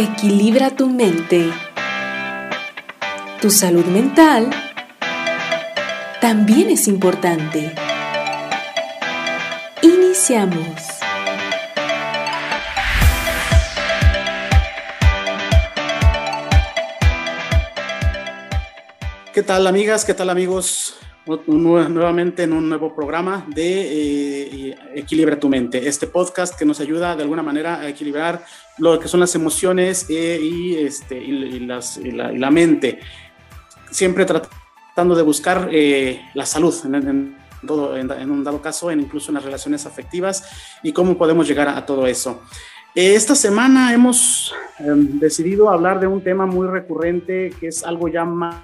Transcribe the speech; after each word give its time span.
Equilibra 0.00 0.70
tu 0.70 0.88
mente. 0.88 1.50
Tu 3.40 3.50
salud 3.50 3.84
mental 3.86 4.48
también 6.20 6.70
es 6.70 6.86
importante. 6.86 7.74
Iniciamos. 9.82 10.68
¿Qué 19.34 19.42
tal 19.42 19.66
amigas? 19.66 20.04
¿Qué 20.04 20.14
tal 20.14 20.30
amigos? 20.30 20.94
Nuevamente 21.46 22.44
en 22.44 22.52
un 22.52 22.68
nuevo 22.68 22.94
programa 22.94 23.44
de 23.48 24.70
eh, 24.70 24.78
Equilibra 24.94 25.38
tu 25.38 25.48
mente, 25.48 25.86
este 25.86 26.06
podcast 26.06 26.58
que 26.58 26.64
nos 26.64 26.80
ayuda 26.80 27.14
de 27.16 27.22
alguna 27.22 27.42
manera 27.42 27.80
a 27.80 27.88
equilibrar 27.88 28.42
lo 28.78 28.98
que 28.98 29.08
son 29.08 29.20
las 29.20 29.34
emociones 29.34 30.06
eh, 30.08 30.40
y, 30.40 30.76
este, 30.76 31.18
y, 31.18 31.60
las, 31.60 31.98
la, 31.98 32.50
mente, 32.50 33.00
siempre 33.90 34.24
tratando 34.24 35.14
de 35.14 35.22
buscar 35.22 35.68
eh, 35.70 36.22
la 36.34 36.46
salud 36.46 36.74
en, 36.84 37.36
todo, 37.66 37.96
en, 37.96 38.30
un 38.30 38.42
dado 38.42 38.62
caso, 38.62 38.90
en 38.90 39.00
incluso 39.00 39.30
en 39.30 39.34
las 39.34 39.44
relaciones 39.44 39.84
afectivas 39.84 40.48
y 40.82 40.92
cómo 40.92 41.18
podemos 41.18 41.46
llegar 41.46 41.68
a, 41.68 41.84
todo 41.84 42.06
eso. 42.06 42.40
Esta 42.94 43.34
semana 43.34 43.92
hemos 43.92 44.54
em, 44.78 45.18
decidido 45.18 45.68
hablar 45.68 46.00
de 46.00 46.06
un 46.06 46.22
tema 46.22 46.46
muy 46.46 46.66
recurrente 46.66 47.52
que 47.60 47.68
es 47.68 47.84
algo 47.84 48.08
ya 48.08 48.24
más 48.24 48.56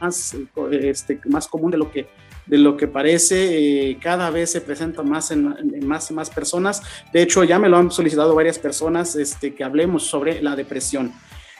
más, 0.00 0.36
este, 0.72 1.20
más 1.26 1.48
común 1.48 1.70
de 1.70 1.78
lo 1.78 1.90
que, 1.90 2.08
de 2.46 2.58
lo 2.58 2.76
que 2.76 2.88
parece. 2.88 3.90
Eh, 3.90 3.98
cada 4.00 4.30
vez 4.30 4.50
se 4.50 4.60
presenta 4.60 5.02
más 5.02 5.30
en, 5.30 5.54
más 5.86 6.10
y 6.10 6.14
más 6.14 6.30
personas. 6.30 6.82
De 7.12 7.22
hecho, 7.22 7.44
ya 7.44 7.58
me 7.58 7.68
lo 7.68 7.76
han 7.76 7.90
solicitado 7.90 8.34
varias 8.34 8.58
personas 8.58 9.16
este, 9.16 9.54
que 9.54 9.64
hablemos 9.64 10.04
sobre 10.04 10.42
la 10.42 10.56
depresión 10.56 11.12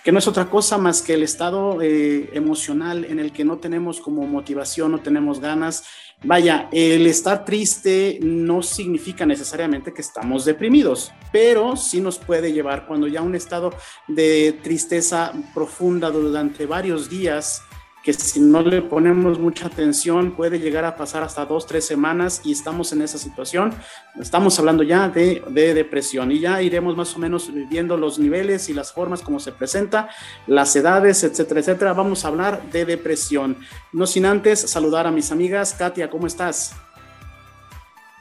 que 0.05 0.13
no 0.13 0.21
es 0.21 0.29
otra 0.29 0.49
cosa 0.49 0.79
más 0.79 1.03
que 1.03 1.13
el 1.13 1.23
estado 1.23 1.83
eh, 1.83 2.31
emocional 2.33 3.05
en 3.05 3.19
el 3.19 3.31
que 3.31 3.45
no 3.45 3.59
tenemos 3.59 4.01
como 4.01 4.27
motivación, 4.27 4.93
no 4.93 5.01
tenemos 5.01 5.39
ganas. 5.39 5.85
Vaya, 6.25 6.69
el 6.73 7.07
estar 7.07 7.45
triste 7.45 8.19
no 8.23 8.63
significa 8.63 9.27
necesariamente 9.27 9.93
que 9.93 10.01
estamos 10.01 10.45
deprimidos, 10.45 11.13
pero 11.31 11.77
sí 11.77 12.01
nos 12.01 12.19
puede 12.19 12.55
llevar 12.55 12.87
cuando 12.87 13.07
ya 13.07 13.21
un 13.21 13.35
estado 13.35 13.71
de 14.07 14.59
tristeza 14.63 15.33
profunda 15.53 16.11
durante 16.11 16.65
varios 16.65 17.11
días 17.11 17.63
que 18.09 18.15
si 18.15 18.41
no 18.41 18.63
le 18.63 18.81
ponemos 18.81 19.39
mucha 19.39 19.67
atención 19.67 20.31
puede 20.31 20.59
llegar 20.59 20.87
a 20.87 20.97
pasar 20.97 21.23
hasta 21.23 21.45
dos, 21.45 21.67
tres 21.67 21.87
semanas 21.87 22.41
y 22.43 22.53
estamos 22.53 22.91
en 22.95 23.03
esa 23.03 23.19
situación. 23.19 23.75
Estamos 24.19 24.59
hablando 24.59 24.83
ya 24.83 25.11
de, 25.11 25.43
de, 25.51 25.75
depresión 25.75 26.33
y 26.33 26.41
ya 26.41 26.63
iremos 26.63 26.97
más 26.97 27.15
o 27.15 27.19
menos 27.19 27.51
viendo 27.69 27.99
los 27.99 28.19
niveles 28.19 28.71
y 28.71 28.73
las 28.73 28.95
formas 28.95 29.21
como 29.21 29.39
se 29.41 29.53
presenta, 29.53 30.09
las 30.47 30.75
edades, 30.75 31.23
etcétera, 31.23 31.61
etcétera. 31.61 31.93
Vamos 31.93 32.25
a 32.25 32.29
hablar 32.29 32.63
de 32.73 32.87
depresión. 32.87 33.59
No 33.93 34.07
sin 34.07 34.25
antes 34.25 34.59
saludar 34.59 35.07
a 35.07 35.11
mis 35.11 35.31
amigas. 35.31 35.75
Katia, 35.75 36.09
¿cómo 36.09 36.27
estás? 36.27 36.75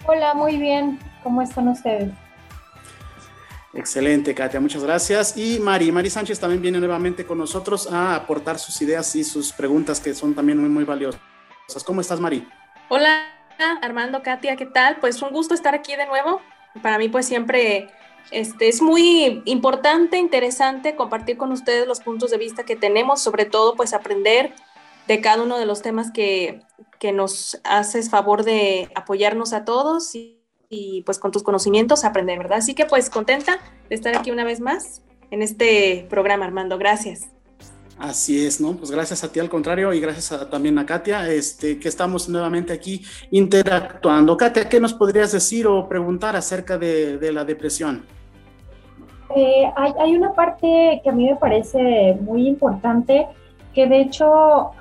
Hola, 0.05 0.33
muy 0.33 0.57
bien. 0.57 0.99
¿Cómo 1.23 1.41
están 1.41 1.69
ustedes? 1.69 2.11
Excelente, 3.77 4.33
Katia, 4.33 4.59
muchas 4.59 4.83
gracias. 4.83 5.37
Y 5.37 5.59
Mari, 5.59 5.91
Mari 5.91 6.09
Sánchez 6.09 6.39
también 6.39 6.63
viene 6.63 6.79
nuevamente 6.79 7.27
con 7.27 7.37
nosotros 7.37 7.87
a 7.91 8.15
aportar 8.15 8.57
sus 8.57 8.81
ideas 8.81 9.15
y 9.15 9.23
sus 9.23 9.53
preguntas 9.53 9.99
que 9.99 10.15
son 10.15 10.33
también 10.33 10.57
muy, 10.57 10.67
muy 10.67 10.83
valiosas. 10.83 11.21
¿Cómo 11.85 12.01
estás, 12.01 12.19
Mari? 12.19 12.47
Hola, 12.89 13.27
Armando, 13.83 14.23
Katia, 14.23 14.55
¿qué 14.55 14.65
tal? 14.65 14.97
Pues 14.99 15.21
un 15.21 15.29
gusto 15.29 15.53
estar 15.53 15.75
aquí 15.75 15.95
de 15.95 16.07
nuevo. 16.07 16.41
Para 16.81 16.97
mí, 16.97 17.07
pues 17.07 17.27
siempre 17.27 17.87
este, 18.31 18.67
es 18.67 18.81
muy 18.81 19.43
importante, 19.45 20.17
interesante 20.17 20.95
compartir 20.95 21.37
con 21.37 21.51
ustedes 21.51 21.85
los 21.87 21.99
puntos 21.99 22.31
de 22.31 22.39
vista 22.39 22.63
que 22.63 22.75
tenemos, 22.75 23.21
sobre 23.21 23.45
todo, 23.45 23.75
pues 23.75 23.93
aprender 23.93 24.55
de 25.07 25.21
cada 25.21 25.43
uno 25.43 25.59
de 25.59 25.67
los 25.67 25.83
temas 25.83 26.11
que, 26.11 26.61
que 26.97 27.11
nos 27.11 27.61
haces 27.63 28.09
favor 28.09 28.43
de 28.43 28.89
apoyarnos 28.95 29.53
a 29.53 29.65
todos 29.65 30.15
y 30.15 30.36
y 30.69 31.01
pues 31.03 31.19
con 31.19 31.31
tus 31.31 31.43
conocimientos 31.43 32.03
aprender, 32.03 32.37
¿verdad? 32.37 32.59
Así 32.59 32.73
que 32.73 32.85
pues 32.85 33.09
contenta 33.09 33.59
de 33.89 33.95
estar 33.95 34.15
aquí 34.15 34.31
una 34.31 34.43
vez 34.43 34.59
más 34.59 35.01
en 35.31 35.41
este 35.41 36.05
programa, 36.09 36.45
Armando. 36.45 36.77
Gracias. 36.77 37.29
Así 37.97 38.45
es, 38.45 38.61
¿no? 38.61 38.73
Pues 38.73 38.91
gracias 38.91 39.23
a 39.23 39.31
ti 39.31 39.39
al 39.39 39.49
contrario 39.49 39.91
y 39.91 39.99
gracias 39.99 40.49
también 40.51 40.77
a 40.77 40.85
Katia, 40.85 41.27
este, 41.31 41.79
que 41.79 41.87
estamos 41.87 42.29
nuevamente 42.29 42.71
aquí 42.71 43.03
interactuando. 43.31 44.37
Katia, 44.37 44.69
¿qué 44.69 44.79
nos 44.79 44.93
podrías 44.93 45.31
decir 45.31 45.65
o 45.65 45.89
preguntar 45.89 46.35
acerca 46.35 46.77
de, 46.77 47.31
la 47.31 47.43
depresión? 47.43 48.05
Eh, 49.35 49.71
hay, 49.75 49.93
hay, 49.99 50.15
una 50.15 50.33
parte 50.33 51.01
que 51.03 51.09
a 51.09 51.11
mí 51.11 51.27
me 51.27 51.37
parece 51.37 52.15
muy 52.21 52.47
importante, 52.47 53.27
que 53.73 53.87
de 53.87 54.01
hecho, 54.01 54.71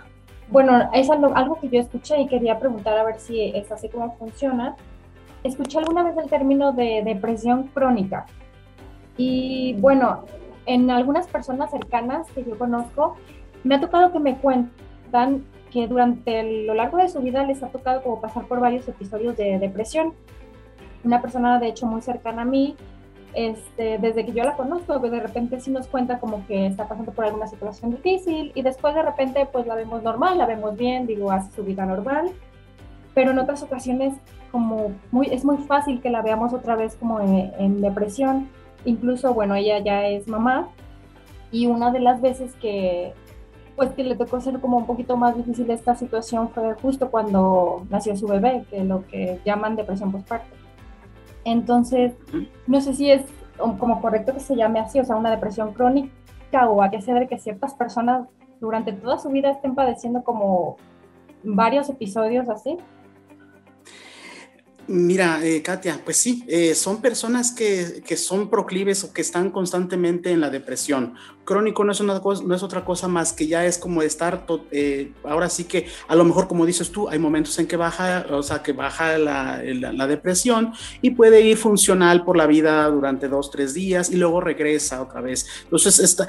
bueno, 0.48 0.90
es 0.92 1.08
algo, 1.08 1.34
algo 1.34 1.58
que 1.58 1.70
yo 1.70 1.80
escuché 1.80 2.20
y 2.20 2.26
quería 2.26 2.58
preguntar 2.58 2.98
a 2.98 3.04
ver 3.04 3.18
si 3.18 3.40
es 3.40 3.72
así 3.72 3.88
como 3.88 4.14
funciona 4.18 4.76
escuché 5.42 5.78
alguna 5.78 6.02
vez 6.02 6.16
el 6.16 6.28
término 6.28 6.72
de 6.72 7.02
depresión 7.04 7.64
crónica. 7.74 8.26
Y 9.16 9.74
bueno, 9.78 10.24
en 10.66 10.90
algunas 10.90 11.26
personas 11.28 11.70
cercanas 11.70 12.30
que 12.32 12.44
yo 12.44 12.58
conozco, 12.58 13.16
me 13.64 13.76
ha 13.76 13.80
tocado 13.80 14.12
que 14.12 14.18
me 14.18 14.36
cuentan 14.36 15.44
que 15.70 15.86
durante 15.86 16.64
lo 16.64 16.74
largo 16.74 16.98
de 16.98 17.08
su 17.08 17.20
vida 17.20 17.44
les 17.44 17.62
ha 17.62 17.68
tocado 17.68 18.02
como 18.02 18.20
pasar 18.20 18.46
por 18.46 18.60
varios 18.60 18.86
episodios 18.88 19.36
de 19.36 19.58
depresión. 19.58 20.14
Una 21.04 21.20
persona 21.20 21.58
de 21.58 21.68
hecho 21.68 21.86
muy 21.86 22.02
cercana 22.02 22.42
a 22.42 22.44
mí, 22.44 22.76
este, 23.34 23.98
desde 23.98 24.24
que 24.24 24.32
yo 24.32 24.44
la 24.44 24.56
conozco, 24.56 24.98
pues 24.98 25.12
de 25.12 25.20
repente 25.20 25.60
sí 25.60 25.70
nos 25.70 25.86
cuenta 25.88 26.18
como 26.18 26.46
que 26.46 26.66
está 26.66 26.88
pasando 26.88 27.12
por 27.12 27.26
alguna 27.26 27.46
situación 27.46 27.90
difícil 27.90 28.50
y 28.54 28.62
después 28.62 28.94
de 28.94 29.02
repente 29.02 29.46
pues 29.52 29.66
la 29.66 29.74
vemos 29.74 30.02
normal, 30.02 30.38
la 30.38 30.46
vemos 30.46 30.76
bien, 30.76 31.06
digo, 31.06 31.30
hace 31.30 31.54
su 31.54 31.62
vida 31.62 31.84
normal, 31.84 32.30
pero 33.16 33.30
en 33.30 33.38
otras 33.38 33.62
ocasiones 33.62 34.12
como 34.52 34.92
muy, 35.10 35.28
es 35.28 35.42
muy 35.42 35.56
fácil 35.56 36.02
que 36.02 36.10
la 36.10 36.20
veamos 36.20 36.52
otra 36.52 36.76
vez 36.76 36.96
como 36.96 37.18
en, 37.20 37.80
depresión. 37.80 38.50
Incluso, 38.84 39.32
bueno, 39.32 39.54
ella 39.54 39.78
ya 39.78 40.06
es 40.06 40.28
mamá 40.28 40.68
y 41.50 41.66
una 41.66 41.90
de 41.90 42.00
las 42.00 42.20
veces 42.20 42.52
que, 42.56 43.14
pues 43.74 43.90
que 43.92 44.04
le 44.04 44.16
tocó 44.16 44.38
ser 44.42 44.60
como 44.60 44.76
un 44.76 44.84
poquito 44.84 45.16
más 45.16 45.34
difícil 45.34 45.70
esta 45.70 45.94
situación 45.94 46.50
fue 46.50 46.74
justo 46.74 47.10
cuando 47.10 47.86
nació 47.88 48.14
su 48.18 48.26
bebé, 48.26 48.66
que 48.68 48.80
es 48.80 48.84
lo 48.84 49.06
que 49.06 49.40
llaman 49.46 49.76
depresión 49.76 50.12
postparto. 50.12 50.54
Entonces, 51.46 52.12
no 52.66 52.82
sé 52.82 52.92
si 52.92 53.10
es 53.10 53.22
como 53.78 54.02
correcto 54.02 54.34
que 54.34 54.40
se 54.40 54.56
llame 54.56 54.78
así, 54.78 55.00
o 55.00 55.04
sea, 55.06 55.16
una 55.16 55.30
depresión 55.30 55.72
crónica 55.72 56.68
o 56.68 56.82
a 56.82 56.90
qué 56.90 57.00
se 57.00 57.14
debe 57.14 57.28
que 57.28 57.38
ciertas 57.38 57.72
personas 57.72 58.28
durante 58.60 58.92
toda 58.92 59.18
su 59.18 59.30
vida 59.30 59.52
estén 59.52 59.74
padeciendo 59.74 60.22
como 60.22 60.76
varios 61.42 61.88
episodios 61.88 62.50
así. 62.50 62.76
Mira, 64.88 65.44
eh, 65.44 65.62
Katia, 65.62 66.00
pues 66.04 66.16
sí, 66.16 66.44
eh, 66.46 66.74
son 66.74 67.00
personas 67.00 67.50
que, 67.50 68.02
que, 68.06 68.16
son 68.16 68.48
proclives 68.50 69.02
o 69.02 69.12
que 69.12 69.20
están 69.20 69.50
constantemente 69.50 70.30
en 70.30 70.40
la 70.40 70.48
depresión 70.48 71.14
crónico 71.46 71.82
no 71.84 71.92
es, 71.92 72.00
una 72.00 72.20
cosa, 72.20 72.42
no 72.44 72.54
es 72.54 72.62
otra 72.62 72.84
cosa 72.84 73.08
más 73.08 73.32
que 73.32 73.46
ya 73.46 73.64
es 73.64 73.78
como 73.78 74.02
estar, 74.02 74.44
eh, 74.70 75.12
ahora 75.24 75.48
sí 75.48 75.64
que 75.64 75.86
a 76.08 76.14
lo 76.14 76.24
mejor 76.24 76.46
como 76.46 76.66
dices 76.66 76.90
tú, 76.90 77.08
hay 77.08 77.18
momentos 77.18 77.58
en 77.58 77.66
que 77.66 77.78
baja, 77.78 78.26
o 78.30 78.42
sea, 78.42 78.62
que 78.62 78.72
baja 78.72 79.16
la, 79.16 79.62
la, 79.62 80.06
depresión 80.06 80.72
y 81.00 81.10
puede 81.10 81.40
ir 81.40 81.56
funcional 81.56 82.24
por 82.24 82.36
la 82.36 82.46
vida 82.46 82.86
durante 82.90 83.28
dos, 83.28 83.50
tres 83.50 83.72
días 83.72 84.10
y 84.10 84.16
luego 84.16 84.40
regresa 84.40 85.00
otra 85.00 85.20
vez. 85.20 85.46
Entonces, 85.64 85.98
esta, 86.00 86.26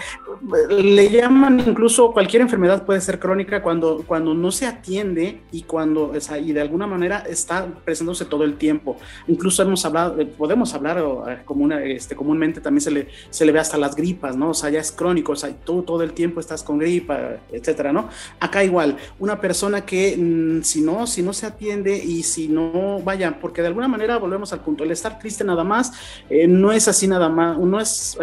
le 0.69 1.09
llaman 1.09 1.59
incluso 1.59 2.11
cualquier 2.13 2.43
enfermedad 2.43 2.85
puede 2.85 3.01
ser 3.01 3.19
crónica 3.19 3.61
cuando, 3.61 4.03
cuando 4.07 4.33
no 4.33 4.51
se 4.51 4.67
atiende 4.67 5.41
y 5.51 5.63
cuando, 5.63 6.11
o 6.11 6.21
sea, 6.21 6.37
y 6.37 6.53
de 6.53 6.61
alguna 6.61 6.87
manera 6.87 7.23
está 7.27 7.67
presentándose 7.83 8.25
todo 8.25 8.43
el 8.47 8.57
tiempo. 8.57 8.97
Incluso 9.27 9.61
hemos 9.61 9.85
hablado, 9.85 10.19
eh, 10.19 10.25
podemos 10.25 10.73
hablar 10.73 10.97
eh, 10.97 11.37
común, 11.45 11.71
este, 11.73 12.15
comúnmente 12.15 12.61
también 12.61 12.81
se 12.81 12.91
le, 12.91 13.07
se 13.29 13.45
le 13.45 13.51
ve 13.51 13.59
hasta 13.59 13.77
las 13.77 13.95
gripas, 13.95 14.35
¿no? 14.35 14.49
O 14.49 14.53
sea, 14.53 14.69
ya 14.69 14.79
es 14.79 14.91
crónica 14.91 15.07
crónicos, 15.07 15.45
tú 15.63 15.83
todo 15.83 16.03
el 16.03 16.13
tiempo 16.13 16.39
estás 16.39 16.63
con 16.63 16.77
gripa, 16.77 17.37
etcétera, 17.51 17.93
¿no? 17.93 18.09
Acá 18.39 18.63
igual, 18.63 18.97
una 19.19 19.39
persona 19.39 19.85
que 19.85 20.17
mm, 20.17 20.63
si 20.63 20.81
no, 20.81 21.07
si 21.07 21.21
no 21.21 21.33
se 21.33 21.45
atiende 21.45 21.95
y 21.97 22.23
si 22.23 22.47
no, 22.47 22.99
vaya, 23.03 23.39
porque 23.39 23.61
de 23.61 23.67
alguna 23.67 23.87
manera 23.87 24.17
volvemos 24.17 24.51
al 24.53 24.59
punto, 24.59 24.83
el 24.83 24.91
estar 24.91 25.17
triste 25.19 25.43
nada 25.43 25.63
más 25.63 25.93
eh, 26.29 26.47
no 26.47 26.71
es 26.71 26.87
así 26.87 27.07
nada 27.07 27.29
más, 27.29 27.57
no 27.57 27.79
es 27.79 28.17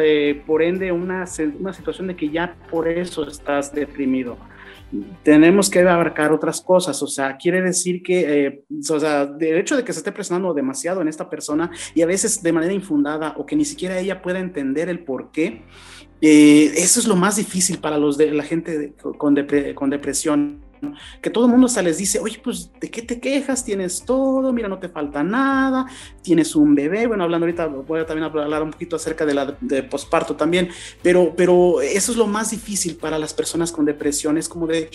por 0.47 0.63
ende 0.63 0.93
una, 0.93 1.25
una 1.59 1.73
situación 1.73 2.09
de 2.09 2.17
que 2.17 2.29
ya 2.29 2.55
por 2.71 2.89
eso 2.89 3.27
estás 3.27 3.73
deprimido 3.73 4.37
tenemos 5.23 5.71
que 5.71 5.81
abarcar 5.81 6.33
otras 6.33 6.61
cosas, 6.61 7.03
o 7.03 7.07
sea, 7.07 7.37
quiere 7.37 7.63
decir 7.63 8.03
que, 8.03 8.47
eh, 8.47 8.65
o 8.91 9.01
sea, 9.01 9.23
el 9.39 9.59
hecho 9.59 9.77
de 9.77 9.85
que 9.85 9.93
se 9.93 10.01
esté 10.01 10.13
presionando 10.13 10.55
demasiado 10.55 11.01
en 11.01 11.09
esta 11.09 11.29
persona 11.29 11.71
y 11.95 12.03
a 12.03 12.07
veces 12.07 12.43
de 12.43 12.53
manera 12.53 12.73
infundada 12.73 13.35
o 13.37 13.47
que 13.47 13.57
ni 13.57 13.65
siquiera 13.65 13.99
ella 13.99 14.23
pueda 14.23 14.39
entender 14.39 14.89
el 14.89 15.05
por 15.05 15.31
qué, 15.31 15.63
eh, 16.21 16.73
eso 16.77 17.01
es 17.01 17.07
lo 17.07 17.17
más 17.17 17.37
difícil 17.37 17.79
para 17.79 17.99
los 17.99 18.17
de 18.17 18.31
la 18.31 18.45
gente 18.45 18.95
con, 19.19 19.37
con, 19.75 19.91
depresión. 19.91 20.64
Que 21.21 21.31
todo 21.31 21.47
el 21.47 21.51
mundo 21.51 21.69
se 21.69 21.83
les 21.83 21.99
dice, 21.99 22.19
oye, 22.21 22.41
pues, 22.43 22.71
¿de 22.81 22.91
qué 22.91 23.03
te 23.03 23.21
quejas? 23.21 23.65
Tienes 23.65 24.05
todo, 24.05 24.53
mira, 24.53 24.69
no 24.69 24.79
te 24.79 24.89
falta 24.89 25.23
nada, 25.23 25.87
tienes 26.23 26.55
un 26.57 26.75
bebé, 26.75 27.07
bueno, 27.07 27.25
hablando 27.25 27.47
ahorita, 27.47 27.67
voy 27.67 28.01
a 28.01 28.07
también 28.07 28.25
hablar 28.25 28.63
un 28.63 28.71
poquito 28.71 28.97
acerca 28.97 29.27
de 29.27 29.35
la 29.35 29.57
de 29.61 29.83
posparto 29.83 30.37
también, 30.37 30.69
pero, 31.03 31.35
pero 31.37 31.81
eso 31.81 32.13
es 32.13 32.19
lo 32.19 32.27
más 32.27 32.51
difícil 32.51 32.97
para 32.97 33.19
las 33.19 33.35
personas 33.35 33.73
con 33.73 33.85
depresión, 33.85 34.39
es 34.39 34.49
como 34.49 34.67
de, 34.67 34.91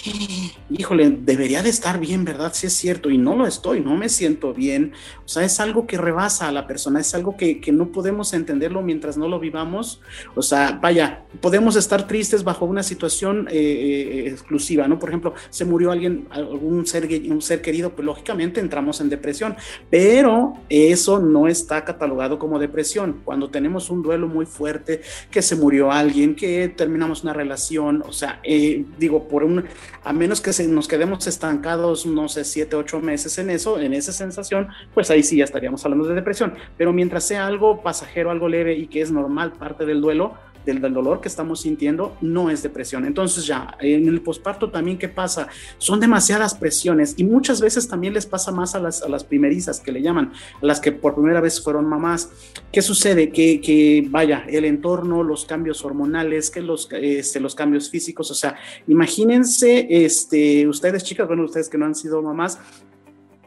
híjole, 0.70 1.18
debería 1.22 1.64
de 1.64 1.70
estar 1.70 2.00
bien, 2.00 2.26
¿verdad? 2.26 2.52
Sí 2.54 2.68
es 2.68 2.74
cierto, 2.74 3.10
y 3.10 3.18
no 3.18 3.36
lo 3.36 3.48
estoy, 3.48 3.82
no 3.82 3.96
me 3.96 4.10
siento 4.10 4.54
bien, 4.54 4.94
o 5.26 5.28
sea, 5.28 5.44
es 5.44 5.60
algo 5.60 5.88
que 5.88 5.98
rebasa 5.98 6.48
a 6.48 6.52
la 6.52 6.68
persona, 6.68 7.00
es 7.00 7.14
algo 7.16 7.38
que, 7.38 7.62
que 7.62 7.72
no 7.72 7.92
podemos 7.92 8.34
entenderlo 8.34 8.82
mientras 8.82 9.18
no 9.18 9.28
lo 9.28 9.40
vivamos, 9.40 10.02
o 10.36 10.42
sea, 10.42 10.80
vaya, 10.82 11.24
podemos 11.42 11.76
estar 11.76 12.08
tristes 12.08 12.44
bajo 12.44 12.66
una 12.66 12.84
situación 12.84 13.48
eh, 13.50 13.56
eh, 13.56 14.30
exclusiva, 14.30 14.88
¿no? 14.88 15.00
Por 15.00 15.10
ejemplo, 15.10 15.34
se 15.50 15.66
murió 15.66 15.79
alguien, 15.88 16.28
algún 16.30 16.86
ser, 16.86 17.08
un 17.30 17.42
ser 17.42 17.62
querido, 17.62 17.92
pues 17.92 18.06
lógicamente 18.06 18.60
entramos 18.60 19.02
en 19.02 19.10
depresión, 19.10 19.56
pero 19.90 20.54
eso 20.70 21.20
no 21.20 21.48
está 21.48 21.86
catalogado 21.86 22.38
como 22.40 22.60
depresión. 22.60 23.22
Cuando 23.24 23.50
tenemos 23.50 23.90
un 23.90 24.02
duelo 24.02 24.28
muy 24.28 24.46
fuerte, 24.46 25.02
que 25.32 25.42
se 25.42 25.56
murió 25.56 25.92
alguien, 25.92 26.36
que 26.36 26.70
terminamos 26.70 27.24
una 27.24 27.34
relación, 27.34 28.04
o 28.06 28.12
sea, 28.12 28.40
eh, 28.44 28.86
digo, 28.98 29.28
por 29.28 29.44
un, 29.44 29.66
a 30.04 30.14
menos 30.14 30.42
que 30.42 30.54
se, 30.54 30.68
nos 30.68 30.88
quedemos 30.88 31.26
estancados, 31.28 32.06
no 32.06 32.28
sé, 32.28 32.44
siete, 32.44 32.76
ocho 32.76 33.00
meses 33.00 33.38
en 33.38 33.50
eso, 33.50 33.80
en 33.80 33.94
esa 33.94 34.12
sensación, 34.12 34.68
pues 34.94 35.10
ahí 35.12 35.24
sí 35.24 35.38
ya 35.38 35.46
estaríamos 35.46 35.84
hablando 35.86 36.08
de 36.08 36.16
depresión. 36.16 36.54
Pero 36.78 36.94
mientras 36.94 37.24
sea 37.24 37.48
algo 37.48 37.82
pasajero, 37.82 38.32
algo 38.32 38.48
leve 38.48 38.76
y 38.76 38.88
que 38.88 39.02
es 39.02 39.12
normal, 39.12 39.54
parte 39.54 39.86
del 39.86 40.02
duelo, 40.02 40.36
del, 40.74 40.94
dolor 40.94 41.22
que 41.22 41.28
estamos 41.28 41.62
sintiendo 41.62 42.16
no 42.22 42.50
es 42.50 42.64
depresión. 42.64 43.06
Entonces 43.06 43.46
ya, 43.46 43.78
en 43.80 44.08
el 44.08 44.22
posparto 44.22 44.70
también, 44.70 44.98
¿qué 44.98 45.10
pasa? 45.10 45.48
Son 45.78 46.00
demasiadas 46.00 46.56
presiones 46.56 47.16
y 47.18 47.24
muchas 47.24 47.62
veces 47.62 47.88
también 47.88 48.14
les 48.14 48.26
pasa 48.26 48.52
más 48.52 48.76
a 48.76 48.80
las, 48.80 49.02
a 49.02 49.10
las 49.10 49.24
primerizas 49.24 49.80
que 49.80 49.92
le 49.92 50.02
llaman, 50.02 50.32
a 50.62 50.66
las 50.66 50.80
que 50.80 50.92
por 50.92 51.16
primera 51.16 51.42
vez 51.42 51.62
fueron 51.64 51.86
mamás. 51.86 52.30
¿Qué 52.72 52.82
sucede? 52.82 53.30
Que, 53.30 53.62
que 53.62 54.06
vaya, 54.10 54.46
el 54.48 54.66
entorno, 54.66 55.24
los 55.24 55.46
cambios 55.46 55.84
hormonales, 55.84 56.50
que 56.50 56.62
los, 56.62 56.88
este, 56.92 57.40
los 57.40 57.56
cambios 57.56 57.90
físicos, 57.90 58.30
o 58.32 58.36
sea, 58.36 58.56
imagínense, 58.88 59.88
este, 59.90 60.68
ustedes 60.68 61.04
chicas, 61.04 61.28
bueno, 61.28 61.44
ustedes 61.44 61.70
que 61.70 61.78
no 61.78 61.86
han 61.86 61.96
sido 61.96 62.22
mamás, 62.22 62.60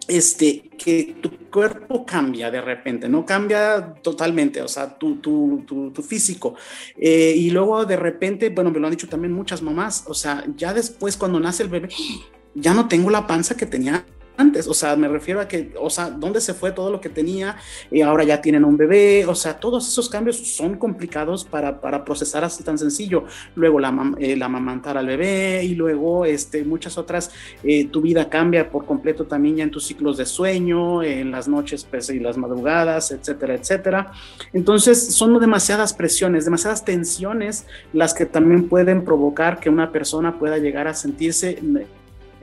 este, 0.09 0.71
que 0.79 1.17
tu 1.21 1.31
cuerpo 1.51 2.05
cambia 2.05 2.51
de 2.51 2.61
repente, 2.61 3.09
no 3.09 3.25
cambia 3.25 3.95
totalmente, 4.03 4.63
o 4.63 4.69
sea, 4.69 4.99
tu, 4.99 5.17
tu, 5.17 5.65
tu, 5.65 6.03
físico. 6.03 6.55
Eh, 6.97 7.35
y 7.37 7.51
luego 7.51 7.85
de 7.85 7.97
repente, 7.97 8.49
bueno, 8.51 8.71
me 8.71 8.81
lo 8.81 8.87
han 8.87 8.93
dicho 8.93 9.09
también 9.09 9.33
muchas 9.33 9.63
mamás, 9.63 10.05
o 10.07 10.15
sea, 10.15 10.45
ya 10.57 10.75
después 10.75 11.17
cuando 11.17 11.41
nace 11.41 11.63
el 11.63 11.69
bebé, 11.69 11.89
ya 12.55 12.75
no 12.75 12.89
tengo 12.89 13.11
la 13.11 13.27
panza 13.27 13.57
que 13.57 13.67
tenía 13.67 14.05
antes, 14.37 14.67
o 14.67 14.75
sea, 14.75 14.97
me 14.97 15.09
refiero 15.09 15.41
a 15.41 15.49
que, 15.49 15.73
o 15.79 15.91
sea, 15.91 16.11
¿dónde 16.11 16.41
se 16.41 16.55
fue 16.55 16.73
todo 16.73 16.91
lo 16.91 17.01
que 17.01 17.09
tenía? 17.09 17.57
Y 17.91 18.01
ahora 18.01 18.25
ya 18.25 18.41
tienen 18.41 18.65
un 18.65 18.77
bebé, 18.77 19.27
o 19.27 19.35
sea, 19.35 19.59
todos 19.59 19.87
esos 19.87 20.09
cambios 20.09 20.37
son 20.37 20.77
complicados 20.77 21.45
para, 21.45 21.81
para 21.81 22.05
procesar 22.05 22.45
así 22.45 22.63
tan 22.63 22.79
sencillo. 22.79 23.25
Luego 23.55 23.79
la, 23.79 24.13
eh, 24.19 24.37
la 24.37 24.47
amamantar 24.47 24.97
al 24.97 25.07
bebé 25.07 25.65
y 25.65 25.75
luego 25.75 26.25
este, 26.25 26.65
muchas 26.65 26.99
otras, 26.99 27.31
eh, 27.63 27.87
tu 27.87 28.01
vida 28.01 28.29
cambia 28.29 28.71
por 28.71 28.87
completo 28.87 29.25
también 29.25 29.57
ya 29.57 29.65
en 29.65 29.71
tus 29.71 29.87
ciclos 29.87 30.17
de 30.17 30.27
sueño, 30.27 31.03
en 31.03 31.31
las 31.31 31.49
noches 31.49 31.87
pues, 31.89 32.11
y 32.11 32.19
las 32.19 32.37
madrugadas, 32.37 33.11
etcétera, 33.11 33.55
etcétera. 33.55 34.13
Entonces, 34.53 35.15
son 35.15 35.39
demasiadas 35.39 35.93
presiones, 35.95 36.45
demasiadas 36.45 36.85
tensiones 36.85 37.67
las 37.93 38.15
que 38.15 38.27
también 38.27 38.69
pueden 38.69 39.05
provocar 39.05 39.61
que 39.61 39.71
una 39.71 39.93
persona 39.93 40.39
pueda 40.39 40.59
llegar 40.59 40.89
a 40.89 40.95
sentirse 40.95 41.59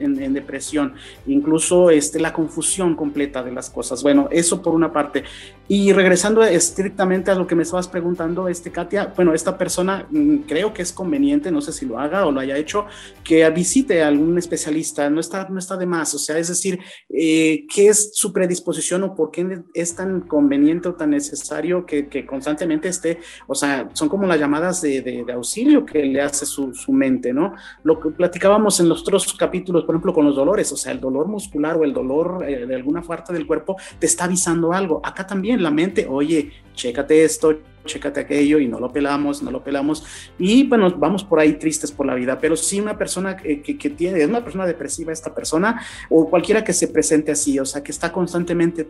en, 0.00 0.32
depresión, 0.32 0.94
incluso 1.26 1.90
este, 1.90 2.18
la 2.18 2.32
confusión 2.32 2.96
completa 2.96 3.42
de 3.42 3.52
las 3.52 3.70
cosas. 3.70 4.02
Bueno, 4.02 4.28
eso 4.30 4.60
por 4.62 4.74
una 4.74 4.92
parte. 4.92 5.24
Y 5.72 5.92
regresando 5.92 6.42
estrictamente 6.42 7.30
a 7.30 7.36
lo 7.36 7.46
que 7.46 7.54
me 7.54 7.62
estabas 7.62 7.86
preguntando, 7.86 8.48
este, 8.48 8.72
Katia, 8.72 9.12
bueno, 9.14 9.34
esta 9.34 9.56
persona 9.56 10.04
mm, 10.10 10.38
creo 10.38 10.74
que 10.74 10.82
es 10.82 10.92
conveniente, 10.92 11.52
no 11.52 11.60
sé 11.60 11.72
si 11.72 11.86
lo 11.86 12.00
haga 12.00 12.26
o 12.26 12.32
lo 12.32 12.40
haya 12.40 12.56
hecho, 12.56 12.86
que 13.22 13.48
visite 13.50 14.02
a 14.02 14.08
algún 14.08 14.36
especialista, 14.36 15.08
no 15.08 15.20
está, 15.20 15.48
no 15.48 15.60
está 15.60 15.76
de 15.76 15.86
más, 15.86 16.12
o 16.12 16.18
sea, 16.18 16.38
es 16.38 16.48
decir, 16.48 16.80
eh, 17.08 17.66
¿qué 17.72 17.86
es 17.86 18.10
su 18.14 18.32
predisposición 18.32 19.04
o 19.04 19.14
por 19.14 19.30
qué 19.30 19.62
es 19.72 19.94
tan 19.94 20.22
conveniente 20.22 20.88
o 20.88 20.94
tan 20.94 21.10
necesario 21.10 21.86
que, 21.86 22.26
constantemente 22.26 22.88
esté, 22.88 23.20
o 23.46 23.54
sea, 23.54 23.90
son 23.92 24.08
como 24.08 24.26
las 24.26 24.40
llamadas 24.40 24.82
de, 24.82 25.24
auxilio 25.32 25.86
que 25.86 26.04
le 26.04 26.20
hace 26.20 26.46
su, 26.46 26.74
su 26.74 26.92
mente, 26.92 27.32
¿no? 27.32 27.54
Lo 27.84 28.00
que 28.00 28.10
platicábamos 28.10 28.80
en 28.80 28.88
los 28.88 29.02
otros 29.02 29.32
capítulos, 29.34 29.84
por 29.84 29.94
ejemplo, 29.94 30.12
con 30.12 30.26
los 30.26 30.34
dolores, 30.34 30.72
o 30.72 30.76
sea, 30.76 30.90
el 30.90 31.00
dolor 31.00 31.28
muscular 31.28 31.76
o 31.76 31.84
el 31.84 31.92
dolor 31.92 32.44
eh, 32.44 32.66
de 32.66 32.74
alguna 32.74 33.02
parte 33.02 33.32
del 33.32 33.46
cuerpo 33.46 33.76
te 34.00 34.06
está 34.06 34.24
avisando 34.24 34.72
algo. 34.72 35.00
Acá 35.04 35.24
también 35.24 35.59
la 35.60 35.70
mente, 35.70 36.06
oye, 36.08 36.52
chécate 36.74 37.24
esto, 37.24 37.60
chécate 37.84 38.20
aquello 38.20 38.58
y 38.58 38.68
no 38.68 38.78
lo 38.78 38.92
pelamos, 38.92 39.42
no 39.42 39.50
lo 39.50 39.62
pelamos 39.62 40.04
y 40.38 40.66
bueno, 40.66 40.90
vamos 40.96 41.24
por 41.24 41.40
ahí 41.40 41.54
tristes 41.54 41.90
por 41.90 42.06
la 42.06 42.14
vida, 42.14 42.38
pero 42.38 42.56
si 42.56 42.80
una 42.80 42.96
persona 42.96 43.36
que, 43.36 43.62
que, 43.62 43.90
tiene, 43.90 44.22
es 44.22 44.28
una 44.28 44.42
persona 44.42 44.66
depresiva 44.66 45.12
esta 45.12 45.34
persona 45.34 45.80
o 46.08 46.28
cualquiera 46.28 46.64
que 46.64 46.72
se 46.72 46.88
presente 46.88 47.32
así, 47.32 47.58
o 47.58 47.64
sea, 47.64 47.82
que 47.82 47.92
está 47.92 48.12
constantemente 48.12 48.86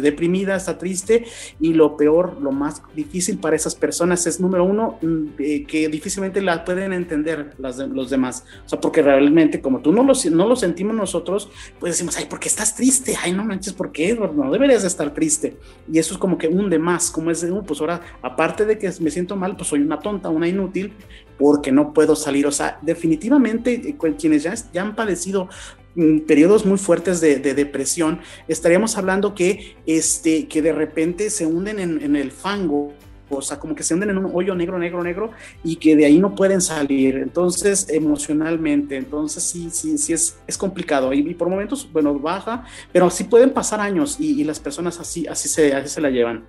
deprimida, 0.00 0.56
está 0.56 0.76
triste 0.78 1.24
y 1.60 1.72
lo 1.74 1.96
peor, 1.96 2.40
lo 2.40 2.52
más 2.52 2.82
difícil 2.94 3.38
para 3.38 3.56
esas 3.56 3.74
personas 3.74 4.26
es 4.26 4.40
número 4.40 4.64
uno, 4.64 4.98
mm, 5.00 5.26
eh, 5.38 5.64
que 5.64 5.88
difícilmente 5.88 6.40
la 6.40 6.64
pueden 6.64 6.92
entender 6.92 7.54
las 7.58 7.78
los 7.78 8.10
demás, 8.10 8.44
o 8.64 8.68
sea, 8.68 8.80
porque 8.80 9.02
realmente 9.02 9.60
como 9.60 9.80
tú 9.80 9.92
no 9.92 10.02
lo, 10.02 10.12
no 10.30 10.48
lo 10.48 10.56
sentimos 10.56 10.94
nosotros, 10.94 11.50
pues 11.78 11.94
decimos, 11.94 12.16
ay, 12.16 12.26
¿por 12.26 12.38
qué 12.38 12.48
estás 12.48 12.74
triste? 12.74 13.16
Ay, 13.22 13.32
no 13.32 13.44
manches, 13.44 13.72
¿por 13.72 13.92
qué? 13.92 14.14
No 14.14 14.50
deberías 14.50 14.82
de 14.82 14.88
estar 14.88 15.12
triste 15.14 15.56
y 15.90 15.98
eso 15.98 16.14
es 16.14 16.18
como 16.18 16.38
que 16.38 16.48
un 16.48 16.70
de 16.70 16.78
más, 16.78 17.10
como 17.10 17.30
es 17.30 17.40
de, 17.40 17.50
uh, 17.50 17.62
pues 17.64 17.80
ahora 17.80 18.00
aparte 18.32 18.64
de 18.64 18.78
que 18.78 18.90
me 19.00 19.10
siento 19.10 19.36
mal, 19.36 19.56
pues 19.56 19.68
soy 19.68 19.80
una 19.80 19.98
tonta, 19.98 20.28
una 20.28 20.48
inútil, 20.48 20.92
porque 21.38 21.72
no 21.72 21.92
puedo 21.92 22.16
salir. 22.16 22.46
O 22.46 22.52
sea, 22.52 22.78
definitivamente 22.82 23.74
eh, 23.74 23.96
quienes 24.18 24.42
ya, 24.42 24.54
ya 24.72 24.82
han 24.82 24.94
padecido 24.94 25.48
mm, 25.94 26.20
periodos 26.20 26.64
muy 26.64 26.78
fuertes 26.78 27.20
de, 27.20 27.38
depresión, 27.40 28.20
estaríamos 28.48 28.96
hablando 28.96 29.34
que, 29.34 29.76
este, 29.86 30.48
que 30.48 30.62
de 30.62 30.72
repente 30.72 31.30
se 31.30 31.46
hunden 31.46 31.78
en, 31.78 32.16
el 32.16 32.30
fango, 32.30 32.92
o 33.28 33.40
sea, 33.40 33.58
como 33.58 33.74
que 33.74 33.82
se 33.82 33.94
hunden 33.94 34.10
en 34.10 34.18
un 34.18 34.30
hoyo 34.34 34.54
negro, 34.54 34.78
negro, 34.78 35.02
negro, 35.02 35.30
y 35.64 35.76
que 35.76 35.96
de 35.96 36.04
ahí 36.04 36.18
no 36.18 36.34
pueden 36.34 36.60
salir. 36.60 37.16
Entonces, 37.16 37.88
emocionalmente, 37.88 38.96
entonces 38.96 39.42
sí, 39.42 39.68
sí, 39.70 39.98
sí 39.98 40.12
es, 40.12 40.38
es 40.46 40.58
complicado. 40.58 41.12
Y, 41.12 41.34
por 41.34 41.48
momentos, 41.48 41.88
bueno, 41.92 42.18
baja, 42.18 42.64
pero 42.92 43.10
sí 43.10 43.24
pueden 43.24 43.50
pasar 43.50 43.80
años 43.80 44.16
y, 44.20 44.44
las 44.44 44.60
personas 44.60 45.00
así, 45.00 45.26
así, 45.26 45.48
se, 45.48 45.74
así 45.74 45.88
se 45.88 46.00
la 46.00 46.10
llevan. 46.10 46.44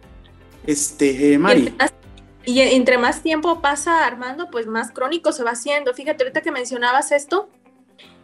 Este, 0.66 1.34
eh, 1.34 1.38
Mari. 1.38 1.74
Y 2.46 2.60
entre 2.60 2.98
más 2.98 3.22
tiempo 3.22 3.62
pasa 3.62 4.06
Armando, 4.06 4.50
pues 4.52 4.68
más 4.68 4.92
crónico 4.92 5.32
se 5.32 5.44
va 5.44 5.52
haciendo. 5.52 5.94
Fíjate, 5.94 6.24
ahorita 6.24 6.42
que 6.42 6.52
mencionabas 6.52 7.12
esto, 7.12 7.50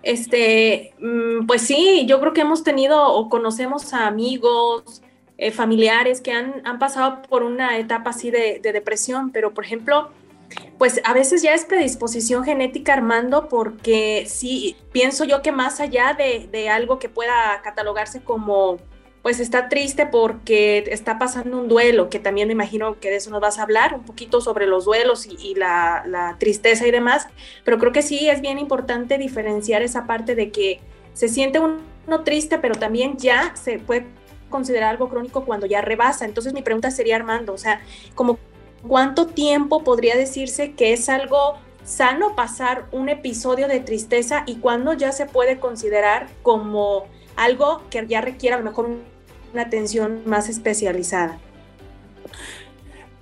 este, 0.03 0.93
mm, 0.99 1.45
pues 1.45 1.61
sí, 1.61 2.05
yo 2.07 2.19
creo 2.19 2.33
que 2.33 2.41
hemos 2.41 2.63
tenido 2.63 3.13
o 3.13 3.29
conocemos 3.29 3.93
a 3.93 4.07
amigos, 4.07 5.01
eh, 5.37 5.51
familiares 5.51 6.19
que 6.19 6.33
han, 6.33 6.61
han, 6.65 6.79
pasado 6.79 7.21
por 7.29 7.43
una 7.43 7.77
etapa 7.77 8.09
así 8.09 8.29
de, 8.29 8.59
depresión, 8.61 9.31
pero 9.31 9.53
por 9.53 9.63
ejemplo, 9.63 10.09
pues 10.77 10.99
a 11.05 11.13
veces 11.13 11.41
ya 11.41 11.53
es 11.53 11.63
predisposición 11.63 12.43
genética, 12.43 12.93
Armando, 12.93 13.47
porque 13.47 14.25
sí, 14.27 14.75
pienso 14.91 15.23
yo 15.23 15.41
que 15.41 15.53
más 15.53 15.79
allá 15.79 16.13
de, 16.13 16.49
de 16.51 16.69
algo 16.69 16.99
que 16.99 17.07
pueda 17.07 17.61
catalogarse 17.63 18.21
como 18.21 18.79
pues 19.21 19.39
está 19.39 19.67
triste 19.67 20.05
porque 20.05 20.85
está 20.87 21.19
pasando 21.19 21.59
un 21.59 21.67
duelo, 21.67 22.09
que 22.09 22.19
también 22.19 22.47
me 22.47 22.53
imagino 22.53 22.99
que 22.99 23.09
de 23.09 23.17
eso 23.17 23.29
nos 23.29 23.41
vas 23.41 23.59
a 23.59 23.63
hablar, 23.63 23.93
un 23.93 24.03
poquito 24.03 24.39
sobre 24.39 24.65
los 24.65 24.85
duelos 24.85 25.25
y, 25.25 25.55
la, 25.55 26.35
tristeza 26.39 26.87
y 26.87 26.91
demás, 26.91 27.27
pero 27.65 27.77
creo 27.79 27.91
que 27.91 28.01
sí 28.01 28.29
es 28.29 28.41
bien 28.41 28.59
importante 28.59 29.17
diferenciar 29.17 29.81
esa 29.81 30.05
parte 30.05 30.35
de 30.35 30.51
que 30.51 30.79
se 31.13 31.27
siente 31.27 31.59
uno 31.59 32.23
triste, 32.23 32.59
pero 32.59 32.75
también 32.75 33.17
ya 33.17 33.55
se 33.55 33.79
puede 33.79 34.05
considerar 34.49 34.91
algo 34.91 35.09
crónico 35.09 35.43
cuando 35.45 35.65
ya 35.65 35.81
rebasa. 35.81 36.25
Entonces 36.25 36.53
mi 36.53 36.61
pregunta 36.61 36.89
sería, 36.89 37.17
Armando, 37.17 37.53
o 37.53 37.57
sea, 37.57 37.81
como 38.15 38.39
cuánto 38.87 39.27
tiempo 39.27 39.83
podría 39.83 40.15
decirse 40.15 40.73
que 40.73 40.93
es 40.93 41.09
algo 41.09 41.57
sano 41.83 42.35
pasar 42.35 42.85
un 42.91 43.09
episodio 43.09 43.67
de 43.67 43.79
tristeza 43.79 44.43
y 44.45 44.55
cuándo 44.55 44.93
ya 44.93 45.11
se 45.11 45.25
puede 45.25 45.59
considerar 45.59 46.27
como 46.41 47.05
algo 47.35 47.81
que 47.89 48.05
ya 48.07 48.21
requiere 48.21 48.55
a 48.55 48.59
lo 48.59 48.65
mejor 48.65 48.89
una 49.53 49.63
atención 49.63 50.21
más 50.25 50.49
especializada. 50.49 51.39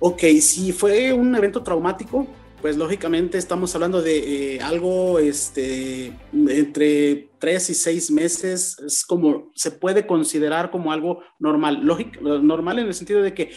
Ok, 0.00 0.22
si 0.40 0.72
fue 0.72 1.12
un 1.12 1.34
evento 1.34 1.62
traumático, 1.62 2.26
pues 2.60 2.76
lógicamente 2.76 3.38
estamos 3.38 3.74
hablando 3.74 4.02
de 4.02 4.56
eh, 4.56 4.60
algo 4.60 5.18
este, 5.18 6.12
entre 6.32 7.30
tres 7.38 7.70
y 7.70 7.74
seis 7.74 8.10
meses, 8.10 8.76
es 8.84 9.04
como 9.04 9.50
se 9.54 9.70
puede 9.70 10.06
considerar 10.06 10.70
como 10.70 10.92
algo 10.92 11.20
normal, 11.38 11.80
lógico, 11.82 12.20
normal 12.20 12.80
en 12.80 12.86
el 12.86 12.94
sentido 12.94 13.22
de 13.22 13.34
que 13.34 13.50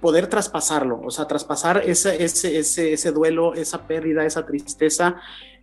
poder 0.00 0.26
traspasarlo, 0.26 1.00
o 1.00 1.10
sea, 1.10 1.26
traspasar 1.26 1.82
ese, 1.86 2.22
ese, 2.22 2.58
ese, 2.58 2.92
ese 2.92 3.10
duelo, 3.10 3.54
esa 3.54 3.86
pérdida, 3.86 4.24
esa 4.24 4.44
tristeza. 4.44 5.16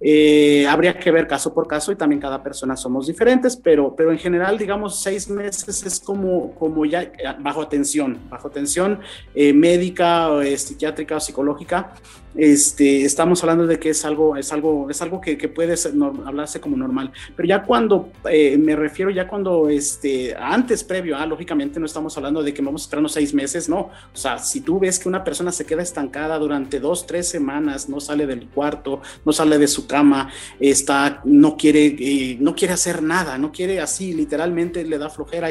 Eh, 0.04 0.66
habría 0.68 0.98
que 0.98 1.12
ver 1.12 1.28
caso 1.28 1.54
por 1.54 1.68
caso 1.68 1.92
y 1.92 1.96
también 1.96 2.20
cada 2.20 2.42
persona 2.42 2.76
somos 2.76 3.06
diferentes, 3.06 3.56
pero, 3.56 3.96
pero 3.96 4.12
en 4.12 4.18
general, 4.18 4.58
digamos, 4.58 5.00
seis 5.00 5.30
meses 5.30 5.86
es 5.86 6.00
como, 6.00 6.56
como 6.56 6.86
ya 6.86 7.04
eh, 7.04 7.12
bajo 7.40 7.62
atención, 7.62 8.18
bajo 8.28 8.48
atención 8.48 9.00
eh, 9.36 9.54
médica, 9.54 10.32
o, 10.32 10.42
psiquiátrica 10.42 11.18
o 11.18 11.20
psicológica. 11.20 11.94
Este, 12.34 13.04
estamos 13.04 13.44
hablando 13.44 13.68
de 13.68 13.78
que 13.78 13.90
es 13.90 14.06
algo, 14.06 14.38
es 14.38 14.54
algo, 14.54 14.90
es 14.90 15.02
algo 15.02 15.20
que, 15.20 15.38
que 15.38 15.50
puede 15.50 15.76
ser, 15.76 15.92
hablarse 16.26 16.62
como 16.62 16.78
normal. 16.78 17.12
Pero 17.36 17.48
ya 17.48 17.62
cuando 17.62 18.10
me 18.24 18.76
refiero, 18.76 19.12
ya 19.12 19.28
cuando 19.28 19.68
este, 19.68 20.34
antes, 20.36 20.84
previo, 20.84 21.18
ah, 21.18 21.26
lógicamente 21.26 21.78
no 21.78 21.86
estamos 21.86 22.16
hablando 22.16 22.42
de 22.42 22.54
que 22.54 22.62
vamos 22.62 22.84
a 22.84 22.86
esperarnos 22.86 23.12
seis 23.12 23.34
meses, 23.34 23.68
no. 23.68 23.80
O 24.14 24.18
sea, 24.18 24.40
si 24.40 24.62
tú 24.62 24.80
ves 24.80 24.98
que 24.98 25.10
una 25.10 25.26
persona 25.26 25.52
se 25.52 25.66
queda 25.66 25.82
estancada 25.82 26.40
durante 26.40 26.80
dos, 26.80 27.06
tres 27.06 27.28
semanas, 27.28 27.90
no 27.90 28.00
sale 28.00 28.26
del 28.26 28.48
cuarto, 28.48 29.02
no 29.26 29.34
sale 29.34 29.58
de 29.58 29.68
su 29.68 29.86
cama, 29.92 30.30
está, 30.60 31.22
no 31.26 31.58
quiere, 31.58 31.86
eh, 32.00 32.38
no 32.40 32.56
quiere 32.56 32.74
hacer 32.74 33.04
nada, 33.04 33.38
no 33.38 33.52
quiere 33.52 33.80
así, 33.80 34.14
literalmente 34.14 34.84
le 34.84 34.98
da 34.98 35.10
flojera, 35.10 35.50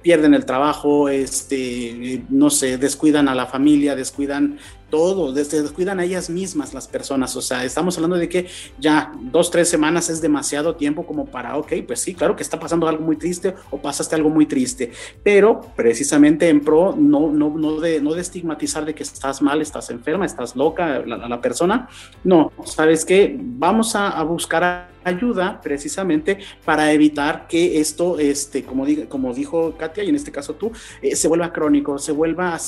pierden 0.00 0.32
el 0.32 0.46
trabajo, 0.46 1.08
este, 1.08 2.22
no 2.30 2.48
sé, 2.48 2.78
descuidan 2.78 3.28
a 3.28 3.34
la 3.34 3.46
familia, 3.46 3.94
descuidan 3.96 4.58
todo, 4.90 5.32
descuidan 5.32 6.00
a 6.00 6.04
ellas 6.04 6.28
mismas 6.28 6.74
las 6.74 6.88
personas. 6.88 7.34
O 7.36 7.42
sea, 7.42 7.64
estamos 7.64 7.96
hablando 7.96 8.16
de 8.16 8.28
que 8.28 8.46
ya 8.78 9.12
dos, 9.20 9.50
tres 9.50 9.68
semanas 9.68 10.10
es 10.10 10.20
demasiado 10.20 10.76
tiempo 10.76 11.06
como 11.06 11.26
para, 11.26 11.56
ok, 11.56 11.72
pues 11.86 12.00
sí, 12.00 12.14
claro 12.14 12.36
que 12.36 12.42
está 12.42 12.58
pasando 12.58 12.88
algo 12.88 13.04
muy 13.04 13.16
triste 13.16 13.54
o 13.70 13.78
pasaste 13.78 14.14
algo 14.14 14.30
muy 14.30 14.46
triste, 14.46 14.92
pero 15.22 15.60
precisamente 15.76 16.48
en 16.48 16.60
pro 16.60 16.94
no, 16.96 17.30
no, 17.30 17.50
no, 17.50 17.80
de, 17.80 18.00
no 18.00 18.14
de 18.14 18.20
estigmatizar 18.20 18.84
de 18.84 18.94
que 18.94 19.02
estás 19.02 19.40
mal, 19.40 19.62
estás 19.62 19.90
enferma, 19.90 20.26
estás 20.26 20.56
loca, 20.56 21.00
la, 21.06 21.28
la 21.28 21.40
persona. 21.40 21.88
No, 22.24 22.52
sabes 22.64 23.04
que 23.04 23.36
vamos 23.38 23.94
a, 23.94 24.10
a 24.10 24.22
buscar 24.22 24.90
ayuda 25.04 25.60
precisamente 25.62 26.38
para 26.64 26.92
evitar 26.92 27.46
que 27.48 27.80
esto, 27.80 28.18
este, 28.18 28.64
como, 28.64 28.84
como 29.08 29.32
dijo 29.32 29.74
Katia, 29.76 30.04
y 30.04 30.08
en 30.08 30.16
este 30.16 30.32
caso 30.32 30.54
tú, 30.54 30.72
eh, 31.02 31.16
se 31.16 31.28
vuelva 31.28 31.52
crónico, 31.52 31.98
se 31.98 32.12
vuelva 32.12 32.58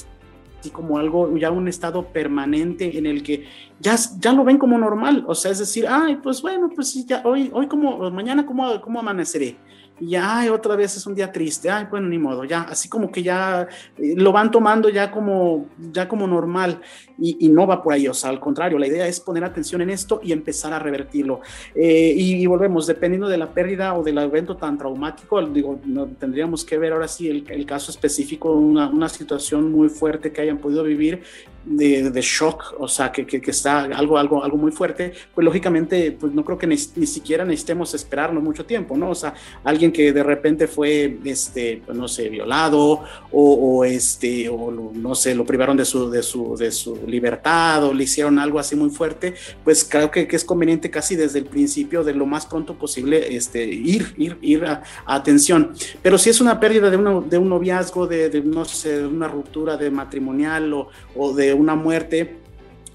así 0.62 0.70
como 0.70 0.96
algo, 0.96 1.36
ya 1.36 1.50
un 1.50 1.66
estado 1.66 2.06
permanente 2.12 2.96
en 2.96 3.04
el 3.04 3.24
que 3.24 3.46
ya, 3.80 3.96
ya 4.20 4.32
lo 4.32 4.44
ven 4.44 4.58
como 4.58 4.78
normal, 4.78 5.24
o 5.26 5.34
sea, 5.34 5.50
es 5.50 5.58
decir, 5.58 5.86
ay, 5.88 6.20
pues 6.22 6.40
bueno, 6.40 6.70
pues 6.72 7.04
ya 7.04 7.20
hoy, 7.24 7.50
hoy 7.52 7.66
como, 7.66 8.08
mañana 8.12 8.46
cómo, 8.46 8.80
cómo 8.80 9.00
amaneceré, 9.00 9.56
y 10.02 10.08
ya, 10.08 10.52
otra 10.52 10.74
vez 10.74 10.96
es 10.96 11.06
un 11.06 11.14
día 11.14 11.30
triste, 11.30 11.70
ay, 11.70 11.86
bueno, 11.88 12.08
ni 12.08 12.18
modo, 12.18 12.42
ya, 12.44 12.62
así 12.62 12.88
como 12.88 13.12
que 13.12 13.22
ya 13.22 13.68
eh, 13.96 14.14
lo 14.16 14.32
van 14.32 14.50
tomando 14.50 14.88
ya 14.88 15.12
como, 15.12 15.68
ya 15.92 16.08
como 16.08 16.26
normal 16.26 16.80
y, 17.18 17.48
no 17.50 17.68
va 17.68 17.80
por 17.80 17.92
ahí, 17.92 18.08
o 18.08 18.14
sea, 18.14 18.30
al 18.30 18.40
contrario, 18.40 18.80
la 18.80 18.88
idea 18.88 19.06
es 19.06 19.20
poner 19.20 19.44
atención 19.44 19.80
en 19.80 19.90
esto 19.90 20.20
y 20.24 20.32
empezar 20.32 20.72
a 20.72 20.80
revertirlo. 20.80 21.40
Eh, 21.72 22.14
y, 22.16 22.44
volvemos, 22.46 22.88
dependiendo 22.88 23.28
de 23.28 23.38
la 23.38 23.54
pérdida 23.54 23.94
o 23.94 24.02
del 24.02 24.18
evento 24.18 24.56
tan 24.56 24.76
traumático, 24.76 25.40
digo, 25.46 25.78
no, 25.84 26.08
tendríamos 26.08 26.64
que 26.64 26.78
ver 26.78 26.92
ahora 26.92 27.06
sí 27.06 27.28
el, 27.28 27.44
el 27.48 27.64
caso 27.64 27.92
específico, 27.92 28.50
una, 28.50 28.88
una 28.88 29.08
situación 29.08 29.70
muy 29.70 29.88
fuerte 29.88 30.32
que 30.32 30.40
hayan 30.40 30.58
podido 30.58 30.82
vivir 30.82 31.22
de, 31.64 32.10
de, 32.10 32.20
shock, 32.20 32.74
o 32.78 32.88
sea, 32.88 33.12
que, 33.12 33.26
que, 33.26 33.40
que, 33.40 33.50
está 33.50 33.80
algo, 33.82 34.18
algo, 34.18 34.42
algo 34.42 34.56
muy 34.56 34.72
fuerte, 34.72 35.12
pues 35.34 35.44
lógicamente, 35.44 36.12
pues 36.12 36.32
no 36.32 36.44
creo 36.44 36.58
que 36.58 36.66
ni, 36.66 36.76
ni, 36.96 37.06
siquiera 37.06 37.44
necesitemos 37.44 37.94
esperarnos 37.94 38.42
mucho 38.42 38.64
tiempo, 38.64 38.96
¿no? 38.96 39.10
O 39.10 39.14
sea, 39.14 39.34
alguien 39.64 39.92
que 39.92 40.12
de 40.12 40.22
repente 40.22 40.66
fue, 40.66 41.18
este, 41.24 41.82
pues, 41.84 41.96
no 41.96 42.08
sé, 42.08 42.28
violado 42.28 43.04
o, 43.30 43.54
o, 43.54 43.84
este, 43.84 44.48
o 44.48 44.70
no 44.70 45.14
sé, 45.14 45.34
lo 45.34 45.44
privaron 45.44 45.76
de 45.76 45.84
su, 45.84 46.10
de 46.10 46.22
su, 46.22 46.56
de 46.56 46.70
su 46.72 47.06
libertad 47.06 47.84
o 47.84 47.94
le 47.94 48.04
hicieron 48.04 48.38
algo 48.38 48.58
así 48.58 48.76
muy 48.76 48.90
fuerte, 48.90 49.34
pues 49.64 49.84
creo 49.84 50.10
que, 50.10 50.26
que 50.26 50.36
es 50.36 50.44
conveniente 50.44 50.90
casi 50.90 51.16
desde 51.16 51.38
el 51.38 51.46
principio, 51.46 52.04
de 52.04 52.14
lo 52.14 52.26
más 52.26 52.46
pronto 52.46 52.74
posible, 52.74 53.34
este, 53.34 53.64
ir, 53.64 54.14
ir, 54.16 54.38
ir 54.40 54.64
a, 54.64 54.82
a 55.06 55.14
atención. 55.14 55.74
Pero 56.02 56.18
si 56.18 56.30
es 56.30 56.40
una 56.40 56.58
pérdida 56.58 56.90
de, 56.90 56.96
uno, 56.96 57.20
de 57.20 57.38
un 57.38 57.48
noviazgo, 57.48 58.06
de, 58.06 58.28
de, 58.28 58.42
no 58.42 58.64
sé, 58.64 59.06
una 59.06 59.28
ruptura 59.28 59.76
de 59.76 59.90
matrimonial 59.90 60.72
o, 60.72 60.88
o 61.16 61.32
de 61.32 61.51
una 61.54 61.74
muerte 61.74 62.41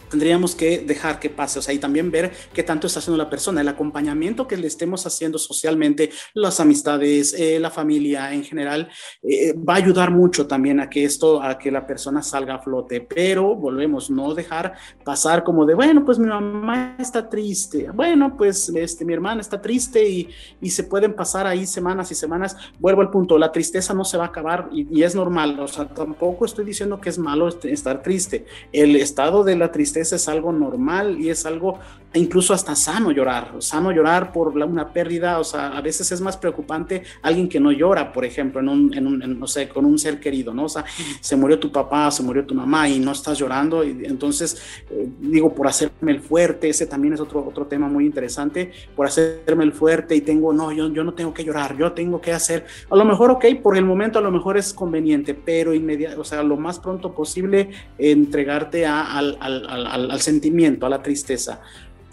tendríamos 0.10 0.56
que 0.56 0.80
dejar 0.80 1.20
que 1.20 1.30
pase, 1.30 1.60
o 1.60 1.62
sea, 1.62 1.74
y 1.74 1.80
también 1.80 2.12
ver 2.12 2.32
qué 2.54 2.64
tanto 2.64 2.88
está 2.88 3.00
haciendo 3.00 3.18
la 3.18 3.30
persona, 3.30 3.62
el 3.62 3.68
acompañamiento 3.68 4.48
que 4.48 4.58
le 4.58 4.68
estemos 4.68 5.06
haciendo 5.06 5.38
socialmente, 5.38 6.12
las 6.34 6.60
amistades, 6.60 7.34
eh, 7.34 7.60
la 7.60 7.70
familia 7.70 8.34
en 8.34 8.44
general, 8.44 8.90
eh, 9.24 9.54
va 9.54 9.74
a 9.74 9.78
ayudar 9.78 10.12
mucho 10.12 10.48
también 10.48 10.80
a 10.80 10.90
que 10.90 11.04
esto, 11.04 11.42
a 11.42 11.58
que 11.58 11.72
la 11.72 11.86
persona 11.86 12.22
salga 12.22 12.56
a 12.56 12.60
flote, 12.60 13.02
pero 13.02 13.56
volvemos, 13.56 14.10
no 14.10 14.34
dejar 14.34 14.74
pasar 15.04 15.44
como 15.44 15.66
de, 15.66 15.74
bueno, 15.74 16.06
pues 16.06 16.20
mi 16.20 16.28
mamá 16.28 16.96
está 17.00 17.28
triste, 17.30 17.90
bueno, 17.94 18.36
pues 18.38 18.70
este, 18.70 19.06
mi 19.06 19.14
hermana 19.14 19.42
está 19.42 19.62
triste 19.62 20.08
y, 20.08 20.30
y 20.62 20.70
se 20.70 20.84
pueden 20.84 21.14
pasar 21.14 21.48
ahí 21.48 21.66
semanas 21.66 22.12
y 22.12 22.16
semanas, 22.16 22.56
vuelvo 22.80 23.02
al 23.02 23.10
punto, 23.10 23.38
la 23.38 23.52
tristeza 23.52 23.94
no 23.94 24.06
se 24.06 24.18
va 24.18 24.26
a 24.26 24.28
acabar 24.28 24.70
y, 24.72 25.00
y 25.00 25.04
es 25.04 25.16
normal, 25.16 25.60
o 25.60 25.68
sea, 25.68 25.88
tampoco 25.88 26.46
estoy 26.46 26.66
diciendo 26.66 27.00
que 27.02 27.10
es 27.10 27.18
malo 27.18 27.48
estar 27.48 28.02
triste, 28.02 28.46
el 28.72 28.96
estado 28.96 29.44
de 29.44 29.56
la 29.56 29.72
tristeza 29.72 29.97
es 30.01 30.27
algo 30.27 30.51
normal 30.51 31.20
y 31.20 31.30
es 31.30 31.46
algo 31.46 31.80
incluso 32.13 32.54
hasta 32.54 32.75
sano 32.75 33.12
llorar, 33.12 33.51
sano 33.60 33.92
llorar 33.92 34.32
por 34.32 34.50
una 34.58 34.92
pérdida, 34.92 35.39
o 35.39 35.44
sea, 35.44 35.77
a 35.77 35.82
veces 35.82 36.12
es 36.12 36.22
más 36.22 36.38
preocupante 36.38 37.04
alguien 37.22 37.50
que 37.50 37.60
no 37.60 37.72
llora, 37.72 38.12
por 38.12 38.25
ejemplo, 38.25 38.60
en 38.60 38.70
un, 38.70 38.94
en 38.94 39.08
un 39.08 39.39
no 39.39 39.48
sé, 39.48 39.68
con 39.70 39.86
un 39.86 40.00
ser 40.00 40.20
querido, 40.20 40.54
¿no? 40.54 40.66
O 40.66 40.70
sea, 40.70 40.86
se 41.20 41.36
murió 41.36 41.60
tu 41.60 41.72
papá, 41.72 42.10
se 42.12 42.24
murió 42.24 42.46
tu 42.46 42.56
mamá 42.56 42.89
y 42.89 43.00
no 43.00 43.12
estás 43.12 43.38
llorando, 43.38 43.84
y 43.84 44.06
entonces, 44.06 44.62
eh, 44.89 45.08
digo, 45.20 45.54
por 45.54 45.68
hacerme 45.68 46.12
el 46.12 46.22
fuerte, 46.22 46.70
ese 46.70 46.86
también 46.88 47.13
es 47.13 47.20
otro, 47.20 47.46
otro 47.46 47.66
tema 47.66 47.88
muy 47.88 48.06
interesante, 48.06 48.72
por 48.96 49.06
hacerme 49.08 49.63
el 49.63 49.74
fuerte 49.74 50.16
y 50.16 50.22
tengo, 50.22 50.54
no, 50.54 50.72
yo, 50.72 50.92
yo 50.92 51.04
no 51.04 51.13
tengo 51.13 51.34
que 51.34 51.44
llorar, 51.44 51.77
yo 51.77 51.92
tengo 51.92 52.22
que 52.22 52.34
hacer, 52.34 52.66
a 52.89 52.96
lo 52.96 53.06
mejor, 53.06 53.32
ok, 53.32 53.46
por 53.62 53.77
el 53.77 53.86
momento 53.86 54.20
a 54.20 54.22
lo 54.22 54.32
mejor 54.32 54.58
es 54.58 54.74
conveniente, 54.74 55.34
pero 55.34 55.74
inmediato, 55.74 56.22
o 56.22 56.25
sea, 56.25 56.42
lo 56.42 56.58
más 56.58 56.80
pronto 56.80 57.13
posible 57.13 57.70
entregarte 57.98 58.86
a, 58.86 59.18
al, 59.18 59.38
al, 59.39 59.68
al, 59.68 59.87
al 59.88 60.22
sentimiento, 60.22 60.86
a 60.86 60.89
la 60.89 61.01
tristeza. 61.01 61.62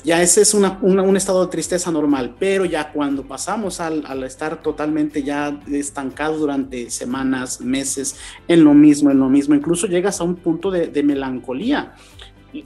Ya 0.04 0.20
ese 0.20 0.42
es 0.42 0.52
una, 0.52 0.78
un 0.82 1.16
estado 1.16 1.46
de 1.46 1.50
tristeza 1.50 1.90
normal, 1.90 2.34
pero 2.38 2.66
ya 2.66 2.92
cuando 2.92 3.22
pasamos 3.26 3.80
al, 3.80 4.22
estar 4.22 4.60
totalmente 4.60 5.22
ya 5.22 5.58
estancado 5.72 6.36
durante 6.36 6.90
semanas, 6.90 7.62
meses, 7.62 8.16
en 8.46 8.64
lo 8.64 8.74
mismo, 8.74 9.10
en 9.10 9.18
lo 9.18 9.30
mismo, 9.30 9.54
incluso 9.54 9.86
llegas 9.86 10.20
a 10.20 10.24
un 10.24 10.36
punto 10.36 10.70
de 10.70 11.02
melancolía 11.02 11.94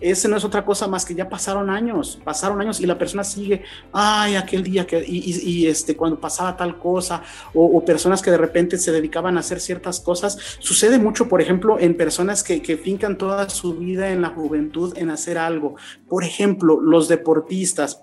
ese 0.00 0.28
no 0.28 0.36
es 0.36 0.44
otra 0.44 0.64
cosa 0.64 0.86
más 0.86 1.04
que 1.04 1.14
ya 1.14 1.28
pasaron 1.28 1.70
años, 1.70 2.20
pasaron 2.22 2.60
años 2.60 2.80
y 2.80 2.86
la 2.86 2.98
persona 2.98 3.24
sigue, 3.24 3.62
ay, 3.92 4.34
aquel 4.34 4.62
día 4.62 4.86
que, 4.86 4.98
y, 4.98 5.18
y, 5.18 5.50
y 5.50 5.66
este, 5.66 5.96
cuando 5.96 6.20
pasaba 6.20 6.56
tal 6.56 6.78
cosa, 6.78 7.22
o, 7.54 7.84
personas 7.84 8.20
que 8.20 8.30
de 8.30 8.36
repente 8.36 8.76
se 8.76 8.92
dedicaban 8.92 9.36
a 9.36 9.40
hacer 9.40 9.60
ciertas 9.60 10.00
cosas. 10.00 10.36
Sucede 10.58 10.98
mucho, 10.98 11.28
por 11.28 11.40
ejemplo, 11.40 11.78
en 11.78 11.96
personas 11.96 12.42
que, 12.42 12.60
que 12.60 12.76
fincan 12.76 13.16
toda 13.16 13.48
su 13.48 13.74
vida 13.74 14.10
en 14.10 14.20
la 14.20 14.28
juventud 14.28 14.96
en 14.98 15.10
hacer 15.10 15.38
algo. 15.38 15.76
Por 16.08 16.24
ejemplo, 16.24 16.80
los 16.80 17.08
deportistas, 17.08 18.02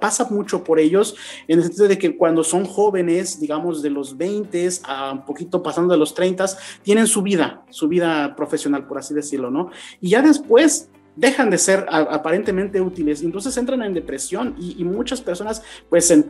pasa 0.00 0.26
mucho 0.30 0.64
por 0.64 0.78
ellos 0.78 1.16
en 1.46 1.58
el 1.58 1.64
sentido 1.64 1.88
de 1.88 1.98
que 1.98 2.16
cuando 2.16 2.42
son 2.42 2.64
jóvenes, 2.64 3.38
digamos 3.40 3.82
de 3.82 3.90
los 3.90 4.16
20 4.16 4.68
a 4.84 5.12
un 5.12 5.24
poquito 5.24 5.62
pasando 5.62 5.92
de 5.92 5.98
los 5.98 6.14
30, 6.14 6.46
tienen 6.82 7.06
su 7.06 7.22
vida, 7.22 7.62
su 7.70 7.88
vida 7.88 8.34
profesional, 8.36 8.86
por 8.86 8.98
así 8.98 9.14
decirlo, 9.14 9.50
¿no? 9.50 9.70
Y 10.00 10.10
ya 10.10 10.22
después 10.22 10.88
dejan 11.16 11.50
de 11.50 11.58
ser 11.58 11.86
aparentemente 11.88 12.80
útiles, 12.80 13.22
entonces 13.22 13.56
entran 13.56 13.82
en 13.82 13.94
depresión 13.94 14.54
y, 14.58 14.80
y 14.80 14.84
muchas 14.84 15.20
personas 15.20 15.62
pues 15.88 16.06
se 16.08 16.24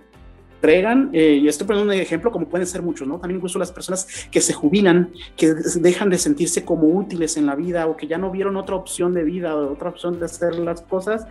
entregan, 0.56 1.10
eh, 1.12 1.38
y 1.42 1.48
estoy 1.48 1.66
poniendo 1.66 1.92
un 1.92 1.98
ejemplo 1.98 2.32
como 2.32 2.48
pueden 2.48 2.66
ser 2.66 2.82
muchos, 2.82 3.06
¿no? 3.06 3.18
También 3.18 3.36
incluso 3.36 3.58
las 3.58 3.70
personas 3.70 4.26
que 4.30 4.40
se 4.40 4.52
jubilan, 4.52 5.12
que 5.36 5.54
dejan 5.54 6.08
de 6.08 6.18
sentirse 6.18 6.64
como 6.64 6.88
útiles 6.88 7.36
en 7.36 7.46
la 7.46 7.54
vida 7.54 7.86
o 7.86 7.96
que 7.96 8.06
ya 8.06 8.18
no 8.18 8.30
vieron 8.30 8.56
otra 8.56 8.74
opción 8.74 9.12
de 9.12 9.22
vida 9.22 9.54
o 9.54 9.72
otra 9.72 9.90
opción 9.90 10.18
de 10.18 10.24
hacer 10.24 10.58
las 10.58 10.80
cosas, 10.82 11.26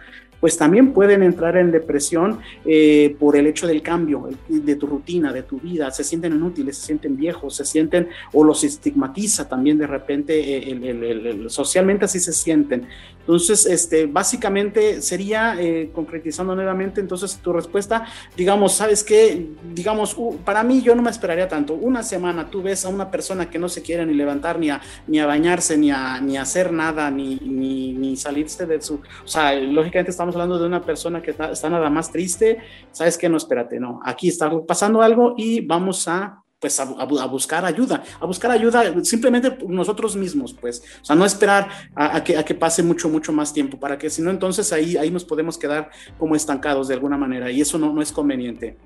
pues 0.46 0.60
también 0.60 0.94
pueden 0.94 1.24
entrar 1.24 1.58
en 1.58 1.72
depresión 1.72 2.40
eh, 2.66 3.16
por 3.18 3.36
el 3.36 3.48
hecho 3.48 3.66
del 3.66 3.82
cambio 3.82 4.30
de 4.48 4.76
tu 4.76 4.86
rutina, 4.86 5.34
de 5.34 5.42
tu 5.42 5.60
vida, 5.60 5.90
se 5.90 6.04
sienten 6.04 6.36
inútiles, 6.36 6.78
se 6.78 6.86
sienten 6.86 7.18
viejos, 7.18 7.56
se 7.56 7.66
sienten 7.66 8.10
o 8.32 8.44
los 8.44 8.64
estigmatiza 8.64 9.50
también 9.50 9.80
de 9.80 9.88
repente, 9.88 10.40
eh, 10.40 10.70
el, 10.70 11.50
socialmente 11.50 12.06
así 12.06 12.20
se 12.20 12.32
sienten. 12.32 12.88
Entonces, 13.26 13.66
este, 13.66 14.06
básicamente 14.06 15.02
sería, 15.02 15.60
eh, 15.60 15.90
concretizando 15.92 16.54
nuevamente, 16.54 17.02
entonces 17.02 17.38
tu 17.38 17.52
respuesta, 17.54 18.06
digamos, 18.38 18.74
¿sabes 18.74 19.04
qué? 19.04 19.48
Digamos, 19.74 20.14
uh, 20.16 20.38
para 20.46 20.62
mí 20.64 20.84
yo 20.84 20.94
no 20.94 21.02
me 21.02 21.10
esperaría 21.10 21.48
tanto. 21.48 21.74
Una 21.74 22.04
semana 22.04 22.52
tú 22.52 22.62
ves 22.62 22.86
a 22.86 22.90
una 22.90 23.10
persona 23.10 23.50
que 23.50 23.58
no 23.58 23.68
se 23.68 23.82
quiere 23.82 24.06
ni 24.06 24.14
levantar, 24.14 24.60
ni 24.60 24.70
a, 24.70 24.80
ni 25.08 25.18
a 25.18 25.26
bañarse, 25.26 25.76
ni 25.76 25.90
a, 25.90 26.22
ni 26.22 26.38
a 26.38 26.44
hacer 26.44 26.72
nada, 26.72 27.10
ni, 27.10 27.38
ni, 27.38 27.94
ni 27.94 28.16
salirse 28.16 28.68
de 28.68 28.80
su... 28.80 29.02
O 29.24 29.28
sea, 29.28 29.56
lógicamente 29.56 30.12
estamos 30.12 30.35
hablando 30.36 30.60
de 30.60 30.68
una 30.68 30.82
persona 30.82 31.22
que 31.22 31.32
está, 31.32 31.52
está 31.52 31.70
nada 31.70 31.90
más 31.90 32.12
triste, 32.12 32.60
¿sabes 32.92 33.18
qué? 33.18 33.28
No, 33.28 33.38
espérate, 33.38 33.80
no. 33.80 34.00
Aquí 34.04 34.30
está 34.30 34.52
pasando 34.66 35.02
algo 35.02 35.34
y 35.38 35.62
vamos 35.62 36.08
a 36.08 36.42
pues 36.60 36.80
a, 36.80 36.86
buscar 37.28 37.66
ayuda, 37.66 38.02
a 38.20 38.26
buscar 38.26 38.50
ayuda 38.50 39.04
simplemente 39.04 39.58
nosotros 39.68 40.16
mismos, 40.16 40.54
pues, 40.54 40.82
o 41.02 41.06
sea, 41.06 41.16
no 41.16 41.26
esperar 41.26 41.68
a, 41.94 42.24
que, 42.24 42.38
a 42.38 42.44
que 42.44 42.56
pase 42.56 42.82
mucho, 42.82 43.10
mucho 43.10 43.32
más 43.32 43.54
tiempo, 43.54 43.78
para 43.80 43.98
que 43.98 44.10
si 44.10 44.22
no, 44.22 44.32
entonces 44.32 44.72
ahí, 44.74 44.98
ahí 44.98 45.12
nos 45.12 45.26
podemos 45.26 45.58
quedar 45.58 45.92
como 46.18 46.36
estancados 46.36 46.88
de 46.88 46.96
alguna 46.96 47.18
manera 47.18 47.52
y 47.52 47.62
eso 47.62 47.78
no, 47.78 47.94
no 47.94 48.02
es 48.02 48.12
conveniente. 48.12 48.78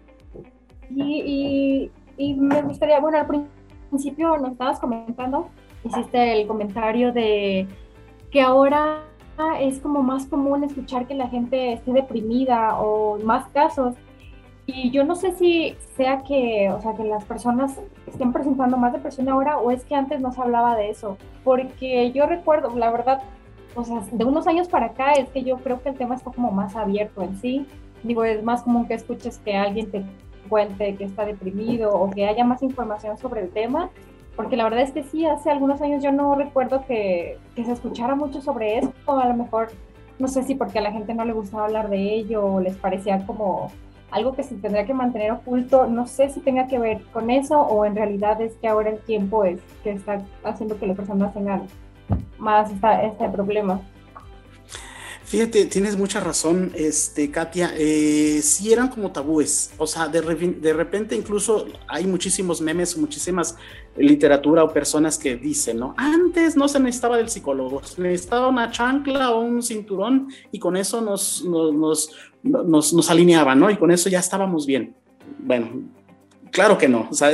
Y, 0.93 1.91
y, 2.17 2.33
me 2.33 2.61
gustaría, 2.63 2.99
bueno, 2.99 3.19
al 3.19 3.27
principio 3.89 4.35
nos 4.37 4.53
estabas 4.53 4.79
comentando, 4.79 5.49
hiciste 5.85 6.41
el 6.41 6.47
comentario 6.47 7.13
de 7.13 7.67
que 8.31 8.41
ahora 8.41 9.05
es 9.59 9.79
como 9.79 10.03
más 10.03 10.25
común 10.25 10.63
escuchar 10.63 11.07
que 11.07 11.15
la 11.15 11.27
gente 11.27 11.73
esté 11.73 11.93
deprimida 11.93 12.79
o 12.79 13.17
más 13.19 13.47
casos 13.49 13.95
y 14.71 14.91
yo 14.91 15.03
no 15.03 15.15
sé 15.15 15.31
si 15.31 15.75
sea 15.97 16.21
que, 16.21 16.69
o 16.71 16.79
sea, 16.79 16.93
que 16.93 17.03
las 17.03 17.25
personas 17.25 17.79
estén 18.05 18.31
presentando 18.31 18.77
más 18.77 18.93
depresión 18.93 19.27
ahora 19.27 19.57
o 19.57 19.71
es 19.71 19.83
que 19.83 19.95
antes 19.95 20.21
no 20.21 20.31
se 20.31 20.39
hablaba 20.41 20.75
de 20.75 20.91
eso. 20.91 21.17
Porque 21.43 22.11
yo 22.11 22.27
recuerdo, 22.27 22.77
la 22.77 22.91
verdad, 22.91 23.23
o 23.73 23.83
sea, 23.83 24.01
de 24.11 24.25
unos 24.25 24.45
años 24.45 24.67
para 24.67 24.87
acá 24.87 25.13
es 25.13 25.27
que 25.29 25.43
yo 25.43 25.57
creo 25.57 25.81
que 25.81 25.89
el 25.89 25.97
tema 25.97 26.13
está 26.13 26.29
como 26.29 26.51
más 26.51 26.75
abierto 26.75 27.23
en 27.23 27.35
sí. 27.37 27.65
Digo, 28.03 28.23
es 28.23 28.43
más 28.43 28.61
común 28.61 28.87
que 28.87 28.93
escuches 28.93 29.39
que 29.39 29.55
alguien 29.55 29.89
te 29.89 30.03
cuente 30.49 30.95
que 30.95 31.05
está 31.05 31.25
deprimido 31.25 31.91
o 31.91 32.11
que 32.11 32.27
haya 32.27 32.43
más 32.43 32.61
información 32.61 33.17
sobre 33.17 33.41
el 33.41 33.49
tema. 33.49 33.89
Porque 34.39 34.55
la 34.55 34.63
verdad 34.63 34.83
es 34.83 34.93
que 34.93 35.03
sí, 35.03 35.25
hace 35.25 35.51
algunos 35.51 35.81
años 35.81 36.01
yo 36.01 36.13
no 36.13 36.33
recuerdo 36.33 36.85
que, 36.87 37.37
que 37.57 37.65
se 37.65 37.73
escuchara 37.73 38.15
mucho 38.15 38.39
sobre 38.39 38.77
esto. 38.77 39.19
A 39.19 39.27
lo 39.27 39.33
mejor, 39.33 39.67
no 40.17 40.29
sé 40.29 40.43
si 40.43 40.55
porque 40.55 40.79
a 40.79 40.81
la 40.81 40.93
gente 40.93 41.13
no 41.13 41.25
le 41.25 41.33
gustaba 41.33 41.65
hablar 41.65 41.89
de 41.89 42.15
ello 42.15 42.45
o 42.45 42.61
les 42.61 42.77
parecía 42.77 43.25
como 43.25 43.69
algo 44.11 44.31
que 44.31 44.43
se 44.43 44.55
tendría 44.55 44.85
que 44.85 44.93
mantener 44.93 45.33
oculto, 45.33 45.87
no 45.87 46.07
sé 46.07 46.29
si 46.29 46.39
tenga 46.39 46.67
que 46.67 46.79
ver 46.79 47.01
con 47.11 47.29
eso 47.29 47.59
o 47.59 47.83
en 47.83 47.97
realidad 47.97 48.39
es 48.39 48.55
que 48.55 48.69
ahora 48.69 48.91
el 48.91 48.99
tiempo 48.99 49.43
es 49.43 49.59
que 49.83 49.91
está 49.91 50.21
haciendo 50.45 50.79
que 50.79 50.87
las 50.87 50.95
personas 50.95 51.33
tengan 51.33 51.63
más 52.37 52.71
este 52.71 53.27
problema. 53.27 53.81
Fíjate, 55.29 55.65
tienes 55.65 55.95
mucha 55.95 56.19
razón, 56.19 56.71
este, 56.73 57.29
Katia. 57.29 57.71
Eh, 57.77 58.39
sí 58.41 58.73
eran 58.73 58.87
como 58.87 59.11
tabúes. 59.11 59.71
O 59.77 59.85
sea, 59.85 60.07
de, 60.07 60.21
de, 60.21 60.73
repente 60.73 61.15
incluso 61.15 61.67
hay 61.87 62.07
muchísimos 62.07 62.61
memes, 62.61 62.97
muchísimas 62.97 63.55
literatura 63.95 64.63
o 64.63 64.73
personas 64.73 65.19
que 65.19 65.35
dicen, 65.35 65.77
¿no? 65.77 65.93
Antes 65.97 66.55
no 66.55 66.67
se 66.67 66.79
necesitaba 66.79 67.17
del 67.17 67.29
psicólogo, 67.29 67.83
se 67.83 68.01
necesitaba 68.01 68.47
una 68.47 68.71
chancla 68.71 69.29
o 69.29 69.41
un 69.41 69.61
cinturón 69.61 70.29
y 70.51 70.57
con 70.57 70.75
eso 70.75 70.99
nos, 70.99 71.45
nos, 71.45 72.09
nos, 72.41 72.91
nos 72.91 73.09
alineaban, 73.11 73.59
¿no? 73.59 73.69
Y 73.69 73.77
con 73.77 73.91
eso 73.91 74.09
ya 74.09 74.17
estábamos 74.17 74.65
bien. 74.65 74.95
Bueno, 75.37 75.83
claro 76.49 76.75
que 76.75 76.89
no. 76.89 77.07
O 77.11 77.13
sea, 77.13 77.29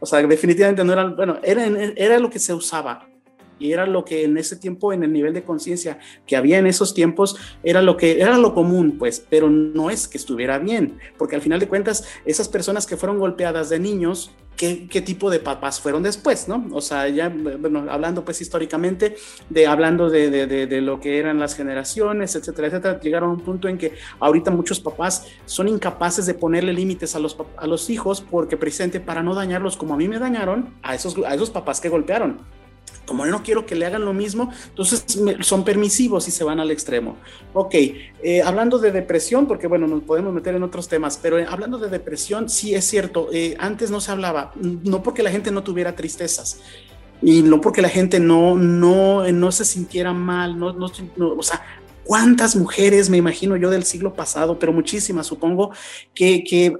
o 0.00 0.04
sea 0.04 0.22
definitivamente 0.26 0.84
no 0.84 0.92
era, 0.92 1.06
bueno, 1.06 1.38
era, 1.42 1.64
era 1.96 2.18
lo 2.18 2.28
que 2.28 2.40
se 2.40 2.52
usaba 2.52 3.08
y 3.58 3.72
era 3.72 3.86
lo 3.86 4.04
que 4.04 4.24
en 4.24 4.36
ese 4.38 4.56
tiempo, 4.56 4.92
en 4.92 5.02
el 5.02 5.12
nivel 5.12 5.34
de 5.34 5.42
conciencia 5.42 5.98
que 6.26 6.36
había 6.36 6.58
en 6.58 6.66
esos 6.66 6.94
tiempos, 6.94 7.36
era 7.62 7.82
lo 7.82 7.96
que 7.96 8.20
era 8.20 8.38
lo 8.38 8.54
común, 8.54 8.96
pues, 8.98 9.24
pero 9.28 9.50
no 9.50 9.90
es 9.90 10.08
que 10.08 10.18
estuviera 10.18 10.58
bien, 10.58 10.98
porque 11.16 11.36
al 11.36 11.42
final 11.42 11.60
de 11.60 11.68
cuentas, 11.68 12.04
esas 12.24 12.48
personas 12.48 12.86
que 12.86 12.96
fueron 12.96 13.18
golpeadas 13.18 13.68
de 13.70 13.78
niños, 13.78 14.30
¿qué, 14.58 14.88
qué 14.88 15.00
tipo 15.00 15.30
de 15.30 15.38
papás 15.38 15.80
fueron 15.80 16.02
después, 16.02 16.48
no? 16.48 16.66
O 16.72 16.82
sea, 16.82 17.08
ya, 17.08 17.30
bueno, 17.30 17.86
hablando 17.88 18.24
pues 18.24 18.42
históricamente, 18.42 19.16
de 19.48 19.66
hablando 19.66 20.10
de, 20.10 20.28
de, 20.46 20.80
lo 20.82 21.00
que 21.00 21.18
eran 21.18 21.38
las 21.38 21.54
generaciones, 21.54 22.34
etcétera, 22.34 22.68
etcétera, 22.68 23.00
llegaron 23.00 23.30
a 23.30 23.32
un 23.34 23.40
punto 23.40 23.68
en 23.68 23.78
que 23.78 23.94
ahorita 24.20 24.50
muchos 24.50 24.80
papás 24.80 25.26
son 25.46 25.68
incapaces 25.68 26.26
de 26.26 26.34
ponerle 26.34 26.72
límites 26.72 27.14
a 27.14 27.20
los, 27.20 27.36
a 27.56 27.66
los 27.66 27.88
hijos 27.88 28.20
porque 28.20 28.56
precisamente 28.56 29.00
para 29.00 29.22
no 29.22 29.34
dañarlos 29.34 29.76
como 29.76 29.94
a 29.94 29.96
mí 29.96 30.08
me 30.08 30.18
dañaron, 30.18 30.74
a 30.82 30.94
esos, 30.94 31.16
a 31.24 31.34
esos 31.34 31.50
papás 31.50 31.80
que 31.80 31.88
golpearon 31.88 32.57
como 33.08 33.24
no 33.26 33.42
quiero 33.42 33.64
que 33.66 33.74
le 33.74 33.86
hagan 33.86 34.04
lo 34.04 34.12
mismo, 34.12 34.52
entonces 34.68 35.04
son 35.40 35.64
permisivos 35.64 36.28
y 36.28 36.30
se 36.30 36.44
van 36.44 36.60
al 36.60 36.70
extremo. 36.70 37.16
Ok, 37.54 37.74
eh, 37.74 38.42
hablando 38.44 38.78
de 38.78 38.92
depresión, 38.92 39.46
porque 39.46 39.66
bueno, 39.66 39.86
nos 39.86 40.02
podemos 40.02 40.32
meter 40.32 40.54
en 40.54 40.62
otros 40.62 40.88
temas, 40.88 41.18
pero 41.20 41.38
eh, 41.38 41.46
hablando 41.48 41.78
de 41.78 41.88
depresión, 41.88 42.48
sí 42.48 42.74
es 42.74 42.84
cierto, 42.84 43.30
eh, 43.32 43.56
antes 43.58 43.90
no 43.90 44.00
se 44.00 44.12
hablaba, 44.12 44.52
no 44.60 45.02
porque 45.02 45.22
la 45.22 45.30
gente 45.30 45.50
no 45.50 45.62
tuviera 45.62 45.96
tristezas, 45.96 46.60
y 47.22 47.42
no 47.42 47.60
porque 47.60 47.82
la 47.82 47.88
gente 47.88 48.20
no, 48.20 48.56
no, 48.56 49.26
no 49.32 49.52
se 49.52 49.64
sintiera 49.64 50.12
mal, 50.12 50.58
no, 50.58 50.72
no, 50.74 50.88
no 51.16 51.32
o 51.32 51.42
sea, 51.42 51.62
cuántas 52.08 52.56
mujeres, 52.56 53.10
me 53.10 53.18
imagino 53.18 53.54
yo, 53.56 53.68
del 53.68 53.84
siglo 53.84 54.14
pasado, 54.14 54.58
pero 54.58 54.72
muchísimas, 54.72 55.26
supongo, 55.26 55.74
que, 56.14 56.42
que 56.42 56.74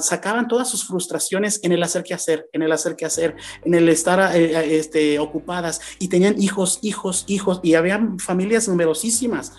sacaban 0.00 0.48
todas 0.48 0.68
sus 0.68 0.84
frustraciones 0.84 1.60
en 1.62 1.70
el 1.70 1.80
hacer 1.80 2.02
que 2.02 2.12
hacer, 2.12 2.48
en 2.52 2.62
el 2.62 2.72
hacer 2.72 2.96
que 2.96 3.04
hacer, 3.04 3.36
en 3.64 3.74
el 3.74 3.88
estar 3.88 4.34
eh, 4.34 4.46
eh, 4.46 4.78
este, 4.80 5.20
ocupadas 5.20 5.80
y 6.00 6.08
tenían 6.08 6.42
hijos, 6.42 6.80
hijos, 6.82 7.24
hijos, 7.28 7.60
y 7.62 7.74
había 7.74 8.04
familias 8.18 8.66
numerosísimas, 8.66 9.52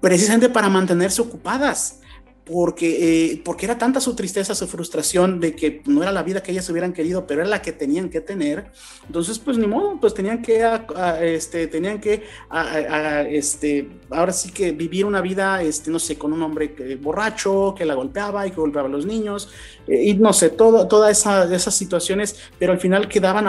precisamente 0.00 0.48
para 0.48 0.70
mantenerse 0.70 1.20
ocupadas 1.20 2.00
porque, 2.48 3.32
eh, 3.32 3.42
porque 3.44 3.66
era 3.66 3.76
tanta 3.76 4.00
su 4.00 4.16
tristeza, 4.16 4.54
su 4.54 4.66
frustración 4.66 5.38
de 5.38 5.54
que 5.54 5.82
no 5.86 6.02
era 6.02 6.12
la 6.12 6.22
vida 6.22 6.42
que 6.42 6.50
ellas 6.50 6.68
hubieran 6.70 6.94
querido, 6.94 7.26
pero 7.26 7.42
era 7.42 7.50
la 7.50 7.60
que 7.60 7.72
tenían 7.72 8.08
que 8.08 8.22
tener. 8.22 8.70
Entonces, 9.06 9.38
pues 9.38 9.58
ni 9.58 9.66
modo, 9.66 9.98
pues 10.00 10.14
tenían 10.14 10.40
que, 10.40 10.66
este, 11.20 11.66
tenían 11.66 12.00
que, 12.00 12.22
este, 13.30 13.88
ahora 14.10 14.32
sí 14.32 14.50
que 14.50 14.72
vivir 14.72 15.04
una 15.04 15.20
vida, 15.20 15.62
este, 15.62 15.90
no 15.90 15.98
sé, 15.98 16.16
con 16.16 16.32
un 16.32 16.42
hombre 16.42 16.74
borracho 17.00 17.74
que 17.76 17.84
la 17.84 17.94
golpeaba 17.94 18.46
y 18.46 18.50
que 18.50 18.56
golpeaba 18.56 18.88
a 18.88 18.90
los 18.90 19.04
niños, 19.04 19.50
y 19.88 20.14
no 20.14 20.32
sé, 20.32 20.50
todas 20.50 21.18
esa, 21.18 21.52
esas 21.54 21.74
situaciones, 21.74 22.38
pero 22.58 22.72
al 22.72 22.78
final 22.78 23.08
quedaban 23.08 23.46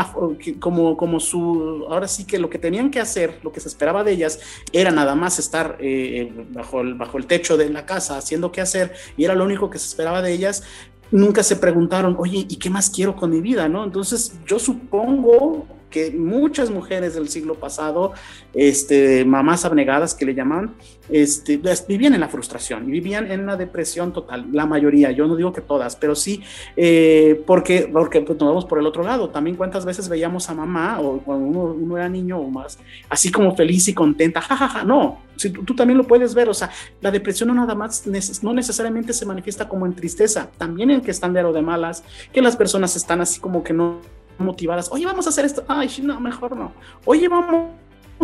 como, 0.59 0.95
como 0.95 1.19
su, 1.19 1.85
ahora 1.89 2.07
sí 2.07 2.25
que 2.25 2.39
lo 2.39 2.49
que 2.49 2.57
tenían 2.57 2.91
que 2.91 2.99
hacer, 2.99 3.39
lo 3.43 3.51
que 3.51 3.59
se 3.59 3.67
esperaba 3.67 4.03
de 4.03 4.11
ellas, 4.11 4.39
era 4.71 4.91
nada 4.91 5.15
más 5.15 5.39
estar 5.39 5.77
eh, 5.79 6.31
bajo, 6.51 6.81
el, 6.81 6.95
bajo 6.95 7.17
el 7.17 7.25
techo 7.25 7.57
de 7.57 7.69
la 7.69 7.85
casa 7.85 8.17
haciendo 8.17 8.51
qué 8.51 8.61
hacer 8.61 8.93
y 9.17 9.25
era 9.25 9.35
lo 9.35 9.43
único 9.43 9.69
que 9.69 9.79
se 9.79 9.87
esperaba 9.87 10.21
de 10.21 10.31
ellas, 10.31 10.63
nunca 11.11 11.43
se 11.43 11.55
preguntaron, 11.55 12.15
oye, 12.17 12.45
¿y 12.47 12.55
qué 12.57 12.69
más 12.69 12.89
quiero 12.89 13.15
con 13.15 13.31
mi 13.31 13.41
vida? 13.41 13.67
¿no? 13.67 13.83
Entonces 13.83 14.33
yo 14.45 14.59
supongo 14.59 15.67
que 15.89 16.11
muchas 16.11 16.69
mujeres 16.69 17.15
del 17.15 17.29
siglo 17.29 17.55
pasado, 17.55 18.13
este, 18.53 19.25
mamás 19.25 19.65
abnegadas 19.65 20.13
que 20.13 20.25
le 20.25 20.35
llaman, 20.35 20.75
este, 21.09 21.59
vivían 21.87 22.13
en 22.13 22.19
la 22.19 22.27
frustración 22.27 22.87
y 22.87 22.91
vivían 22.91 23.31
en 23.31 23.45
la 23.45 23.57
depresión 23.57 24.13
total, 24.13 24.45
la 24.51 24.65
mayoría, 24.65 25.11
yo 25.11 25.27
no 25.27 25.35
digo 25.35 25.51
que 25.51 25.61
todas, 25.61 25.95
pero 25.95 26.15
sí, 26.15 26.43
eh, 26.77 27.41
porque, 27.47 27.89
porque 27.91 28.21
pues, 28.21 28.39
nos 28.39 28.49
vamos 28.49 28.65
por 28.65 28.79
el 28.79 28.85
otro 28.85 29.03
lado, 29.03 29.29
también 29.29 29.55
cuántas 29.55 29.85
veces 29.85 30.07
veíamos 30.07 30.49
a 30.49 30.53
mamá 30.53 30.99
o 31.01 31.19
cuando 31.19 31.45
uno, 31.47 31.97
era 31.97 32.07
niño 32.07 32.37
o 32.37 32.49
más, 32.49 32.77
así 33.09 33.31
como 33.31 33.55
feliz 33.55 33.87
y 33.87 33.93
contenta, 33.93 34.39
jajaja, 34.39 34.83
no, 34.83 35.19
si 35.35 35.49
tú, 35.49 35.73
también 35.73 35.97
lo 35.97 36.05
puedes 36.05 36.35
ver, 36.35 36.49
o 36.49 36.53
sea, 36.53 36.69
la 37.01 37.09
depresión 37.11 37.47
no 37.49 37.55
nada 37.55 37.73
más, 37.73 38.05
no 38.43 38.53
necesariamente 38.53 39.13
se 39.13 39.25
manifiesta 39.25 39.67
como 39.67 39.85
en 39.85 39.95
tristeza, 39.95 40.49
también 40.57 40.91
en 40.91 41.01
que 41.01 41.11
están 41.11 41.33
de 41.33 41.39
de 41.39 41.61
malas, 41.61 42.03
que 42.33 42.41
las 42.41 42.57
personas 42.57 42.95
están 42.97 43.21
así 43.21 43.39
como 43.39 43.63
que 43.63 43.73
no 43.73 44.01
motivadas, 44.39 44.91
oye, 44.91 45.05
vamos 45.05 45.25
a 45.27 45.29
hacer 45.29 45.45
esto, 45.45 45.63
ay, 45.67 45.89
no, 46.03 46.19
mejor 46.19 46.55
no, 46.55 46.73
oye, 47.05 47.27
vamos 47.27 47.69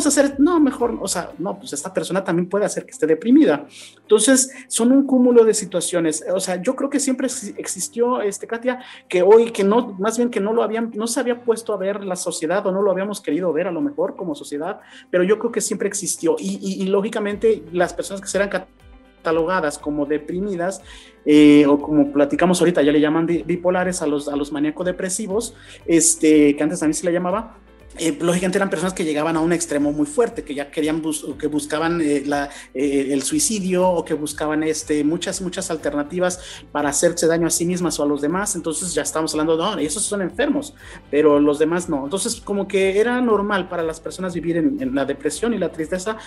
a 0.03 0.09
hacer, 0.09 0.35
no, 0.39 0.59
mejor, 0.59 0.97
o 1.01 1.07
sea, 1.07 1.31
no, 1.37 1.57
pues 1.57 1.71
esta 1.71 1.93
persona 1.93 2.23
también 2.23 2.49
puede 2.49 2.65
hacer 2.65 2.85
que 2.85 2.91
esté 2.91 3.07
deprimida. 3.07 3.65
Entonces, 4.01 4.51
son 4.67 4.91
un 4.91 5.05
cúmulo 5.05 5.45
de 5.45 5.53
situaciones. 5.53 6.25
O 6.33 6.39
sea, 6.41 6.61
yo 6.61 6.75
creo 6.75 6.89
que 6.89 6.99
siempre 6.99 7.27
existió, 7.57 8.21
este, 8.21 8.45
Katia, 8.45 8.81
que 9.07 9.23
hoy, 9.23 9.51
que 9.51 9.63
no, 9.63 9.95
más 9.99 10.17
bien 10.17 10.29
que 10.29 10.41
no 10.41 10.51
lo 10.51 10.63
habían, 10.63 10.91
no 10.95 11.07
se 11.07 11.21
había 11.21 11.41
puesto 11.41 11.73
a 11.73 11.77
ver 11.77 12.03
la 12.03 12.17
sociedad 12.17 12.65
o 12.67 12.71
no 12.73 12.81
lo 12.81 12.91
habíamos 12.91 13.21
querido 13.21 13.53
ver 13.53 13.67
a 13.67 13.71
lo 13.71 13.79
mejor 13.79 14.17
como 14.17 14.35
sociedad, 14.35 14.81
pero 15.09 15.23
yo 15.23 15.39
creo 15.39 15.51
que 15.51 15.61
siempre 15.61 15.87
existió. 15.87 16.35
Y, 16.39 16.59
y, 16.61 16.85
lógicamente, 16.87 17.63
las 17.71 17.93
personas 17.93 18.21
que 18.21 18.27
serán 18.27 18.49
catalogadas 19.25 19.79
como 19.79 20.05
deprimidas, 20.05 20.81
eh, 21.25 21.65
o 21.67 21.81
como 21.81 22.11
platicamos 22.13 22.59
ahorita, 22.61 22.83
ya 22.83 22.91
le 22.91 22.99
llaman 22.99 23.25
bipolares 23.25 24.03
a 24.03 24.07
los, 24.07 24.27
a 24.27 24.35
los 24.35 24.51
maníaco-depresivos, 24.51 25.55
este, 25.87 26.55
que 26.55 26.63
antes 26.63 26.79
también 26.79 26.93
se 26.93 27.05
le 27.05 27.11
llamaba, 27.11 27.57
eh, 27.97 28.15
lógicamente 28.19 28.57
eran 28.57 28.69
personas 28.69 28.93
que 28.93 29.05
llegaban 29.05 29.37
a 29.37 29.39
un 29.39 29.53
extremo 29.53 29.91
muy 29.93 30.05
fuerte, 30.05 30.43
que 30.43 30.53
ya 30.53 30.69
querían, 30.69 31.01
que 31.39 31.47
buscaban 31.47 32.01
eh, 32.01 32.23
la, 32.25 32.49
el 32.73 33.23
suicidio 33.23 33.87
o 33.89 34.03
que 34.03 34.13
buscaban 34.13 34.63
este, 34.63 35.03
muchas, 35.05 35.41
muchas 35.41 35.71
alternativas 35.71 36.39
para 36.73 36.89
hacerse 36.89 37.25
daño 37.25 37.47
a 37.47 37.49
sí 37.49 37.65
mismas 37.65 37.97
o 37.99 38.03
a 38.03 38.05
los 38.05 38.21
demás. 38.21 38.55
Entonces 38.55 38.93
ya 38.93 39.01
estamos 39.01 39.33
hablando, 39.33 39.55
no, 39.57 39.79
esos 39.79 40.03
son 40.03 40.21
enfermos, 40.21 40.75
pero 41.09 41.39
los 41.39 41.57
demás 41.57 41.87
no. 41.87 42.03
Entonces 42.03 42.41
como 42.41 42.67
que 42.67 42.99
era 42.99 43.21
normal 43.21 43.69
para 43.69 43.81
las 43.81 44.01
personas 44.01 44.33
vivir 44.33 44.57
en 44.57 44.93
la 44.93 45.05
depresión 45.05 45.53
y 45.53 45.57
la 45.57 45.71
tristeza 45.71 46.17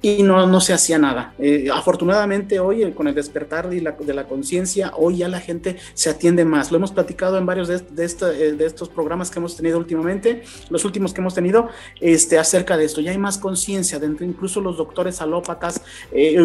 y 0.00 0.22
no, 0.22 0.46
no 0.46 0.60
se 0.60 0.72
hacía 0.72 0.98
nada. 0.98 1.34
Eh, 1.38 1.68
afortunadamente 1.72 2.60
hoy, 2.60 2.82
eh, 2.82 2.94
con 2.94 3.08
el 3.08 3.14
despertar 3.14 3.68
de 3.68 3.80
la, 3.80 3.92
de 3.92 4.14
la 4.14 4.24
conciencia, 4.24 4.92
hoy 4.96 5.18
ya 5.18 5.28
la 5.28 5.40
gente 5.40 5.76
se 5.94 6.10
atiende 6.10 6.44
más. 6.44 6.70
Lo 6.70 6.76
hemos 6.76 6.92
platicado 6.92 7.36
en 7.36 7.46
varios 7.46 7.68
de, 7.68 7.78
de, 7.78 8.04
eh, 8.04 8.52
de, 8.52 8.66
estos 8.66 8.88
programas 8.88 9.30
que 9.30 9.38
hemos 9.38 9.56
tenido 9.56 9.78
últimamente, 9.78 10.42
los 10.70 10.84
últimos 10.84 11.12
que 11.12 11.20
hemos 11.20 11.34
tenido, 11.34 11.68
este, 12.00 12.38
acerca 12.38 12.76
de 12.76 12.84
esto. 12.84 13.00
Ya 13.00 13.10
hay 13.10 13.18
más 13.18 13.38
conciencia, 13.38 13.98
dentro 13.98 14.24
incluso 14.24 14.60
los 14.60 14.76
doctores 14.76 15.20
alópatas, 15.20 15.82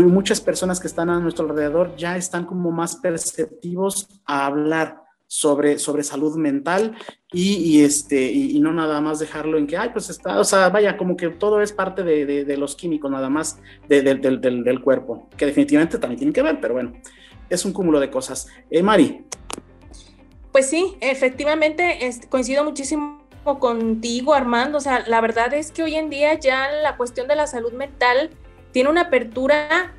muchas 0.05 0.41
personas 0.41 0.79
que 0.79 0.87
están 0.87 1.09
a 1.09 1.19
nuestro 1.19 1.45
alrededor 1.45 1.95
ya 1.95 2.17
están 2.17 2.45
como 2.45 2.71
más 2.71 2.95
perceptivos 2.95 4.07
a 4.25 4.45
hablar 4.45 5.02
sobre, 5.33 5.79
sobre 5.79 6.03
salud 6.03 6.37
mental 6.37 6.95
y, 7.31 7.81
este, 7.81 8.31
y, 8.31 8.59
no 8.59 8.71
nada 8.71 9.01
más 9.01 9.17
dejarlo 9.17 9.57
en 9.57 9.65
que, 9.65 9.75
ay, 9.75 9.89
pues 9.91 10.11
está, 10.11 10.39
o 10.39 10.43
sea, 10.43 10.69
vaya, 10.69 10.95
como 10.95 11.17
que 11.17 11.29
todo 11.29 11.59
es 11.59 11.73
parte 11.73 12.03
de, 12.03 12.55
los 12.55 12.75
químicos, 12.75 13.09
nada 13.09 13.31
más 13.31 13.57
del, 13.89 14.21
del, 14.21 14.81
cuerpo, 14.81 15.27
que 15.35 15.47
definitivamente 15.47 15.97
también 15.97 16.19
tienen 16.19 16.33
que 16.33 16.43
ver, 16.43 16.59
pero 16.61 16.75
bueno, 16.75 16.93
es 17.49 17.65
un 17.65 17.73
cúmulo 17.73 17.99
de 17.99 18.11
cosas. 18.11 18.47
Eh, 18.69 18.83
Mari. 18.83 19.25
Pues 20.51 20.69
sí, 20.69 20.97
efectivamente, 21.01 21.97
coincido 22.29 22.63
muchísimo 22.63 23.25
contigo, 23.43 24.35
Armando. 24.35 24.77
O 24.77 24.81
sea, 24.81 25.03
la 25.07 25.19
verdad 25.19 25.51
es 25.55 25.71
que 25.71 25.81
hoy 25.81 25.95
en 25.95 26.11
día 26.11 26.39
ya 26.39 26.71
la 26.71 26.95
cuestión 26.95 27.27
de 27.27 27.35
la 27.35 27.47
salud 27.47 27.73
mental 27.73 28.29
tiene 28.71 28.91
una 28.91 29.01
apertura 29.01 29.95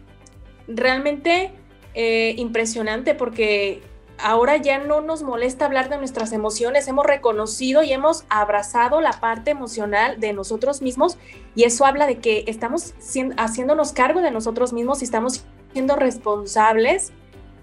realmente 0.68 1.51
eh, 1.94 2.37
impresionante 2.38 3.16
porque 3.16 3.83
ahora 4.18 4.57
ya 4.57 4.79
no 4.79 5.00
nos 5.00 5.22
molesta 5.22 5.66
hablar 5.66 5.88
de 5.88 5.98
nuestras 5.98 6.33
emociones, 6.33 6.88
hemos 6.88 7.07
reconocido 7.07 7.83
y 7.83 7.92
hemos 7.92 8.24
abrazado 8.29 9.00
la 9.00 9.12
parte 9.12 9.50
emocional 9.50 10.20
de 10.20 10.33
nosotros 10.33 10.83
mismos 10.83 11.18
y 11.55 11.64
eso 11.64 11.85
habla 11.85 12.07
de 12.07 12.18
que 12.18 12.44
estamos 12.46 12.94
haciéndonos 13.37 13.92
cargo 13.92 14.20
de 14.20 14.31
nosotros 14.31 14.72
mismos 14.72 15.03
y 15.03 15.05
estamos 15.05 15.44
siendo 15.72 15.96
responsables 15.96 17.12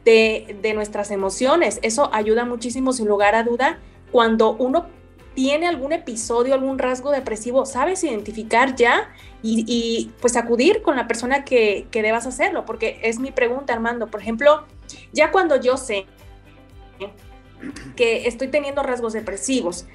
de, 0.06 0.58
de 0.62 0.74
nuestras 0.74 1.12
emociones. 1.12 1.80
Eso 1.82 2.10
ayuda 2.14 2.46
muchísimo 2.46 2.94
sin 2.94 3.08
lugar 3.08 3.36
a 3.36 3.44
duda 3.44 3.80
cuando 4.12 4.54
uno 4.54 4.88
tiene 5.34 5.68
algún 5.68 5.94
episodio, 5.94 6.54
algún 6.54 6.78
rasgo 6.78 7.12
depresivo, 7.12 7.66
sabes 7.66 8.04
identificar 8.04 8.76
ya 8.76 9.10
y, 9.44 10.12
pues 10.20 10.36
acudir 10.36 10.82
con 10.82 10.96
la 10.96 11.08
persona 11.08 11.46
que, 11.46 11.88
que, 11.90 12.02
debas 12.04 12.28
hacerlo, 12.28 12.66
porque 12.66 13.00
es 13.02 13.20
mi 13.20 13.32
pregunta, 13.32 13.74
Armando. 13.74 14.08
Por 14.08 14.22
ejemplo, 14.22 14.66
ya 15.14 15.32
cuando 15.32 15.60
yo 15.60 15.78
sé 15.78 16.06
que 17.96 18.28
estoy 18.28 18.48
teniendo 18.48 18.84
rasgos 18.84 19.14
depresivos, 19.14 19.86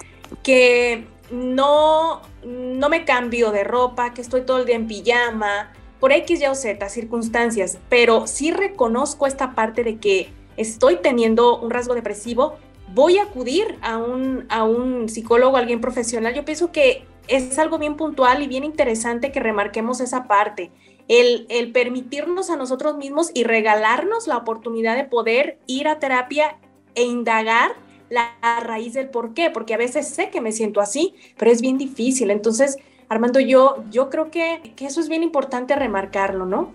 que 0.43 1.07
no, 1.31 2.23
no 2.45 2.89
me 2.89 3.05
cambio 3.05 3.51
de 3.51 3.65
ropa, 3.65 4.15
que 4.15 4.21
estoy 4.21 4.43
todo 4.43 4.59
el 4.59 4.67
día 4.67 4.77
en 4.77 4.87
pijama, 4.87 5.73
por 6.01 6.13
X, 6.13 6.41
Y 6.41 6.47
o 6.47 6.55
Z 6.55 6.89
circunstancias, 6.89 7.79
pero 7.89 8.27
sí 8.27 8.51
reconozco 8.51 9.27
esta 9.27 9.55
parte 9.55 9.83
de 9.83 9.99
que 9.99 10.31
estoy 10.57 10.97
teniendo 10.97 11.59
un 11.59 11.71
rasgo 11.71 11.95
depresivo, 11.95 12.57
voy 12.95 13.19
a 13.19 13.25
acudir 13.25 13.79
a 13.83 13.99
un, 13.99 14.47
a 14.49 14.65
un 14.65 15.09
psicólogo, 15.09 15.57
alguien 15.57 15.81
profesional. 15.81 16.35
Yo 16.35 16.45
pienso 16.45 16.73
que 16.73 17.05
es 17.29 17.59
algo 17.59 17.79
bien 17.79 17.97
puntual 17.97 18.43
y 18.43 18.47
bien 18.47 18.65
interesante 18.65 19.33
que 19.33 19.41
remarquemos 19.41 20.01
esa 20.01 20.29
parte. 20.29 20.71
El, 21.09 21.47
el, 21.51 21.73
permitirnos 21.73 22.51
a 22.51 22.57
nosotros 22.57 22.97
mismos 22.97 23.31
y 23.33 23.45
regalarnos 23.45 24.27
la 24.27 24.37
oportunidad 24.37 24.97
de 24.97 25.05
poder 25.05 25.59
ir 25.67 25.89
a 25.89 25.99
terapia 25.99 26.59
e 26.97 27.05
indagar 27.05 27.77
la 28.11 28.35
raíz 28.61 28.95
del 28.95 29.09
por 29.09 29.35
qué, 29.35 29.51
porque 29.51 29.75
a 29.75 29.79
veces 29.79 30.09
sé 30.09 30.31
que 30.31 30.41
me 30.41 30.53
siento 30.53 30.81
así, 30.81 31.15
pero 31.37 31.51
es 31.51 31.61
bien 31.61 31.79
difícil. 31.79 32.31
Entonces, 32.31 32.77
Armando, 33.09 33.39
yo, 33.39 33.85
yo 33.91 34.11
creo 34.11 34.31
que, 34.31 34.73
que 34.75 34.87
eso 34.87 35.01
es 35.01 35.09
bien 35.09 35.23
importante 35.23 35.77
remarcarlo, 35.77 36.47
¿no? 36.47 36.73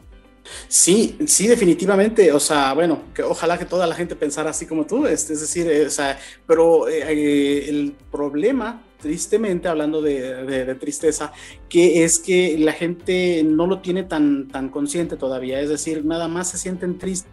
Sí, 0.67 1.17
sí, 1.27 1.47
definitivamente. 1.47 2.31
O 2.31 2.39
sea, 2.39 2.73
bueno, 2.73 3.03
que 3.13 3.23
ojalá 3.23 3.57
que 3.57 3.65
toda 3.65 3.85
la 3.85 3.95
gente 3.95 4.15
pensara 4.15 4.49
así 4.49 4.65
como 4.65 4.85
tú, 4.85 5.05
es, 5.05 5.29
es 5.29 5.41
decir, 5.41 5.67
eh, 5.69 5.85
o 5.85 5.89
sea, 5.89 6.19
pero 6.47 6.87
eh, 6.87 7.69
el 7.69 7.95
problema, 8.11 8.81
tristemente, 8.99 9.67
hablando 9.67 10.01
de, 10.01 10.43
de, 10.43 10.75
tristeza, 10.75 11.31
que 11.69 12.03
es 12.03 12.19
que 12.19 12.57
la 12.57 12.73
gente 12.73 13.43
no 13.43 13.67
lo 13.67 13.79
tiene 13.79 14.03
tan, 14.03 14.47
tan 14.47 14.69
consciente 14.69 15.15
todavía, 15.15 15.59
es 15.59 15.69
decir, 15.69 16.05
nada 16.05 16.27
más 16.27 16.49
se 16.49 16.57
sienten 16.57 16.97
tristes 16.97 17.31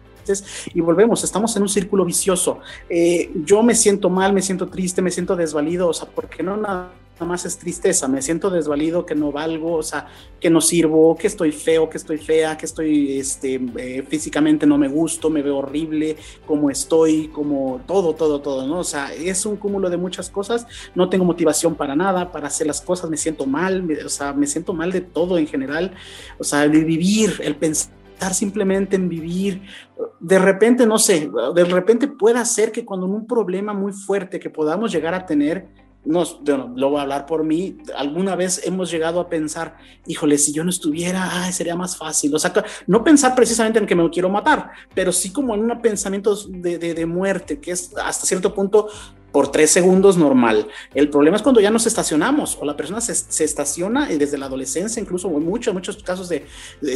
y 0.73 0.81
volvemos, 0.81 1.23
estamos 1.23 1.55
en 1.55 1.63
un 1.63 1.69
círculo 1.69 2.05
vicioso. 2.05 2.59
yo 3.45 3.63
me 3.63 3.75
siento 3.75 4.09
mal, 4.09 4.33
me 4.33 4.41
siento 4.41 4.67
triste, 4.67 5.01
me 5.01 5.11
siento 5.11 5.35
desvalido, 5.35 5.87
o 5.89 5.93
sea, 5.93 6.07
porque 6.09 6.43
no 6.43 6.57
nada 6.57 6.91
más 7.27 7.45
es 7.45 7.57
tristeza, 7.57 8.07
me 8.07 8.21
siento 8.21 8.49
desvalido, 8.49 9.05
que 9.05 9.15
no 9.15 9.31
valgo, 9.31 9.73
o 9.73 9.83
sea, 9.83 10.07
que 10.39 10.49
no 10.49 10.61
sirvo, 10.61 11.15
que 11.17 11.27
estoy 11.27 11.51
feo, 11.51 11.89
que 11.89 11.97
estoy 11.97 12.17
fea, 12.17 12.57
que 12.57 12.65
estoy 12.65 13.19
este, 13.19 13.59
eh, 13.77 14.03
físicamente 14.07 14.65
no 14.65 14.77
me 14.77 14.87
gusto, 14.87 15.29
me 15.29 15.41
veo 15.41 15.57
horrible, 15.57 16.15
como 16.45 16.69
estoy, 16.69 17.27
como 17.27 17.81
todo, 17.85 18.13
todo, 18.15 18.41
todo, 18.41 18.67
¿no? 18.67 18.79
O 18.79 18.83
sea, 18.83 19.13
es 19.13 19.45
un 19.45 19.57
cúmulo 19.57 19.89
de 19.89 19.97
muchas 19.97 20.29
cosas, 20.29 20.65
no 20.95 21.09
tengo 21.09 21.25
motivación 21.25 21.75
para 21.75 21.95
nada, 21.95 22.31
para 22.31 22.47
hacer 22.47 22.67
las 22.67 22.81
cosas, 22.81 23.09
me 23.09 23.17
siento 23.17 23.45
mal, 23.45 23.85
o 24.05 24.09
sea, 24.09 24.33
me 24.33 24.47
siento 24.47 24.73
mal 24.73 24.91
de 24.91 25.01
todo 25.01 25.37
en 25.37 25.47
general, 25.47 25.91
o 26.37 26.43
sea, 26.43 26.67
de 26.67 26.83
vivir, 26.83 27.41
el 27.43 27.55
pensar 27.55 27.98
simplemente 28.33 28.95
en 28.95 29.09
vivir. 29.09 29.61
De 30.19 30.39
repente, 30.39 30.85
no 30.85 30.99
sé, 30.99 31.29
de 31.55 31.63
repente 31.65 32.07
puede 32.07 32.43
ser 32.45 32.71
que 32.71 32.85
cuando 32.85 33.05
un 33.05 33.25
problema 33.25 33.73
muy 33.73 33.93
fuerte 33.93 34.39
que 34.39 34.49
podamos 34.49 34.91
llegar 34.91 35.13
a 35.13 35.25
tener, 35.25 35.67
no, 36.05 36.23
lo 36.75 36.89
voy 36.89 36.99
a 36.99 37.01
hablar 37.01 37.25
por 37.25 37.43
mí, 37.43 37.77
alguna 37.95 38.35
vez 38.35 38.61
hemos 38.65 38.89
llegado 38.89 39.19
a 39.19 39.29
pensar, 39.29 39.77
híjole, 40.07 40.37
si 40.37 40.53
yo 40.53 40.63
no 40.63 40.69
estuviera, 40.69 41.51
sería 41.51 41.75
más 41.75 41.97
fácil. 41.97 42.33
O 42.33 42.39
sea, 42.39 42.53
no 42.87 43.03
pensar 43.03 43.35
precisamente 43.35 43.79
en 43.79 43.85
que 43.85 43.95
me 43.95 44.09
quiero 44.09 44.29
matar, 44.29 44.71
pero 44.93 45.11
sí 45.11 45.31
como 45.31 45.53
en 45.55 45.69
un 45.69 45.81
pensamiento 45.81 46.35
de, 46.47 46.77
de 46.77 47.05
muerte, 47.05 47.59
que 47.59 47.71
es 47.71 47.91
hasta 47.97 48.25
cierto 48.25 48.53
punto 48.53 48.87
por 49.31 49.51
tres 49.51 49.71
segundos 49.71 50.17
normal. 50.17 50.67
El 50.93 51.09
problema 51.09 51.37
es 51.37 51.43
cuando 51.43 51.61
ya 51.61 51.71
nos 51.71 51.85
estacionamos 51.87 52.57
o 52.59 52.65
la 52.65 52.75
persona 52.75 53.01
se, 53.01 53.43
estaciona 53.43 54.11
y 54.11 54.17
desde 54.17 54.37
la 54.37 54.47
adolescencia, 54.47 55.01
incluso 55.01 55.29
muchos, 55.29 55.73
muchos 55.73 56.01
casos 56.03 56.29
de, 56.29 56.45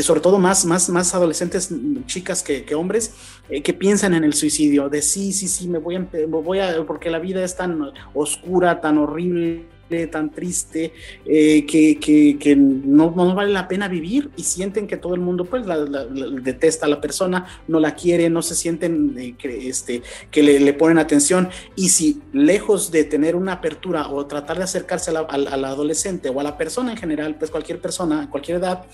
sobre 0.01 0.21
todo 0.21 0.39
más, 0.39 0.65
más, 0.65 0.89
más 0.89 1.13
adolescentes, 1.13 1.69
chicas 2.05 2.43
que, 2.43 2.75
hombres, 2.75 3.13
eh, 3.49 3.61
que 3.61 3.73
piensan 3.73 4.13
en 4.13 4.23
el 4.23 4.33
suicidio, 4.33 4.89
de 4.89 5.01
sí, 5.01 5.33
sí, 5.33 5.47
sí, 5.47 5.67
me 5.67 5.77
voy, 5.77 5.95
a, 5.95 5.99
me 5.99 6.25
voy 6.25 6.59
a, 6.59 6.85
porque 6.85 7.09
la 7.09 7.19
vida 7.19 7.43
es 7.43 7.55
tan 7.55 7.91
oscura, 8.13 8.81
tan 8.81 8.97
horrible 8.97 9.72
tan 10.07 10.31
triste, 10.31 10.93
eh, 11.25 11.65
que, 11.65 11.99
que, 12.39 12.55
no, 12.55 13.13
no, 13.15 13.35
vale 13.35 13.51
la 13.51 13.67
pena 13.67 13.87
vivir 13.87 14.29
y 14.35 14.43
sienten 14.43 14.87
que 14.87 14.97
todo 14.97 15.15
el 15.15 15.21
mundo 15.21 15.45
pues 15.45 15.65
la, 15.65 15.77
detesta 15.85 16.85
a 16.85 16.89
la 16.89 17.01
persona, 17.01 17.45
no 17.67 17.79
la 17.79 17.95
quiere, 17.95 18.29
no 18.29 18.41
se 18.41 18.55
sienten 18.55 19.15
eh, 19.17 19.35
que, 19.37 19.69
este, 19.69 20.01
que 20.31 20.43
le, 20.43 20.73
ponen 20.73 20.97
atención. 20.97 21.49
Y 21.75 21.89
si 21.89 22.21
lejos 22.33 22.91
de 22.91 23.03
tener 23.03 23.35
una 23.35 23.53
apertura 23.53 24.09
o 24.09 24.25
tratar 24.25 24.57
de 24.57 24.63
acercarse 24.63 25.11
a 25.11 25.13
la, 25.37 25.67
adolescente 25.67 26.29
o 26.29 26.39
a 26.39 26.43
la 26.43 26.57
persona 26.57 26.91
en 26.91 26.97
general, 26.97 27.35
pues 27.35 27.51
cualquier 27.51 27.79
persona, 27.79 28.29
cualquier 28.29 28.57
edad, 28.57 28.85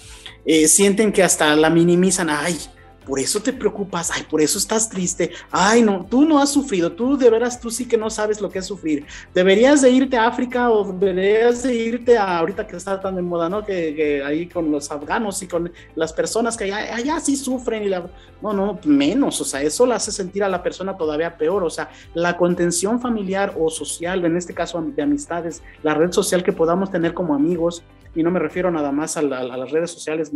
eh, 0.46 0.68
sienten 0.68 1.12
que 1.12 1.24
hasta 1.24 1.56
la 1.56 1.70
minimizan, 1.70 2.30
ay, 2.30 2.58
por 3.06 3.20
eso 3.20 3.42
te 3.42 3.54
preocupas, 3.54 4.12
ay, 4.12 4.24
por 4.30 4.42
eso 4.42 4.58
estás 4.58 4.90
triste, 4.90 5.32
ay, 5.52 5.82
no, 5.82 6.06
tú 6.10 6.26
no 6.26 6.40
has 6.40 6.52
sufrido, 6.52 6.92
tú 6.92 7.18
de 7.18 7.30
veras, 7.30 7.60
tú 7.60 7.72
sí 7.72 7.88
que 7.88 7.98
no 7.98 8.10
sabes 8.10 8.42
lo 8.42 8.50
que 8.50 8.60
es 8.60 8.66
sufrir. 8.66 9.06
Deberías 9.34 9.82
de 9.82 9.90
irte 9.90 10.18
a 10.18 10.28
África 10.28 10.70
o 10.70 10.94
deberías 10.94 11.64
de 11.64 11.76
irte 11.76 12.18
a, 12.18 12.38
ahorita 12.38 12.68
que 12.68 12.76
está 12.76 13.00
tan 13.00 13.16
de 13.16 13.22
moda, 13.22 13.50
¿no? 13.50 13.64
Que, 13.64 14.24
ahí 14.26 14.48
con 14.48 14.72
los 14.72 14.92
afganos 14.92 15.42
y 15.42 15.48
con 15.48 15.72
las 15.96 16.14
personas 16.14 16.56
que 16.56 16.66
allá, 16.66 16.96
allá 16.96 17.20
sí 17.20 17.36
sufren 17.36 17.84
y 17.84 17.90
la, 17.90 18.06
no, 18.42 18.54
no, 18.54 18.80
menos, 18.86 19.42
o 19.42 19.46
sea, 19.46 19.62
eso 19.62 19.86
la 19.86 19.96
hace 19.96 20.12
sentir 20.12 20.44
a 20.44 20.50
la 20.50 20.62
persona 20.64 20.98
todavía 20.98 21.38
peor, 21.38 21.64
o 21.64 21.70
sea, 21.70 21.90
la 22.14 22.38
contención 22.38 23.00
familiar 23.02 23.56
o 23.58 23.70
social, 23.70 24.24
en 24.26 24.38
este 24.38 24.54
caso 24.54 24.82
de 24.82 25.02
amistades, 25.02 25.62
la 25.84 25.94
red 25.94 26.12
social 26.12 26.44
que 26.44 26.54
podamos 26.54 26.92
tener 26.92 27.14
como 27.14 27.34
amigos, 27.34 27.84
y 28.16 28.24
no 28.24 28.32
me 28.32 28.40
refiero 28.40 28.72
nada 28.72 28.92
más 28.92 29.18
a, 29.18 29.22
las 29.22 29.72
redes 29.72 29.92
sociales 29.92 30.32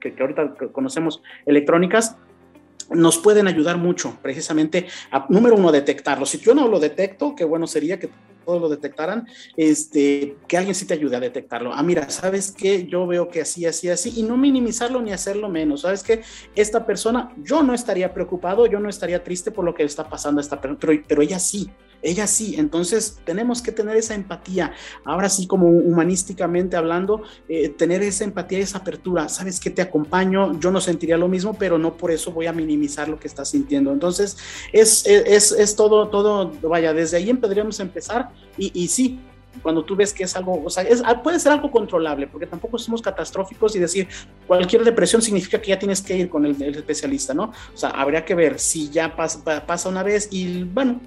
que, 0.00 0.14
ahorita 0.18 0.54
conocemos 0.72 1.22
electrónicas, 1.46 2.16
nos 2.90 3.18
pueden 3.18 3.48
ayudar 3.48 3.78
mucho 3.78 4.18
precisamente 4.22 4.86
a, 5.10 5.26
número 5.28 5.56
uno, 5.56 5.68
a 5.68 5.72
detectarlo. 5.72 6.26
Si 6.26 6.38
yo 6.38 6.54
no 6.54 6.68
lo 6.68 6.78
detecto, 6.78 7.34
qué 7.34 7.44
bueno 7.44 7.66
sería 7.66 7.98
que 7.98 8.10
todos 8.44 8.60
lo 8.60 8.68
detectaran, 8.68 9.26
este, 9.56 10.36
que 10.48 10.56
alguien 10.56 10.74
sí 10.74 10.84
te 10.84 10.94
ayude 10.94 11.16
a 11.16 11.20
detectarlo. 11.20 11.72
Ah, 11.72 11.82
mira, 11.82 12.10
¿sabes 12.10 12.50
qué? 12.50 12.86
Yo 12.86 13.06
veo 13.06 13.28
que 13.28 13.40
así, 13.40 13.66
así, 13.66 13.88
así, 13.88 14.12
y 14.16 14.24
no 14.24 14.36
minimizarlo 14.36 15.00
ni 15.00 15.12
hacerlo 15.12 15.48
menos. 15.48 15.82
¿Sabes 15.82 16.02
qué? 16.02 16.22
Esta 16.56 16.84
persona, 16.84 17.32
yo 17.38 17.62
no 17.62 17.72
estaría 17.72 18.12
preocupado, 18.12 18.66
yo 18.66 18.80
no 18.80 18.88
estaría 18.88 19.22
triste 19.22 19.52
por 19.52 19.64
lo 19.64 19.74
que 19.74 19.84
está 19.84 20.08
pasando 20.08 20.40
a 20.40 20.42
esta 20.42 20.60
persona, 20.60 21.02
pero 21.06 21.22
ella 21.22 21.38
sí 21.38 21.70
ella 22.02 22.26
sí, 22.26 22.56
entonces 22.58 23.18
tenemos 23.24 23.62
que 23.62 23.72
tener 23.72 23.96
esa 23.96 24.14
empatía, 24.14 24.72
ahora 25.04 25.28
sí 25.28 25.46
como 25.46 25.68
humanísticamente 25.68 26.76
hablando, 26.76 27.22
eh, 27.48 27.68
tener 27.68 28.02
esa 28.02 28.24
empatía 28.24 28.58
esa 28.58 28.78
apertura, 28.78 29.28
sabes 29.28 29.60
que 29.60 29.70
te 29.70 29.82
acompaño, 29.82 30.58
yo 30.60 30.70
no 30.70 30.80
sentiría 30.80 31.16
lo 31.16 31.28
mismo, 31.28 31.54
pero 31.54 31.78
no 31.78 31.96
por 31.96 32.10
eso 32.10 32.32
voy 32.32 32.46
a 32.46 32.52
minimizar 32.52 33.08
lo 33.08 33.18
que 33.18 33.28
estás 33.28 33.50
sintiendo, 33.50 33.92
entonces 33.92 34.36
es, 34.72 35.06
es, 35.06 35.52
es 35.52 35.76
todo, 35.76 36.08
todo, 36.08 36.52
vaya, 36.62 36.92
desde 36.92 37.16
ahí 37.16 37.32
podríamos 37.34 37.80
empezar 37.80 38.30
y, 38.58 38.70
y 38.74 38.88
sí, 38.88 39.20
cuando 39.60 39.84
tú 39.84 39.96
ves 39.96 40.12
que 40.12 40.24
es 40.24 40.36
algo, 40.36 40.62
o 40.64 40.70
sea, 40.70 40.82
es, 40.84 41.02
puede 41.22 41.38
ser 41.38 41.52
algo 41.52 41.70
controlable, 41.70 42.26
porque 42.26 42.46
tampoco 42.46 42.78
somos 42.78 43.02
catastróficos 43.02 43.76
y 43.76 43.78
decir, 43.78 44.08
cualquier 44.46 44.84
depresión 44.84 45.20
significa 45.20 45.60
que 45.60 45.70
ya 45.70 45.78
tienes 45.78 46.00
que 46.00 46.16
ir 46.16 46.28
con 46.28 46.46
el, 46.46 46.60
especialista, 46.62 47.34
¿no? 47.34 47.44
O 47.74 47.76
sea, 47.76 47.90
habría 47.90 48.24
que 48.24 48.34
ver 48.34 48.58
si 48.58 48.88
ya 48.90 49.14
pasa, 49.14 49.66
pasa 49.66 49.88
una 49.88 50.02
vez 50.02 50.28
y, 50.30 50.64
bueno, 50.64 51.00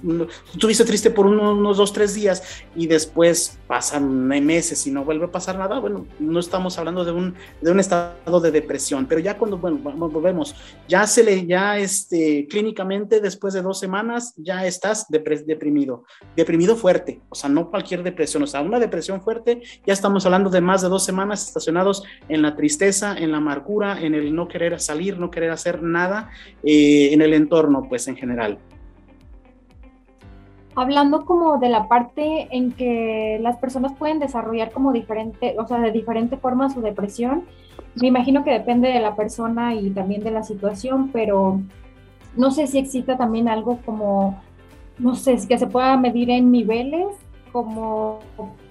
estuviste 0.54 0.86
triste 0.86 1.10
por 1.10 1.26
unos, 1.26 1.78
dos, 1.78 1.94
tres 1.94 2.14
días 2.14 2.44
y 2.76 2.88
después 2.88 3.58
pasan 3.68 4.28
meses 4.28 4.86
y 4.86 4.92
no 4.92 5.04
vuelve 5.04 5.26
a 5.26 5.32
pasar 5.32 5.58
nada, 5.58 5.80
bueno, 5.80 6.06
no 6.20 6.40
estamos 6.40 6.78
hablando 6.78 7.04
de 7.04 7.12
un, 7.12 7.36
de 7.62 7.72
un 7.72 7.80
estado 7.80 8.40
de 8.40 8.52
depresión, 8.52 9.06
pero 9.06 9.22
ya 9.22 9.38
cuando, 9.38 9.58
bueno, 9.58 9.78
volvemos, 9.78 10.56
ya 10.88 11.08
se 11.08 11.24
le, 11.24 11.46
ya 11.46 11.78
este, 11.78 12.48
clínicamente 12.50 13.20
después 13.20 13.54
de 13.54 13.62
dos 13.62 13.80
semanas 13.80 14.34
ya 14.38 14.66
estás 14.66 15.08
deprimido, 15.10 16.04
deprimido 16.36 16.76
fuerte, 16.76 17.22
o 17.30 17.36
sea, 17.36 17.50
no 17.50 17.70
cualquier 17.70 18.04
depresión, 18.04 18.35
o 18.44 18.48
sea, 18.48 18.62
una 18.62 18.80
depresión 18.80 19.22
fuerte, 19.22 19.62
ya 19.86 19.94
estamos 19.94 20.26
hablando 20.26 20.50
de 20.50 20.62
más 20.62 20.82
de 20.82 20.90
dos 20.90 21.04
semanas 21.04 21.48
estacionados 21.48 22.04
en 22.30 22.42
la 22.42 22.56
tristeza, 22.56 23.16
en 23.18 23.32
la 23.32 23.38
amargura, 23.38 24.02
en 24.02 24.16
el 24.16 24.34
no 24.36 24.48
querer 24.48 24.80
salir, 24.80 25.20
no 25.20 25.32
querer 25.32 25.52
hacer 25.52 25.82
nada 25.82 26.30
eh, 26.64 27.10
en 27.12 27.22
el 27.22 27.34
entorno, 27.34 27.86
pues 27.88 28.08
en 28.08 28.16
general. 28.16 28.58
Hablando 30.78 31.26
como 31.26 31.58
de 31.58 31.70
la 31.70 31.88
parte 31.88 32.50
en 32.52 32.74
que 32.74 33.40
las 33.42 33.58
personas 33.58 33.94
pueden 33.94 34.20
desarrollar 34.20 34.72
como 34.72 34.92
diferente, 34.92 35.56
o 35.58 35.66
sea, 35.66 35.80
de 35.80 35.92
diferente 35.92 36.36
forma 36.36 36.70
su 36.70 36.82
depresión, 36.82 37.46
me 37.96 38.08
imagino 38.08 38.44
que 38.44 38.52
depende 38.52 38.90
de 38.90 39.00
la 39.00 39.16
persona 39.16 39.74
y 39.74 39.90
también 39.92 40.22
de 40.22 40.32
la 40.32 40.44
situación, 40.44 41.12
pero 41.14 41.62
no 42.36 42.52
sé 42.52 42.68
si 42.68 42.78
exista 42.78 43.18
también 43.18 43.48
algo 43.48 43.80
como, 43.86 44.42
no 44.98 45.16
sé, 45.16 45.38
que 45.48 45.58
se 45.58 45.68
pueda 45.68 45.96
medir 45.98 46.30
en 46.30 46.52
niveles, 46.52 47.08
como, 47.56 48.20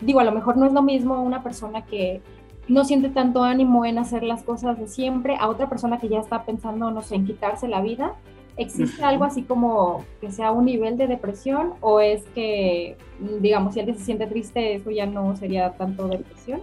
digo, 0.03 0.21
a 0.21 0.25
lo 0.25 0.33
mejor 0.33 0.59
no 0.59 0.67
es 0.67 0.73
lo 0.75 0.83
mismo 0.83 1.23
una 1.23 1.43
persona 1.43 1.87
que 1.87 2.21
no 2.69 2.85
siente 2.85 3.09
tanto 3.09 3.43
ánimo 3.43 3.87
en 3.87 3.97
hacer 3.97 4.23
las 4.23 4.43
cosas 4.43 4.79
de 4.79 4.89
siempre 4.89 5.39
a 5.41 5.49
otra 5.49 5.71
persona 5.71 5.99
que 5.99 6.11
ya 6.11 6.19
está 6.19 6.45
pensando, 6.45 6.91
no 6.91 7.01
sé, 7.01 7.15
en 7.15 7.25
quitarse 7.25 7.67
la 7.67 7.81
vida. 7.81 8.13
¿Existe 8.59 9.03
algo 9.03 9.25
así 9.25 9.43
como 9.43 10.05
que 10.21 10.31
sea 10.31 10.53
un 10.53 10.67
nivel 10.67 10.99
de 10.99 11.07
depresión 11.07 11.73
o 11.81 12.01
es 12.01 12.25
que, 12.35 12.99
digamos, 13.41 13.73
si 13.73 13.81
alguien 13.81 13.97
se 13.97 14.05
siente 14.05 14.27
triste, 14.27 14.75
eso 14.75 14.91
ya 14.91 15.07
no 15.07 15.35
sería 15.35 15.73
tanto 15.79 16.07
depresión? 16.07 16.61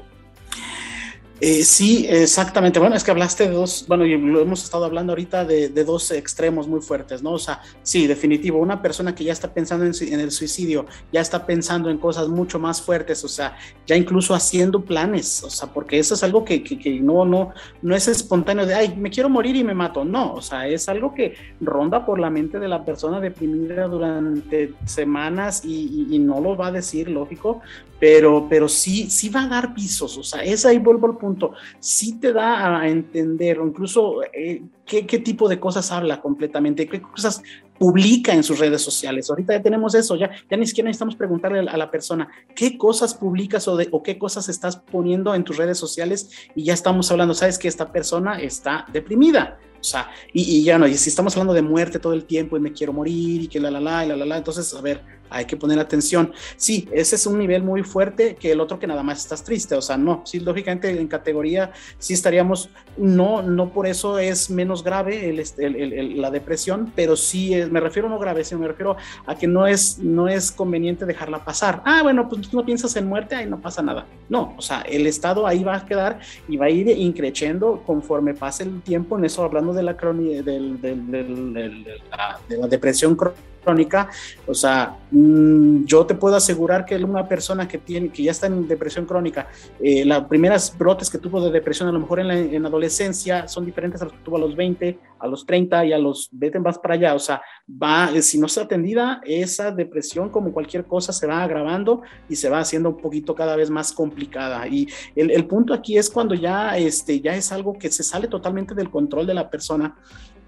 Eh, 1.44 1.64
sí, 1.64 2.06
exactamente. 2.08 2.78
Bueno, 2.78 2.96
es 2.96 3.04
que 3.04 3.10
hablaste 3.10 3.46
de 3.46 3.56
dos, 3.56 3.86
bueno, 3.88 4.06
y 4.06 4.16
lo 4.16 4.42
hemos 4.42 4.64
estado 4.64 4.86
hablando 4.86 5.14
ahorita 5.14 5.44
de, 5.44 5.70
dos 5.70 6.12
extremos 6.12 6.68
muy 6.68 6.82
fuertes, 6.82 7.24
¿no? 7.24 7.32
O 7.32 7.40
sea, 7.40 7.62
sí, 7.82 8.06
definitivo, 8.06 8.60
una 8.60 8.80
persona 8.80 9.16
que 9.16 9.24
ya 9.24 9.34
está 9.34 9.52
pensando 9.52 9.84
en, 9.86 10.20
el 10.20 10.30
suicidio, 10.30 10.86
ya 11.12 11.20
está 11.20 11.48
pensando 11.48 11.90
en 11.90 11.98
cosas 11.98 12.28
mucho 12.28 12.60
más 12.60 12.80
fuertes, 12.80 13.24
o 13.24 13.28
sea, 13.28 13.58
ya 13.88 13.96
incluso 13.96 14.36
haciendo 14.36 14.86
planes, 14.86 15.44
o 15.44 15.50
sea, 15.50 15.74
porque 15.74 15.98
eso 15.98 16.14
es 16.14 16.22
algo 16.22 16.46
que, 16.46 16.62
no, 17.02 17.26
no, 17.26 17.54
no 17.82 17.96
es 17.96 18.08
espontáneo 18.08 18.68
de, 18.68 18.76
ay, 18.76 18.96
me 18.96 19.10
quiero 19.10 19.28
morir 19.28 19.56
y 19.56 19.64
me 19.64 19.74
mato, 19.74 20.06
no, 20.06 20.36
o 20.36 20.42
sea, 20.44 20.68
es 20.68 20.88
algo 20.90 21.16
que 21.16 21.34
ronda 21.60 22.06
por 22.06 22.20
la 22.20 22.30
mente 22.30 22.60
de 22.60 22.68
la 22.68 22.86
persona 22.86 23.20
deprimida 23.20 23.88
durante 23.88 24.76
semanas 24.86 25.66
y 25.66 26.20
no 26.20 26.40
lo 26.40 26.56
va 26.56 26.68
a 26.68 26.72
decir, 26.72 27.10
lógico, 27.10 27.64
pero, 28.02 28.48
pero 28.50 28.68
sí, 28.68 29.12
sí 29.12 29.30
va 29.30 29.44
a 29.44 29.48
dar 29.48 29.76
pisos, 29.76 30.18
o 30.18 30.24
sea, 30.24 30.42
es 30.44 30.66
ahí 30.66 30.80
vuelvo 30.80 31.06
al 31.06 31.18
punto, 31.18 31.54
sí 31.80 32.20
te 32.20 32.34
da 32.34 32.80
a 32.80 32.90
entender, 32.90 33.60
incluso 33.64 34.24
eh, 34.34 34.64
qué, 34.88 35.06
qué, 35.06 35.20
tipo 35.20 35.48
de 35.48 35.60
cosas 35.60 35.92
habla 35.92 36.20
completamente, 36.20 36.88
qué 36.88 37.00
cosas 37.00 37.44
publica 37.78 38.34
en 38.34 38.44
sus 38.44 38.58
redes 38.58 38.82
sociales. 38.82 39.30
Ahorita 39.30 39.54
ya 39.54 39.62
tenemos 39.62 39.94
eso, 39.94 40.16
ya, 40.16 40.32
ya 40.50 40.58
ni 40.58 40.66
siquiera 40.66 40.88
necesitamos 40.88 41.16
preguntarle 41.16 41.60
a 41.60 41.78
la 41.78 41.92
persona 41.92 42.28
qué 42.56 42.76
cosas 42.76 43.14
publicas 43.14 43.68
o, 43.68 43.78
de, 43.78 43.88
o 43.92 44.02
qué 44.02 44.18
cosas 44.18 44.50
estás 44.50 44.78
poniendo 44.78 45.36
en 45.36 45.44
tus 45.44 45.58
redes 45.58 45.78
sociales 45.78 46.32
y 46.56 46.64
ya 46.64 46.74
estamos 46.74 47.12
hablando, 47.12 47.36
sabes 47.36 47.60
que 47.60 47.68
esta 47.68 47.92
persona 47.92 48.42
está 48.42 48.88
deprimida. 48.92 49.60
O 49.80 49.84
sea, 49.84 50.10
y, 50.34 50.42
y 50.42 50.64
ya 50.64 50.80
no, 50.80 50.88
y 50.88 50.96
si 50.96 51.10
estamos 51.10 51.36
hablando 51.36 51.54
de 51.54 51.62
muerte 51.62 52.00
todo 52.00 52.14
el 52.14 52.26
tiempo 52.26 52.58
y 52.58 52.60
me 52.60 52.74
quiero 52.74 52.94
morir 52.94 53.44
y 53.44 53.48
que 53.48 53.60
la 53.60 53.70
la 53.70 53.80
la 53.80 54.06
y 54.06 54.10
la 54.10 54.16
la 54.16 54.26
la, 54.26 54.38
entonces, 54.38 54.74
a 54.74 54.82
ver, 54.82 55.21
hay 55.32 55.46
que 55.46 55.58
poner 55.58 55.80
atención. 55.80 56.34
Sí, 56.58 56.88
ese 56.92 57.16
es 57.16 57.26
un 57.26 57.40
nivel 57.40 57.64
muy 57.64 57.84
fuerte 57.84 58.36
que 58.36 58.52
el 58.52 58.60
otro 58.60 58.78
que 58.78 58.88
nada 58.88 59.02
más 59.02 59.20
estás 59.20 59.44
triste, 59.44 59.76
o 59.76 59.82
sea, 59.82 59.98
no, 59.98 60.22
sí, 60.26 60.40
lógicamente 60.40 60.90
en 60.90 61.08
categoría 61.08 61.72
sí 61.98 62.14
estaríamos, 62.14 62.70
no, 62.98 63.42
no 63.42 63.72
por 63.72 63.88
eso 63.88 64.20
es 64.20 64.50
menos 64.50 64.84
grave 64.84 65.30
el, 65.30 66.22
la 66.22 66.30
depresión, 66.30 66.92
pero 66.96 67.16
sí, 67.16 67.56
me 67.72 67.80
refiero 67.80 68.10
no 68.10 68.20
grave, 68.20 68.44
sino 68.44 68.62
me 68.62 68.68
refiero 68.68 68.98
a 69.26 69.36
que 69.36 69.48
no 69.48 69.66
es, 69.66 70.00
no 70.00 70.28
es 70.28 70.52
conveniente 70.52 71.06
dejarla 71.06 71.44
pasar. 71.44 71.82
Ah, 71.86 72.02
bueno, 72.04 72.28
pues 72.28 72.50
tú 72.50 72.58
no 72.58 72.66
piensas 72.66 72.96
en 72.98 73.08
muerte, 73.08 73.36
ahí 73.36 73.46
no 73.46 73.60
pasa 73.60 73.82
nada. 73.82 74.06
No, 74.30 74.54
o 74.58 74.62
sea, 74.62 74.82
el 74.82 75.08
estado 75.08 75.48
ahí 75.48 75.64
va 75.64 75.78
a 75.78 75.86
quedar 75.86 76.20
y 76.48 76.58
va 76.58 76.66
a 76.66 76.70
ir 76.70 76.90
increciendo 76.90 77.82
conforme 77.86 78.34
pase 78.34 78.64
el 78.64 78.82
tiempo, 78.82 79.18
en 79.18 79.26
eso 79.26 79.44
hablando 79.44 79.74
de 79.74 79.84
la, 79.84 79.94
del, 79.94 80.82
de 80.82 82.58
la 82.58 82.68
depresión 82.68 83.16
crónica 83.16 83.51
crónica, 83.64 84.10
o 84.48 84.54
sea, 84.54 84.98
mm, 85.12 85.86
yo 85.86 86.06
te 86.06 86.16
puedo 86.16 86.36
asegurar 86.36 86.86
que 86.86 86.96
una 86.96 87.28
persona 87.28 87.68
que 87.68 87.78
tiene, 87.78 88.10
que 88.10 88.24
ya 88.24 88.32
está 88.32 88.48
en 88.48 88.68
depresión 88.68 89.06
crónica, 89.06 89.48
eh, 89.80 90.06
las 90.06 90.26
primeras 90.26 90.78
brotes 90.78 91.10
que 91.10 91.18
tuvo 91.18 91.44
de 91.44 91.52
depresión 91.52 91.88
a 91.90 91.92
lo 91.92 92.00
mejor 92.00 92.20
en 92.20 92.28
la 92.28 92.38
en 92.38 92.66
adolescencia 92.66 93.48
son 93.48 93.66
diferentes 93.66 94.02
a 94.02 94.06
los 94.06 94.14
que 94.14 94.20
tuvo 94.20 94.38
a 94.38 94.40
los 94.40 94.56
20, 94.56 95.00
a 95.20 95.28
los 95.28 95.46
30 95.46 95.86
y 95.86 95.94
a 95.94 95.98
los, 95.98 96.30
vete 96.32 96.60
más 96.60 96.80
para 96.80 96.96
allá, 96.96 97.16
o 97.16 97.20
sea, 97.20 97.42
va, 97.70 98.10
si 98.22 98.40
no 98.40 98.48
está 98.48 98.62
atendida, 98.62 99.22
esa 99.26 99.72
depresión 99.72 100.30
como 100.30 100.52
cualquier 100.52 100.86
cosa 100.86 101.14
se 101.14 101.28
va 101.28 101.44
agravando 101.44 102.02
y 102.28 102.36
se 102.36 102.50
va 102.50 102.60
haciendo 102.60 102.90
un 102.90 102.98
poquito 102.98 103.36
cada 103.36 103.56
vez 103.56 103.70
más 103.70 103.92
complicada. 103.94 104.68
Y 104.68 104.88
el, 105.16 105.32
el 105.32 105.46
punto 105.46 105.74
aquí 105.74 105.98
es 105.98 106.10
cuando 106.10 106.36
ya, 106.36 106.78
este, 106.78 107.22
ya 107.22 107.36
es 107.36 107.52
algo 107.52 107.74
que 107.74 107.92
se 107.92 108.04
sale 108.04 108.28
totalmente 108.28 108.74
del 108.74 108.90
control 108.90 109.28
de 109.28 109.34
la 109.34 109.50
persona 109.50 109.96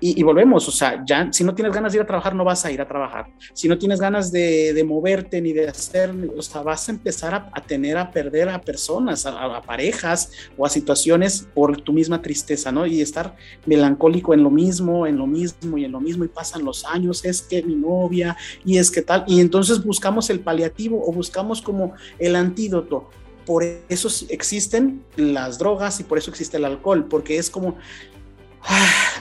y, 0.06 0.22
volvemos, 0.22 0.68
o 0.68 0.72
sea, 0.72 1.02
ya 1.06 1.32
si 1.32 1.46
no 1.46 1.56
tienes 1.56 1.74
ganas 1.74 1.94
de 1.94 2.00
ir 2.00 2.02
a 2.02 2.06
trabajar, 2.06 2.36
no 2.36 2.44
vas 2.44 2.66
a 2.66 2.72
ir 2.72 2.82
a 2.82 2.88
trabajar. 2.88 3.28
Si 3.54 3.70
no 3.70 3.78
tienes 3.78 4.02
ganas 4.02 4.34
de, 4.34 4.74
de 4.74 4.84
moverte 4.84 5.39
ni 5.39 5.54
de 5.54 5.70
hacer, 5.70 6.13
o 6.36 6.42
sea, 6.42 6.62
vas 6.62 6.89
a 6.89 6.92
empezar 6.92 7.34
a, 7.34 7.62
tener 7.62 7.98
a 7.98 8.12
perder 8.12 8.50
a 8.50 8.60
personas, 8.60 9.26
a, 9.26 9.62
parejas 9.62 10.32
o 10.58 10.66
a 10.66 10.70
situaciones 10.70 11.48
por 11.54 11.80
tu 11.80 11.94
misma 11.94 12.22
tristeza, 12.22 12.70
¿no? 12.70 12.86
Y 12.86 13.00
estar 13.00 13.38
melancólico 13.66 14.34
en 14.34 14.44
lo 14.44 14.50
mismo, 14.50 15.08
en 15.08 15.18
lo 15.18 15.26
mismo 15.26 15.78
y 15.78 15.86
en 15.86 15.94
lo 15.94 16.02
mismo, 16.02 16.26
y 16.26 16.28
pasan 16.28 16.66
los 16.66 16.84
años, 16.84 17.24
es 17.24 17.42
que 17.42 17.63
mi 17.63 17.76
novia, 17.76 18.36
y 18.66 18.80
es 18.80 18.92
que 18.92 19.04
tal, 19.04 19.24
y 19.26 19.39
entonces 19.39 19.82
buscamos 19.86 20.30
el 20.30 20.42
paliativo 20.42 21.02
o 21.02 21.13
buscamos 21.13 21.62
como 21.62 21.94
el 22.20 22.36
antídoto 22.36 23.10
por 23.46 23.63
eso 23.89 24.08
existen 24.30 25.04
las 25.16 25.58
drogas 25.58 26.00
y 26.00 26.04
por 26.04 26.18
eso 26.18 26.32
existe 26.32 26.58
el 26.58 26.66
alcohol, 26.66 27.06
porque 27.10 27.38
es 27.38 27.50
como 27.50 27.76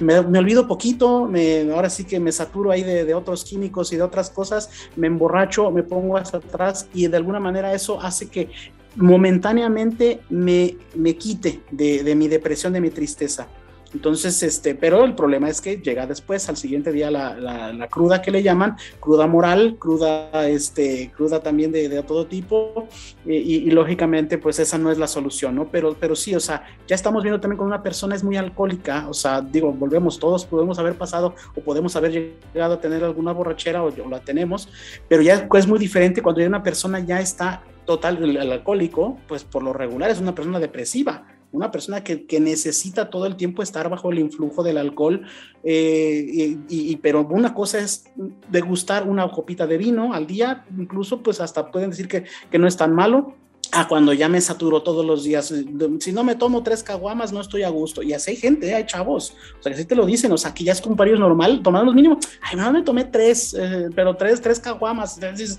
me, 0.00 0.18
olvido 0.18 0.66
poquito, 0.66 1.26
me, 1.26 1.70
ahora 1.72 1.90
sí 1.90 2.05
que 2.05 2.20
me 2.20 2.33
saturo 2.33 2.70
ahí 2.70 2.83
de, 2.83 3.14
otros 3.14 3.44
químicos 3.44 3.92
y 3.92 3.96
de 3.96 4.02
otras 4.02 4.31
cosas, 4.31 4.70
me 4.96 5.07
emborracho, 5.07 5.70
me 5.70 5.83
pongo 5.83 6.16
hasta 6.16 6.38
atrás 6.38 6.88
y 6.94 7.07
de 7.07 7.16
alguna 7.16 7.40
manera 7.40 7.72
eso 7.72 8.00
hace 8.00 8.28
que 8.28 8.50
momentáneamente 8.96 10.20
me, 10.28 10.76
me 10.94 11.16
quite 11.16 11.62
de 11.70 12.14
mi 12.14 12.28
depresión, 12.28 12.72
de 12.72 12.81
mi 12.81 12.90
tristeza. 12.90 13.48
Entonces, 13.94 14.42
este, 14.42 14.74
pero 14.74 15.05
el 15.05 15.14
problema 15.14 15.48
es 15.48 15.61
que 15.61 15.76
llega 15.76 16.07
después, 16.07 16.48
al 16.48 16.57
siguiente 16.57 16.92
día, 16.92 17.11
la, 17.11 17.88
cruda 17.90 18.22
que 18.22 18.31
le 18.31 18.42
llaman, 18.42 18.76
cruda 19.00 19.26
moral, 19.26 19.76
cruda, 19.78 20.48
este, 20.48 21.11
cruda 21.14 21.40
también 21.40 21.72
de, 21.72 22.02
todo 22.02 22.26
tipo, 22.26 22.88
y, 23.26 23.70
lógicamente, 23.70 24.38
pues 24.38 24.59
esa 24.59 24.78
no 24.78 24.90
es 24.90 24.98
la 24.98 25.07
solución, 25.07 25.55
¿no? 25.55 25.68
Pero, 25.70 25.94
pero 25.98 26.16
sí, 26.16 26.35
o 26.35 26.40
sea, 26.40 26.64
ya 26.87 26.94
estamos 26.94 27.22
viendo 27.22 27.40
también 27.40 27.59
con 27.59 27.66
una 27.66 27.83
persona 27.83 28.14
es 28.14 28.24
muy 28.24 28.37
alcohólica, 28.37 29.09
o 29.09 29.14
sea, 29.14 29.40
digo, 29.40 29.72
volvemos, 29.72 30.18
todos 30.18 30.44
podemos 30.44 30.78
haber 30.78 30.94
pasado 30.94 31.35
o 31.55 31.61
podemos 31.61 31.94
haber 31.96 32.35
llegado 32.52 32.74
a 32.74 32.81
tener 32.81 33.05
alguna 33.05 33.33
borrachera 33.33 33.83
o, 33.83 33.88
o 33.88 34.09
la 34.09 34.20
tenemos, 34.20 34.68
pero 35.09 35.22
ya 35.22 35.48
es 35.55 35.66
muy 35.66 35.78
diferente 35.78 36.22
cuando 36.22 36.40
ya 36.40 36.48
una 36.48 36.62
persona 36.62 37.00
ya 37.00 37.20
está 37.20 37.62
total, 37.85 38.37
alcohólico, 38.37 39.18
pues 39.28 39.44
por 39.44 39.62
lo 39.62 39.72
regular 39.72 40.11
es 40.11 40.20
una 40.20 40.35
persona 40.35 40.59
depresiva 40.61 41.24
una 41.53 41.71
persona 41.71 42.03
que, 42.03 42.41
necesita 42.41 43.11
todo 43.11 43.27
el 43.27 43.37
tiempo 43.37 43.62
estar 43.62 43.88
bajo 43.88 44.11
el 44.11 44.19
influjo 44.19 44.62
del 44.62 44.79
alcohol, 44.79 45.23
eh, 45.62 46.57
y, 46.69 46.97
pero 46.97 47.27
una 47.29 47.55
cosa 47.55 47.79
es 47.79 48.05
degustar 48.51 49.07
una 49.07 49.31
copita 49.31 49.67
de 49.67 49.77
vino 49.77 50.15
al 50.15 50.27
día, 50.27 50.65
incluso 50.77 51.23
pues 51.23 51.41
hasta 51.41 51.71
pueden 51.71 51.91
decir 51.91 52.09
que, 52.09 52.59
no 52.59 52.67
es 52.67 52.77
tan 52.77 52.95
malo, 52.95 53.35
a 53.75 53.88
cuando 53.88 54.12
ya 54.12 54.29
me 54.29 54.41
saturo 54.41 54.83
todos 54.83 55.05
los 55.05 55.25
días. 55.25 55.55
Si 56.01 56.12
no 56.12 56.25
me 56.25 56.35
tomo 56.35 56.62
tres 56.62 56.83
caguamas, 56.83 57.33
no 57.33 57.41
estoy 57.41 57.62
a 57.62 57.71
gusto. 57.71 58.03
Y 58.03 58.12
así 58.12 58.33
hay 58.33 58.37
gente, 58.37 58.75
hay 58.75 58.85
chavos. 58.85 59.35
O 59.59 59.62
sea, 59.62 59.73
que 59.73 59.79
así 59.79 59.87
te 59.87 59.95
lo 59.95 60.05
dicen. 60.05 60.31
O 60.31 60.37
sea, 60.37 60.53
que 60.53 60.62
ya 60.62 60.73
es 60.73 60.85
un 60.85 60.95
pario 60.95 61.17
normal, 61.17 61.62
tomando 61.62 61.87
los 61.87 61.95
mínimos. 61.95 62.19
Ay, 62.43 62.57
no, 62.57 62.71
me 62.71 62.83
tomé 62.83 63.05
tres, 63.05 63.55
eh, 63.59 63.88
pero 63.95 64.15
tres, 64.15 64.43
tres 64.43 64.61
caguamas. 64.61 65.17
Entonces, 65.17 65.59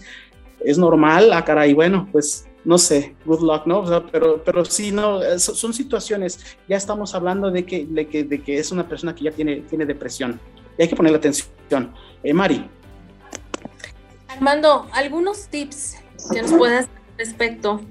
es 0.64 0.78
normal, 0.78 1.34
ah, 1.34 1.44
caray. 1.44 1.74
Bueno, 1.74 2.08
pues 2.12 2.46
no 2.66 2.78
sé, 2.78 3.16
good 3.26 3.42
luck, 3.42 3.66
¿no? 3.66 3.84
pero, 4.12 4.44
pero 4.44 4.66
sí, 4.66 4.92
no, 4.92 5.20
son 5.38 5.74
situaciones, 5.74 6.58
ya 6.68 6.78
estamos 6.78 7.14
hablando 7.14 7.52
de 7.52 7.66
que, 7.66 7.86
de 7.86 8.08
que, 8.08 8.24
de 8.24 8.42
que 8.42 8.58
es 8.58 8.72
una 8.72 8.88
persona 8.88 9.14
que 9.14 9.26
ya 9.26 9.32
tiene, 9.32 9.58
tiene 9.62 9.86
depresión. 9.86 10.40
Y 10.78 10.84
hay 10.84 10.88
que 10.88 10.96
ponerle 10.96 11.18
atención. 11.18 11.94
Eh, 12.24 12.34
Mari. 12.34 12.68
Armando, 14.28 14.88
algunos 14.92 15.48
tips 15.48 15.98
que 16.32 16.42
nos 16.42 16.54
puedas 16.54 16.88
respecto. 17.18 17.82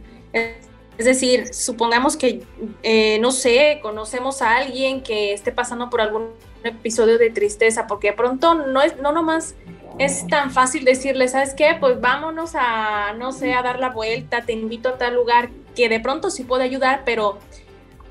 Es 0.99 1.07
decir, 1.07 1.55
supongamos 1.55 2.17
que, 2.17 2.43
eh, 2.83 3.19
no 3.21 3.31
sé, 3.31 3.79
conocemos 3.83 4.43
a 4.43 4.57
alguien 4.57 5.03
que 5.03 5.33
esté 5.33 5.53
pasando 5.53 5.91
por 5.91 6.01
algún 6.01 6.31
episodio 6.65 7.19
de 7.19 7.31
tristeza, 7.31 7.87
porque 7.87 8.09
de 8.09 8.13
pronto 8.15 8.55
no 8.55 8.83
es, 8.83 8.97
no 8.99 9.13
nomás 9.13 9.55
es 9.99 10.27
tan 10.27 10.51
fácil 10.51 10.85
decirle, 10.85 11.29
¿sabes 11.29 11.55
qué? 11.55 11.77
Pues 11.79 12.01
vámonos 12.01 12.53
a, 12.55 13.13
no 13.15 13.33
sé, 13.33 13.55
a 13.55 13.63
dar 13.63 13.79
la 13.79 13.91
vuelta, 13.91 14.43
te 14.43 14.53
invito 14.53 14.91
a 14.91 14.99
tal 14.99 15.15
lugar, 15.15 15.51
que 15.75 15.89
de 15.89 16.01
pronto 16.01 16.31
sí 16.31 16.45
puede 16.45 16.65
ayudar, 16.65 17.03
pero 17.05 17.39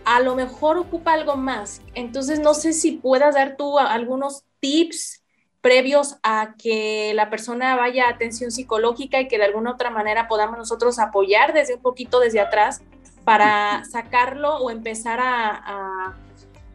a 0.06 0.20
lo 0.20 0.36
mejor 0.36 0.78
ocupa 0.78 1.14
algo 1.14 1.36
más. 1.36 1.82
Entonces, 1.94 2.40
no 2.40 2.54
sé 2.54 2.74
si 2.74 2.94
puedas 2.94 3.36
dar 3.36 3.56
tú 3.58 3.78
algunos 3.80 4.44
tips 4.60 5.24
previos 5.62 6.18
a 6.24 6.56
que 6.58 7.14
la 7.14 7.30
persona 7.30 7.76
vaya 7.76 8.06
a 8.06 8.10
atención 8.10 8.52
psicológica 8.52 9.22
y 9.22 9.28
que 9.28 9.38
de 9.38 9.46
alguna 9.46 9.72
otra 9.72 9.92
manera 9.92 10.28
podamos 10.28 10.58
nosotros 10.58 10.98
apoyar 10.98 11.54
desde 11.54 11.76
un 11.76 11.82
poquito 11.82 12.20
desde 12.20 12.40
atrás 12.40 12.82
para 13.24 13.84
sacarlo 13.86 14.58
o 14.58 14.72
empezar 14.72 15.20
a, 15.22 16.16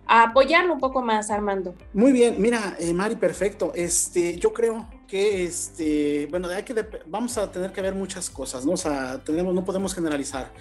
apoyarlo 0.06 0.74
un 0.74 0.80
poco 0.80 1.02
más, 1.02 1.30
Armando. 1.30 1.74
Muy 1.92 2.12
bien, 2.12 2.36
mira, 2.38 2.76
eh, 2.78 2.92
Mari, 2.92 3.16
perfecto. 3.16 3.72
Este, 3.74 4.38
yo 4.38 4.52
creo 4.52 4.86
que, 5.06 5.44
este, 5.44 6.26
bueno, 6.30 6.48
hay 6.48 6.62
que 6.62 6.74
vamos 7.06 7.36
a 7.38 7.50
tener 7.50 7.72
que 7.72 7.80
ver 7.80 7.94
muchas 7.94 8.28
cosas, 8.30 8.64
¿no? 8.64 8.72
O 8.72 8.76
sea, 8.76 9.22
tenemos, 9.24 9.54
no 9.54 9.64
podemos 9.64 9.94
generalizar. 9.94 10.52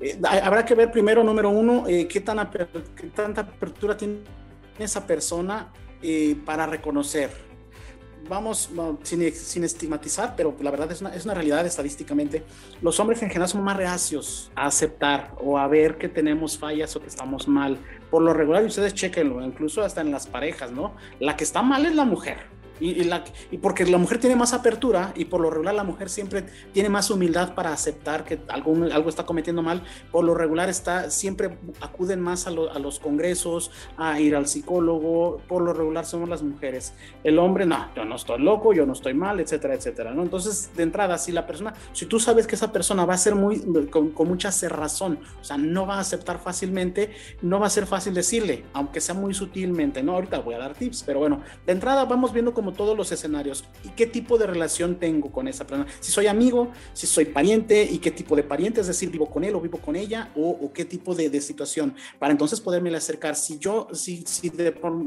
Eh, 0.00 0.20
habrá 0.42 0.64
que 0.64 0.74
ver 0.74 0.90
primero, 0.90 1.22
número 1.22 1.50
uno, 1.50 1.84
eh, 1.86 2.08
qué, 2.08 2.20
tan 2.20 2.50
qué 2.50 3.06
tanta 3.08 3.42
apertura 3.42 3.96
tiene 3.96 4.20
esa 4.78 5.06
persona 5.06 5.72
eh, 6.02 6.36
para 6.44 6.66
reconocer. 6.66 7.30
Vamos, 8.28 8.70
sin, 9.02 9.32
sin, 9.34 9.64
estigmatizar, 9.64 10.34
pero 10.36 10.54
la 10.60 10.70
verdad 10.70 10.90
es 10.92 11.00
una, 11.00 11.12
es 11.14 11.24
una, 11.24 11.34
realidad 11.34 11.66
estadísticamente. 11.66 12.44
Los 12.80 12.98
hombres 13.00 13.20
en 13.22 13.28
general 13.28 13.48
son 13.48 13.64
más 13.64 13.76
reacios 13.76 14.52
a 14.54 14.66
aceptar 14.66 15.34
o 15.40 15.58
a 15.58 15.66
ver 15.66 15.98
que 15.98 16.08
tenemos 16.08 16.56
fallas 16.56 16.94
o 16.94 17.00
que 17.00 17.08
estamos 17.08 17.48
mal. 17.48 17.78
Por 18.12 18.22
lo 18.22 18.34
regular, 18.34 18.62
y 18.62 18.66
ustedes 18.66 18.92
chequenlo, 18.92 19.42
incluso 19.42 19.82
hasta 19.82 20.02
en 20.02 20.12
las 20.12 20.26
parejas, 20.26 20.70
¿no? 20.70 20.92
La 21.18 21.34
que 21.34 21.44
está 21.44 21.62
mal 21.62 21.86
es 21.86 21.94
la 21.94 22.04
mujer 22.04 22.61
y, 22.82 23.04
la, 23.04 23.22
y, 23.50 23.58
porque 23.58 23.86
la 23.86 23.98
mujer 23.98 24.18
tiene 24.18 24.34
más 24.34 24.52
apertura 24.52 25.12
y 25.14 25.26
por 25.26 25.40
lo 25.40 25.50
regular 25.50 25.74
la 25.74 25.84
mujer 25.84 26.10
siempre 26.10 26.44
tiene 26.72 26.88
más 26.88 27.10
humildad 27.10 27.54
para 27.54 27.72
aceptar 27.72 28.24
que 28.24 28.40
algo, 28.48 28.74
algo 28.92 29.08
está 29.08 29.24
cometiendo 29.24 29.62
mal, 29.62 29.82
por 30.10 30.24
lo 30.24 30.34
regular 30.34 30.68
está, 30.68 31.10
siempre 31.10 31.58
acuden 31.80 32.20
más 32.20 32.46
a, 32.46 32.50
a, 32.50 32.78
los 32.78 32.98
congresos, 32.98 33.70
a 33.96 34.20
ir 34.20 34.34
al 34.34 34.48
psicólogo, 34.48 35.40
por 35.46 35.62
lo 35.62 35.72
regular 35.72 36.04
somos 36.04 36.28
las 36.28 36.42
mujeres. 36.42 36.94
El 37.22 37.38
hombre, 37.38 37.66
no, 37.66 37.88
yo 37.94 38.04
no 38.04 38.16
estoy 38.16 38.40
loco, 38.42 38.72
yo 38.72 38.84
no 38.84 38.94
estoy 38.94 39.14
mal, 39.14 39.38
etcétera, 39.38 39.74
etcétera. 39.74 40.12
¿no? 40.12 40.22
Entonces, 40.22 40.70
de 40.76 40.82
entrada, 40.82 41.18
si 41.18 41.30
la 41.30 41.46
persona, 41.46 41.74
si 41.92 42.06
tú 42.06 42.18
sabes 42.18 42.46
que 42.46 42.56
esa 42.56 42.72
persona 42.72 43.04
va 43.04 43.14
a 43.14 43.18
ser 43.18 43.34
muy, 43.36 43.60
con, 43.90 44.10
con 44.10 44.28
mucha 44.28 44.50
cerrazón, 44.50 45.20
o 45.40 45.44
sea, 45.44 45.56
no 45.56 45.86
va 45.86 45.96
a 45.96 46.00
aceptar 46.00 46.40
fácilmente, 46.40 47.10
no 47.42 47.60
va 47.60 47.68
a 47.68 47.70
ser 47.70 47.86
fácil 47.86 48.12
decirle, 48.12 48.64
aunque 48.72 49.00
sea 49.00 49.14
muy 49.14 49.34
sutilmente, 49.34 50.02
¿no? 50.02 50.14
Ahorita 50.14 50.40
voy 50.40 50.54
a 50.54 50.58
dar 50.58 50.74
tips, 50.74 51.04
pero 51.04 51.20
bueno, 51.20 51.42
de 51.64 51.72
entrada 51.72 52.04
vamos 52.04 52.32
viendo 52.32 52.52
como 52.52 52.71
todos 52.72 52.96
los 52.96 53.12
escenarios 53.12 53.64
y 53.84 53.90
qué 53.90 54.06
tipo 54.06 54.38
de 54.38 54.46
relación 54.46 54.96
tengo 54.96 55.30
con 55.30 55.48
esa 55.48 55.66
persona. 55.66 55.90
Si 56.00 56.12
soy 56.12 56.26
amigo, 56.26 56.70
si 56.92 57.06
soy 57.06 57.26
pariente 57.26 57.82
y 57.90 57.98
qué 57.98 58.10
tipo 58.10 58.36
de 58.36 58.42
pariente, 58.42 58.80
es 58.80 58.86
decir, 58.86 59.10
vivo 59.10 59.26
con 59.26 59.44
él 59.44 59.54
o 59.54 59.60
vivo 59.60 59.78
con 59.78 59.96
ella 59.96 60.30
o, 60.36 60.72
qué 60.72 60.84
tipo 60.84 61.14
de, 61.14 61.40
situación 61.40 61.94
para 62.18 62.32
entonces 62.32 62.60
poderme 62.60 62.94
acercar. 62.94 63.34
Si 63.34 63.58
yo, 63.58 63.88
si, 63.92 64.24
si, 64.26 64.52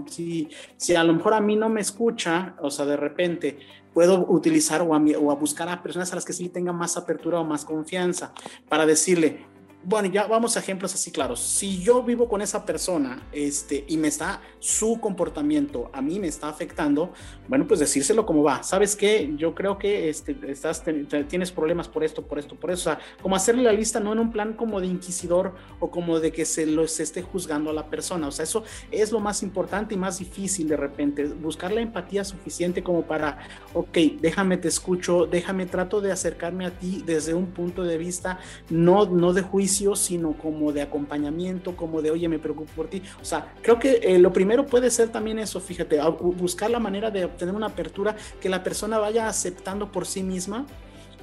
si, 0.09 0.49
si 0.77 0.95
a 0.95 1.03
lo 1.03 1.13
mejor 1.13 1.33
a 1.33 1.41
mí 1.41 1.55
no 1.55 1.69
me 1.69 1.81
escucha, 1.81 2.55
o 2.61 2.69
sea, 2.71 2.85
de 2.85 2.97
repente 2.97 3.59
puedo 3.93 4.25
utilizar 4.29 4.81
o 4.81 4.93
a, 4.93 4.97
o 4.97 5.31
a 5.31 5.35
buscar 5.35 5.69
a 5.69 5.81
personas 5.81 6.11
a 6.11 6.15
las 6.15 6.25
que 6.25 6.33
sí 6.33 6.49
tenga 6.49 6.73
más 6.73 6.97
apertura 6.97 7.39
o 7.39 7.45
más 7.45 7.63
confianza 7.63 8.33
para 8.67 8.85
decirle, 8.85 9.45
bueno, 9.85 10.09
ya 10.09 10.25
vamos 10.25 10.57
a 10.57 10.59
ejemplos 10.61 10.95
así 10.95 11.11
claros. 11.11 11.39
Si 11.39 11.79
yo 11.79 12.01
vivo 12.01 12.27
con 12.27 12.41
esa 12.41 12.65
persona 12.65 13.21
este, 13.31 13.85
y 13.87 13.97
me 13.97 14.07
está, 14.07 14.41
su 14.59 14.99
comportamiento 14.99 15.91
a 15.93 16.01
mí 16.01 16.19
me 16.19 16.27
está 16.27 16.49
afectando, 16.49 17.13
bueno, 17.47 17.67
pues 17.67 17.79
decírselo 17.79 18.25
como 18.25 18.41
va. 18.41 18.63
¿Sabes 18.63 18.95
qué? 18.95 19.31
Yo 19.37 19.53
creo 19.53 19.77
que 19.77 20.09
este, 20.09 20.35
estás, 20.47 20.83
tienes 21.27 21.51
problemas 21.51 21.87
por 21.87 22.03
esto, 22.03 22.23
por 22.23 22.39
esto, 22.39 22.55
por 22.55 22.71
eso. 22.71 22.89
O 22.89 22.93
sea, 22.95 22.99
como 23.21 23.35
hacerle 23.35 23.61
la 23.61 23.73
lista 23.73 23.99
no 23.99 24.11
en 24.11 24.19
un 24.19 24.31
plan 24.31 24.53
como 24.53 24.81
de 24.81 24.87
inquisidor 24.87 25.53
o 25.79 25.91
como 25.91 26.19
de 26.19 26.31
que 26.31 26.45
se 26.45 26.65
lo 26.65 26.83
esté 26.83 27.21
juzgando 27.21 27.69
a 27.69 27.73
la 27.73 27.87
persona. 27.87 28.27
O 28.27 28.31
sea, 28.31 28.43
eso 28.43 28.63
es 28.89 29.11
lo 29.11 29.19
más 29.19 29.43
importante 29.43 29.93
y 29.93 29.97
más 29.97 30.17
difícil 30.17 30.67
de 30.67 30.77
repente. 30.77 31.25
Buscar 31.25 31.71
la 31.71 31.81
empatía 31.81 32.23
suficiente 32.23 32.81
como 32.81 33.03
para, 33.03 33.37
ok, 33.75 33.97
déjame 34.19 34.57
te 34.57 34.67
escucho, 34.67 35.27
déjame 35.27 35.67
trato 35.67 36.01
de 36.01 36.11
acercarme 36.11 36.65
a 36.65 36.71
ti 36.71 37.03
desde 37.05 37.35
un 37.35 37.47
punto 37.47 37.83
de 37.83 37.99
vista 37.99 38.39
no, 38.71 39.05
no 39.05 39.31
de 39.33 39.43
juicio 39.43 39.74
sino 39.95 40.37
como 40.37 40.71
de 40.71 40.81
acompañamiento, 40.81 41.75
como 41.75 42.01
de, 42.01 42.11
oye, 42.11 42.29
me 42.29 42.39
preocupo 42.39 42.71
por 42.75 42.87
ti. 42.87 43.01
O 43.21 43.25
sea, 43.25 43.53
creo 43.61 43.79
que 43.79 43.99
eh, 44.01 44.19
lo 44.19 44.31
primero 44.31 44.65
puede 44.65 44.89
ser 44.89 45.09
también 45.09 45.39
eso, 45.39 45.59
fíjate, 45.59 45.99
buscar 46.37 46.69
la 46.69 46.79
manera 46.79 47.11
de 47.11 47.25
obtener 47.25 47.53
una 47.53 47.67
apertura 47.67 48.15
que 48.39 48.49
la 48.49 48.63
persona 48.63 48.97
vaya 48.97 49.27
aceptando 49.27 49.91
por 49.91 50.05
sí 50.05 50.23
misma 50.23 50.65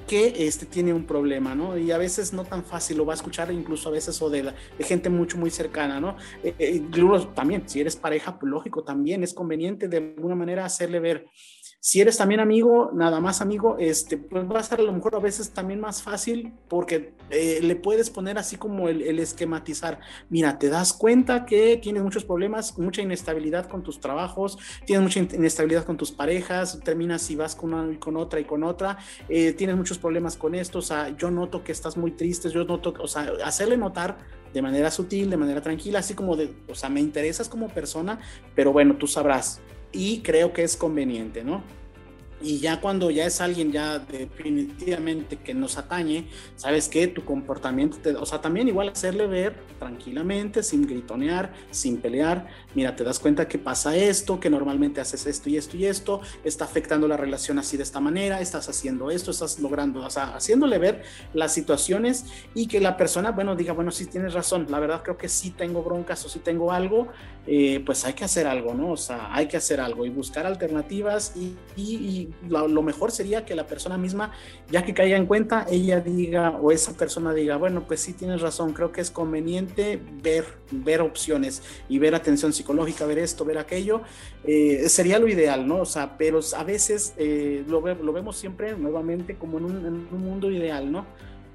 que 0.06 0.46
este, 0.46 0.66
tiene 0.66 0.92
un 0.92 1.04
problema, 1.04 1.54
¿no? 1.54 1.78
Y 1.78 1.90
a 1.90 1.98
veces 1.98 2.32
no 2.32 2.44
tan 2.44 2.64
fácil, 2.64 2.98
lo 2.98 3.06
va 3.06 3.12
a 3.12 3.16
escuchar 3.16 3.50
incluso 3.52 3.88
a 3.88 3.92
veces 3.92 4.20
o 4.20 4.28
de, 4.28 4.52
gente 4.80 5.08
mucho, 5.08 5.38
muy 5.38 5.50
cercana, 5.50 6.00
¿no? 6.00 6.16
Eh, 6.42 6.54
eh 6.58 6.82
también, 7.34 7.68
si 7.68 7.80
eres 7.80 7.96
pareja, 7.96 8.38
pues 8.38 8.50
lógico, 8.50 8.82
también 8.82 9.22
es 9.22 9.32
conveniente 9.32 9.88
de 9.88 10.14
alguna 10.16 10.34
manera 10.34 10.64
hacerle 10.64 11.00
ver, 11.00 11.26
si 11.84 12.00
eres 12.00 12.16
también 12.16 12.38
amigo, 12.38 12.92
nada 12.94 13.18
más 13.18 13.40
amigo, 13.40 13.76
este, 13.76 14.16
pues 14.16 14.44
va 14.44 14.60
a 14.60 14.62
ser 14.62 14.78
a 14.78 14.84
lo 14.84 14.92
mejor 14.92 15.16
a 15.16 15.18
veces 15.18 15.50
también 15.50 15.80
más 15.80 16.00
fácil 16.00 16.52
porque 16.68 17.14
eh, 17.28 17.58
le 17.60 17.74
puedes 17.74 18.08
poner 18.08 18.38
así 18.38 18.56
como 18.56 18.88
el, 18.88 19.18
esquematizar. 19.18 19.98
Mira, 20.30 20.60
te 20.60 20.68
das 20.68 20.92
cuenta 20.92 21.44
que 21.44 21.76
tienes 21.78 22.04
muchos 22.04 22.24
problemas, 22.24 22.78
mucha 22.78 23.02
inestabilidad 23.02 23.66
con 23.66 23.82
tus 23.82 23.98
trabajos, 23.98 24.58
tienes 24.86 25.02
mucha 25.02 25.34
inestabilidad 25.34 25.84
con 25.84 25.96
tus 25.96 26.12
parejas, 26.12 26.78
terminas 26.84 27.28
y 27.32 27.34
vas 27.34 27.56
con 27.56 27.74
una 27.74 27.92
y 27.92 27.96
con 27.96 28.16
otra 28.16 28.38
y 28.38 28.44
con 28.44 28.62
otra, 28.62 28.98
eh, 29.28 29.52
tienes 29.52 29.74
muchos 29.74 29.98
problemas 29.98 30.36
con 30.36 30.54
esto, 30.54 30.78
o 30.78 30.82
sea, 30.82 31.16
yo 31.16 31.32
noto 31.32 31.64
que 31.64 31.72
estás 31.72 31.96
muy 31.96 32.12
triste, 32.12 32.48
yo 32.48 32.62
noto, 32.62 32.94
o 33.00 33.08
sea, 33.08 33.32
hacerle 33.44 33.76
notar 33.76 34.18
de 34.54 34.62
manera 34.62 34.88
sutil, 34.92 35.28
de 35.30 35.36
manera 35.36 35.60
tranquila, 35.60 35.98
así 35.98 36.14
como 36.14 36.36
de, 36.36 36.54
o 36.68 36.76
sea, 36.76 36.88
me 36.90 37.00
interesas 37.00 37.48
como 37.48 37.66
persona, 37.68 38.20
pero 38.54 38.72
bueno, 38.72 38.96
tú 38.98 39.08
sabrás 39.08 39.60
y 39.92 40.20
creo 40.20 40.52
que 40.52 40.62
es 40.64 40.76
conveniente, 40.76 41.44
¿no? 41.44 41.62
Y 42.42 42.58
ya 42.58 42.80
cuando 42.80 43.10
ya 43.10 43.26
es 43.26 43.40
alguien 43.40 43.72
ya 43.72 43.98
definitivamente 43.98 45.36
que 45.36 45.54
nos 45.54 45.78
atañe, 45.78 46.26
sabes 46.56 46.88
que 46.88 47.06
tu 47.06 47.24
comportamiento, 47.24 47.98
o 48.20 48.26
sea, 48.26 48.40
también 48.40 48.68
igual 48.68 48.88
hacerle 48.88 49.26
ver 49.26 49.54
tranquilamente, 49.78 50.62
sin 50.62 50.86
gritonear, 50.86 51.52
sin 51.70 51.98
pelear, 51.98 52.48
mira, 52.74 52.96
te 52.96 53.04
das 53.04 53.18
cuenta 53.18 53.46
que 53.46 53.58
pasa 53.58 53.96
esto, 53.96 54.40
que 54.40 54.50
normalmente 54.50 55.00
haces 55.00 55.26
esto 55.26 55.48
y 55.48 55.56
esto 55.56 55.76
y 55.76 55.86
esto, 55.86 56.20
está 56.44 56.64
afectando 56.64 57.06
la 57.08 57.16
relación 57.16 57.58
así 57.58 57.76
de 57.76 57.82
esta 57.82 58.00
manera, 58.00 58.40
estás 58.40 58.68
haciendo 58.68 59.10
esto, 59.10 59.30
estás 59.30 59.58
logrando, 59.60 60.04
o 60.04 60.10
sea, 60.10 60.34
haciéndole 60.34 60.78
ver 60.78 61.02
las 61.34 61.54
situaciones 61.54 62.26
y 62.54 62.66
que 62.66 62.80
la 62.80 62.96
persona, 62.96 63.30
bueno, 63.30 63.54
diga, 63.54 63.72
bueno, 63.72 63.90
sí 63.90 64.06
tienes 64.06 64.34
razón, 64.34 64.66
la 64.68 64.80
verdad 64.80 65.02
creo 65.02 65.16
que 65.16 65.28
sí 65.28 65.50
tengo 65.50 65.82
broncas 65.82 66.24
o 66.24 66.28
sí 66.28 66.40
tengo 66.40 66.72
algo, 66.72 67.08
eh, 67.46 67.82
pues 67.84 68.04
hay 68.04 68.14
que 68.14 68.24
hacer 68.24 68.46
algo, 68.46 68.74
¿no? 68.74 68.92
O 68.92 68.96
sea, 68.96 69.34
hay 69.34 69.46
que 69.46 69.56
hacer 69.56 69.80
algo 69.80 70.06
y 70.06 70.10
buscar 70.10 70.46
alternativas 70.46 71.34
y, 71.36 71.56
y 71.76 72.31
lo, 72.48 72.82
mejor 72.82 73.10
sería 73.10 73.44
que 73.44 73.54
la 73.54 73.66
persona 73.66 73.96
misma, 73.98 74.32
ya 74.70 74.84
que 74.84 74.94
caiga 74.94 75.16
en 75.16 75.26
cuenta, 75.26 75.66
ella 75.70 76.00
diga 76.00 76.58
o 76.60 76.72
esa 76.72 76.92
persona 76.92 77.32
diga, 77.32 77.56
bueno, 77.56 77.84
pues 77.86 78.00
sí 78.00 78.12
tienes 78.12 78.40
razón, 78.40 78.72
creo 78.72 78.92
que 78.92 79.00
es 79.00 79.10
conveniente 79.10 80.00
ver, 80.22 80.44
ver 80.70 81.00
opciones 81.00 81.62
y 81.88 81.98
ver 81.98 82.14
atención 82.14 82.52
psicológica, 82.52 83.06
ver 83.06 83.18
esto, 83.18 83.44
ver 83.44 83.58
aquello, 83.58 84.02
eh, 84.44 84.88
sería 84.88 85.18
lo 85.18 85.28
ideal, 85.28 85.66
¿no? 85.66 85.80
O 85.80 85.86
sea, 85.86 86.16
pero 86.18 86.40
a 86.56 86.64
veces 86.64 87.14
eh, 87.16 87.64
lo, 87.68 87.80
vemos 87.82 88.36
siempre 88.36 88.76
nuevamente 88.76 89.36
como 89.36 89.58
en 89.58 89.64
un 89.64 90.24
mundo 90.24 90.50
ideal, 90.50 90.90
¿no? 90.90 91.06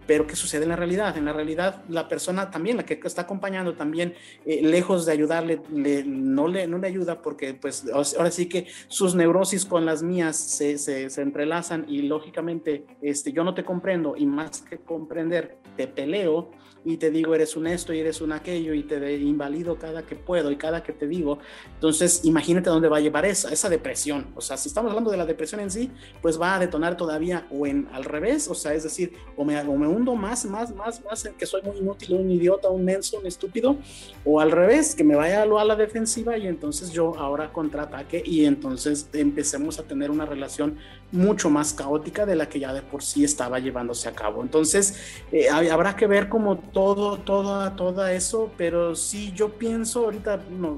Pero 0.08 0.26
¿qué 0.26 0.36
sucede 0.36 0.64
en 0.64 0.70
la 0.70 0.76
realidad? 0.76 1.18
En 1.18 1.26
la 1.26 1.34
realidad 1.34 1.84
la 1.90 2.08
persona 2.08 2.50
también, 2.50 2.78
la 2.78 2.86
que 2.86 3.00
está 3.04 3.24
acompañando 3.24 3.76
también, 3.76 4.16
eh, 4.46 4.62
lejos 4.64 5.06
de 5.06 5.12
ayudarle, 5.12 5.62
no, 5.70 6.48
le, 6.48 6.68
no 6.68 6.78
le 6.78 6.88
ayuda 6.88 7.22
porque 7.22 7.54
pues 7.54 7.86
ahora 7.94 8.32
sí 8.32 8.48
que 8.48 8.68
sus 8.88 9.16
neurosis 9.16 9.66
con 9.66 9.86
las 9.86 10.02
mías 10.02 10.38
se, 10.38 10.78
se, 10.78 11.10
se, 11.10 11.22
entrelazan 11.22 11.86
y 11.88 12.04
lógicamente 12.04 12.86
este, 13.02 13.32
yo 13.32 13.44
no 13.44 13.54
te 13.54 13.64
comprendo 13.64 14.16
y 14.18 14.26
más 14.26 14.62
que 14.62 14.78
comprender, 14.78 15.58
te 15.76 15.88
peleo 15.88 16.52
y 16.88 16.98
te 16.98 17.12
digo 17.12 17.36
eres 17.36 17.58
un 17.58 17.68
esto 17.68 17.94
y 17.94 18.00
eres 18.00 18.22
un 18.22 18.32
aquello 18.32 18.74
y 18.74 18.84
te 18.84 19.16
invalido 19.18 19.78
cada 19.78 20.06
que 20.06 20.16
puedo 20.16 20.52
y 20.52 20.56
cada 20.56 20.84
que 20.84 20.94
te 20.94 21.06
digo. 21.06 21.40
Entonces 21.74 22.22
imagínate 22.24 22.70
dónde 22.70 22.88
va 22.88 22.98
a 22.98 23.02
llevar 23.02 23.26
esa, 23.26 23.52
esa 23.52 23.68
depresión. 23.70 24.28
O 24.36 24.42
sea, 24.42 24.56
si 24.56 24.70
estamos 24.70 24.90
hablando 24.92 25.12
de 25.12 25.18
la 25.18 25.26
depresión 25.26 25.60
en 25.60 25.70
sí, 25.70 25.92
pues 26.22 26.40
va 26.40 26.56
a 26.56 26.60
detonar 26.60 26.96
todavía 26.96 27.46
o 27.52 27.68
en 27.68 27.90
al 27.92 28.06
revés, 28.06 28.48
o 28.48 28.56
sea, 28.56 28.74
es 28.74 28.84
decir, 28.84 29.14
o 29.36 29.44
me, 29.44 29.60
o 29.60 29.76
me 29.76 29.88
más, 30.16 30.46
más, 30.46 30.74
más, 30.74 31.04
más 31.04 31.26
en 31.26 31.34
que 31.34 31.46
soy 31.46 31.62
muy 31.62 31.78
inútil, 31.78 32.16
un 32.16 32.32
idiota, 32.32 32.70
un 32.70 32.86
menso, 32.86 33.20
un 33.20 33.26
estúpido, 33.26 33.78
o 34.24 34.40
al 34.40 34.52
revés, 34.52 34.96
que 34.96 35.04
me 35.04 35.16
vaya 35.16 35.44
a 35.44 35.66
la 35.66 35.76
defensiva 35.76 36.38
y 36.38 36.48
entonces 36.48 36.92
yo 36.92 37.18
ahora 37.18 37.52
contraataque 37.52 38.24
y 38.26 38.46
entonces 38.46 39.10
empecemos 39.14 39.80
a 39.80 39.84
tener 39.84 40.12
una 40.12 40.26
relación 40.26 40.78
mucho 41.12 41.50
más 41.50 41.74
caótica 41.74 42.26
de 42.26 42.36
la 42.36 42.50
que 42.50 42.60
ya 42.60 42.74
de 42.74 42.82
por 42.82 43.02
sí 43.02 43.24
estaba 43.24 43.60
llevándose 43.60 44.10
a 44.10 44.14
cabo. 44.14 44.42
Entonces, 44.42 45.22
eh, 45.32 45.50
habrá 45.50 45.96
que 45.96 46.08
ver 46.08 46.28
como 46.28 46.58
todo, 46.58 47.18
todo, 47.18 47.72
todo 47.74 48.08
eso, 48.08 48.52
pero 48.58 48.96
sí 48.96 49.32
yo 49.34 49.54
pienso 49.54 50.06
ahorita, 50.06 50.42
no, 50.52 50.78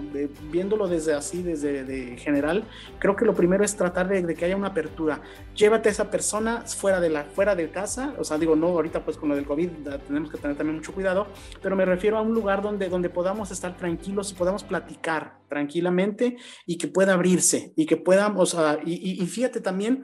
viéndolo 0.52 0.88
desde 0.88 1.14
así, 1.14 1.42
desde 1.42 1.84
de 1.84 2.18
general, 2.18 2.64
creo 3.00 3.16
que 3.16 3.26
lo 3.26 3.34
primero 3.34 3.64
es 3.64 3.76
tratar 3.76 4.08
de, 4.08 4.22
de, 4.22 4.36
que 4.36 4.46
haya 4.46 4.56
una 4.56 4.68
apertura. 4.68 5.22
Llévate 5.56 5.90
a 5.90 5.92
esa 5.92 6.12
persona 6.12 6.62
fuera 6.62 7.00
de 7.00 7.10
la, 7.10 7.24
fuera 7.24 7.56
de 7.56 7.70
casa, 7.70 8.14
o 8.18 8.24
sea, 8.24 8.38
digo, 8.38 8.56
no, 8.56 8.68
ahorita 8.68 9.04
pues 9.04 9.18
con 9.18 9.30
lo 9.30 9.36
del 9.36 9.46
COVID 9.46 9.70
tenemos 10.08 10.30
que 10.30 10.38
tener 10.38 10.56
también 10.56 10.78
mucho 10.78 10.94
cuidado, 10.94 11.28
pero 11.62 11.76
me 11.76 11.86
refiero 11.86 12.18
a 12.18 12.22
un 12.22 12.34
lugar 12.34 12.62
donde, 12.62 12.88
donde 12.90 13.10
podamos 13.10 13.52
estar 13.52 13.76
tranquilos 13.76 14.32
y 14.32 14.36
podamos 14.36 14.64
platicar 14.64 15.40
tranquilamente 15.50 16.38
y 16.66 16.78
que 16.78 16.88
pueda 16.88 17.14
abrirse 17.14 17.74
y 17.76 17.86
que 17.86 17.98
podamos, 17.98 18.54
o 18.54 18.58
sea, 18.58 18.80
y, 18.86 19.22
y, 19.22 19.28
fíjate 19.28 19.60
también, 19.60 20.04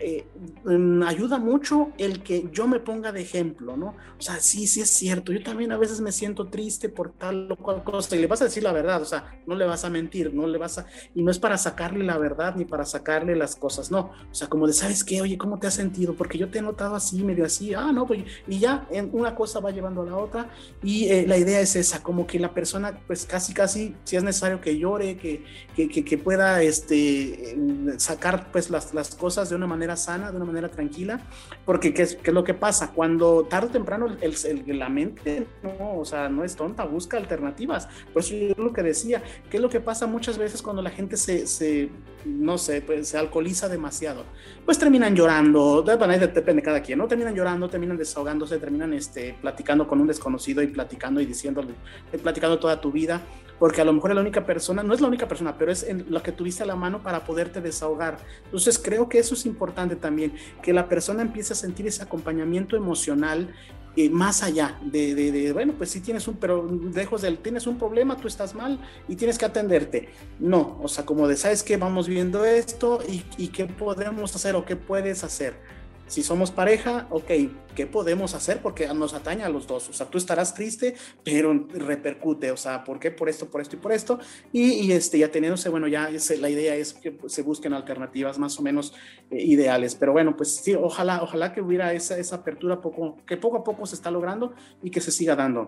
eh, 0.00 0.26
mm, 0.64 1.02
ayuda 1.02 1.38
mucho 1.38 1.90
el 1.98 2.22
que 2.22 2.48
yo 2.52 2.66
me 2.66 2.80
ponga 2.80 3.12
de 3.12 3.22
ejemplo, 3.22 3.76
¿no? 3.76 3.94
O 4.18 4.22
sea, 4.22 4.40
sí, 4.40 4.66
sí 4.66 4.80
es 4.80 4.90
cierto, 4.90 5.32
yo 5.32 5.42
también 5.42 5.72
a 5.72 5.76
veces 5.76 6.00
me 6.00 6.12
siento 6.12 6.48
triste 6.48 6.88
por 6.88 7.12
tal 7.12 7.50
o 7.52 7.56
cual 7.56 7.82
cosa 7.82 8.16
y 8.16 8.20
le 8.20 8.26
vas 8.26 8.40
a 8.42 8.44
decir 8.44 8.62
la 8.62 8.72
verdad, 8.72 9.02
o 9.02 9.04
sea, 9.04 9.40
no 9.46 9.54
le 9.54 9.64
vas 9.64 9.84
a 9.84 9.90
mentir, 9.90 10.32
no 10.32 10.46
le 10.46 10.58
vas 10.58 10.78
a, 10.78 10.86
y 11.14 11.22
no 11.22 11.30
es 11.30 11.38
para 11.38 11.58
sacarle 11.58 12.04
la 12.04 12.18
verdad 12.18 12.54
ni 12.56 12.64
para 12.64 12.84
sacarle 12.84 13.36
las 13.36 13.56
cosas, 13.56 13.90
no, 13.90 14.10
o 14.30 14.34
sea, 14.34 14.48
como 14.48 14.66
de, 14.66 14.72
¿sabes 14.72 15.04
qué? 15.04 15.20
Oye, 15.20 15.38
¿cómo 15.38 15.58
te 15.58 15.66
has 15.66 15.74
sentido? 15.74 16.14
Porque 16.14 16.38
yo 16.38 16.50
te 16.50 16.58
he 16.58 16.62
notado 16.62 16.94
así, 16.94 17.22
medio 17.22 17.44
así, 17.44 17.74
ah, 17.74 17.92
no, 17.92 18.06
pues, 18.06 18.24
y 18.46 18.58
ya 18.58 18.86
en 18.90 19.10
una 19.12 19.34
cosa 19.34 19.60
va 19.60 19.70
llevando 19.70 20.02
a 20.02 20.06
la 20.06 20.16
otra 20.16 20.50
y 20.82 21.08
eh, 21.08 21.26
la 21.26 21.36
idea 21.36 21.60
es 21.60 21.76
esa, 21.76 22.02
como 22.02 22.26
que 22.26 22.38
la 22.38 22.54
persona, 22.54 23.00
pues 23.06 23.26
casi, 23.26 23.52
casi, 23.52 23.94
si 24.04 24.16
es 24.16 24.22
necesario 24.22 24.60
que 24.60 24.78
llore, 24.78 25.16
que, 25.16 25.44
que, 25.74 25.88
que, 25.88 26.04
que 26.04 26.18
pueda, 26.18 26.62
este, 26.62 27.56
sacar, 27.98 28.50
pues, 28.52 28.70
las, 28.70 28.94
las 28.94 29.14
cosas 29.14 29.50
de 29.50 29.56
una 29.56 29.66
manera 29.66 29.87
sana, 29.96 30.30
de 30.30 30.36
una 30.36 30.46
manera 30.46 30.68
tranquila, 30.68 31.20
porque 31.64 31.94
¿qué 31.94 32.02
es, 32.02 32.16
qué 32.16 32.30
es 32.30 32.34
lo 32.34 32.44
que 32.44 32.54
pasa? 32.54 32.92
Cuando 32.92 33.44
tarde 33.44 33.68
o 33.68 33.70
temprano 33.70 34.06
el, 34.20 34.34
el, 34.44 34.78
la 34.78 34.88
mente 34.88 35.46
no, 35.62 35.98
o 35.98 36.04
sea, 36.04 36.28
no 36.28 36.44
es 36.44 36.56
tonta, 36.56 36.84
busca 36.84 37.16
alternativas. 37.16 37.88
Por 38.12 38.22
eso 38.22 38.34
yo 38.34 38.54
lo 38.62 38.72
que 38.72 38.82
decía, 38.82 39.22
¿qué 39.50 39.56
es 39.58 39.62
lo 39.62 39.68
que 39.68 39.80
pasa 39.80 40.06
muchas 40.06 40.38
veces 40.38 40.62
cuando 40.62 40.82
la 40.82 40.90
gente 40.90 41.16
se, 41.16 41.46
se 41.46 41.90
no 42.24 42.58
sé, 42.58 42.82
pues 42.82 43.08
se 43.08 43.18
alcoholiza 43.18 43.68
demasiado? 43.68 44.24
Pues 44.64 44.78
terminan 44.78 45.14
llorando, 45.14 45.82
depende 45.82 46.28
de 46.28 46.62
cada 46.62 46.82
quien, 46.82 46.98
¿no? 46.98 47.08
Terminan 47.08 47.34
llorando, 47.34 47.68
terminan 47.68 47.96
desahogándose, 47.96 48.58
terminan 48.58 48.92
este, 48.92 49.36
platicando 49.40 49.86
con 49.86 50.00
un 50.00 50.06
desconocido 50.06 50.62
y 50.62 50.68
platicando 50.68 51.20
y 51.20 51.26
diciéndole, 51.26 51.74
platicando 52.22 52.58
toda 52.58 52.80
tu 52.80 52.92
vida 52.92 53.22
porque 53.58 53.80
a 53.80 53.84
lo 53.84 53.92
mejor 53.92 54.10
es 54.10 54.14
la 54.14 54.20
única 54.20 54.46
persona, 54.46 54.82
no 54.82 54.94
es 54.94 55.00
la 55.00 55.08
única 55.08 55.26
persona, 55.26 55.56
pero 55.58 55.72
es 55.72 55.82
en 55.82 56.06
lo 56.08 56.22
que 56.22 56.32
tuviste 56.32 56.62
a 56.62 56.66
la 56.66 56.76
mano 56.76 57.02
para 57.02 57.24
poderte 57.24 57.60
desahogar. 57.60 58.18
Entonces 58.44 58.78
creo 58.78 59.08
que 59.08 59.18
eso 59.18 59.34
es 59.34 59.46
importante 59.46 59.77
también, 59.96 60.32
que 60.62 60.72
la 60.72 60.88
persona 60.88 61.22
empiece 61.22 61.52
a 61.52 61.56
sentir 61.56 61.86
ese 61.86 62.02
acompañamiento 62.02 62.76
emocional 62.76 63.54
eh, 63.96 64.10
más 64.10 64.42
allá 64.42 64.78
de, 64.82 65.14
de, 65.14 65.52
bueno, 65.52 65.74
pues 65.76 65.90
si 65.90 66.00
tienes 66.00 66.28
un, 66.28 66.36
pero 66.36 66.68
lejos 66.94 67.22
del, 67.22 67.38
tienes 67.38 67.66
un 67.66 67.78
problema, 67.78 68.16
tú 68.16 68.28
estás 68.28 68.54
mal 68.54 68.78
y 69.08 69.16
tienes 69.16 69.38
que 69.38 69.44
atenderte. 69.44 70.10
No, 70.38 70.78
o 70.80 70.86
sea, 70.88 71.04
como 71.04 71.26
de, 71.26 71.36
¿sabes 71.36 71.62
qué? 71.62 71.76
Vamos 71.76 72.06
viendo 72.06 72.44
esto 72.44 73.00
y, 73.08 73.24
y 73.36 73.48
qué 73.48 73.66
podemos 73.66 74.34
hacer 74.36 74.54
o 74.54 74.64
qué 74.64 74.76
puedes 74.76 75.24
hacer 75.24 75.77
si 76.08 76.22
somos 76.22 76.50
pareja, 76.50 77.06
ok, 77.10 77.30
¿qué 77.76 77.86
podemos 77.86 78.34
hacer? 78.34 78.60
Porque 78.60 78.86
nos 78.88 79.14
atañe 79.14 79.44
a 79.44 79.48
los 79.48 79.66
dos. 79.66 79.88
O 79.88 79.92
sea, 79.92 80.06
tú 80.06 80.18
estarás 80.18 80.54
triste, 80.54 80.96
pero 81.22 81.66
repercute. 81.68 82.50
O 82.50 82.56
sea, 82.56 82.82
¿por 82.82 82.98
qué? 82.98 83.10
Por 83.10 83.28
esto, 83.28 83.50
por 83.50 83.60
esto 83.60 83.76
y 83.76 83.78
por 83.78 83.92
esto. 83.92 84.18
Y, 84.50 84.90
este, 84.90 85.18
ya 85.18 85.30
teniéndose, 85.30 85.68
bueno, 85.68 85.86
ya 85.86 86.10
la 86.40 86.50
idea 86.50 86.74
es 86.74 86.94
que 86.94 87.16
se 87.26 87.42
busquen 87.42 87.74
alternativas 87.74 88.38
más 88.38 88.58
o 88.58 88.62
menos 88.62 88.94
eh, 89.30 89.42
ideales. 89.42 89.94
Pero 89.94 90.12
bueno, 90.12 90.36
pues 90.36 90.56
sí, 90.56 90.74
ojalá, 90.74 91.22
ojalá 91.22 91.52
que 91.52 91.60
hubiera 91.60 91.92
esa, 91.92 92.18
esa 92.18 92.36
apertura 92.36 92.80
poco, 92.80 93.18
que 93.26 93.36
poco 93.36 93.58
a 93.58 93.64
poco 93.64 93.86
se 93.86 93.94
está 93.94 94.10
logrando 94.10 94.54
y 94.82 94.90
que 94.90 95.00
se 95.00 95.12
siga 95.12 95.36
dando. 95.36 95.66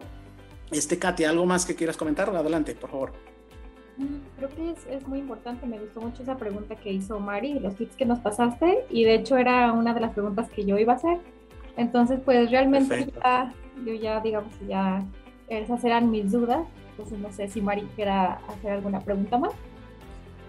Este, 0.70 0.98
Katy, 0.98 1.24
¿algo 1.24 1.44
más 1.46 1.66
que 1.66 1.74
quieras 1.74 1.96
comentar? 1.96 2.34
Adelante, 2.34 2.74
por 2.74 2.90
favor. 2.90 3.39
Creo 4.36 4.48
que 4.48 4.70
es, 4.70 4.86
es, 4.86 5.06
muy 5.06 5.18
importante, 5.18 5.66
me 5.66 5.78
gustó 5.78 6.00
mucho 6.00 6.22
esa 6.22 6.36
pregunta 6.36 6.76
que 6.76 6.92
hizo 6.92 7.18
Mari, 7.20 7.58
los 7.58 7.76
tips 7.76 7.96
que 7.96 8.06
nos 8.06 8.18
pasaste, 8.20 8.84
y 8.88 9.04
de 9.04 9.14
hecho 9.14 9.36
era 9.36 9.72
una 9.72 9.92
de 9.94 10.00
las 10.00 10.12
preguntas 10.12 10.48
que 10.50 10.64
yo 10.64 10.78
iba 10.78 10.94
a 10.94 10.96
hacer. 10.96 11.18
Entonces, 11.76 12.20
pues 12.24 12.50
realmente 12.50 13.12
ya, 13.22 13.54
yo 13.84 13.94
ya, 13.94 14.20
digamos, 14.20 14.52
ya 14.66 15.04
esas 15.48 15.84
eran 15.84 16.10
mis 16.10 16.32
dudas. 16.32 16.66
Entonces, 16.90 17.18
no 17.18 17.32
sé 17.32 17.48
si 17.48 17.60
Mari 17.60 17.82
quiera 17.96 18.40
hacer 18.48 18.72
alguna 18.72 19.00
pregunta 19.00 19.38
más. 19.38 19.52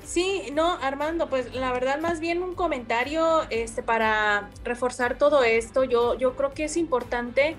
Sí, 0.03 0.43
no, 0.53 0.77
Armando, 0.81 1.29
pues 1.29 1.53
la 1.53 1.71
verdad 1.71 1.99
más 2.01 2.19
bien 2.19 2.41
un 2.41 2.55
comentario 2.55 3.43
este, 3.49 3.83
para 3.83 4.49
reforzar 4.63 5.17
todo 5.17 5.43
esto. 5.43 5.83
Yo, 5.83 6.17
yo 6.17 6.35
creo 6.35 6.53
que 6.53 6.65
es 6.65 6.75
importante 6.75 7.55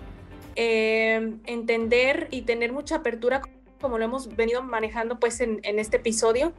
eh, 0.57 1.36
entender 1.47 2.28
y 2.30 2.43
tener 2.43 2.72
mucha 2.72 2.97
apertura 2.97 3.43
como 3.82 3.98
lo 3.98 4.04
hemos 4.06 4.34
venido 4.34 4.62
manejando 4.62 5.18
pues 5.20 5.40
en, 5.40 5.60
este 5.62 5.98
episodio, 5.98 6.54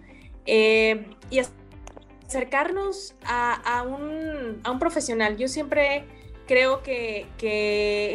eh, 0.46 1.08
y 1.32 1.40
acercarnos 2.28 3.16
a, 3.26 3.84
un, 3.88 4.80
profesional. 4.80 5.38
Yo 5.38 5.48
siempre 5.48 6.06
creo 6.46 6.84
que, 6.84 7.26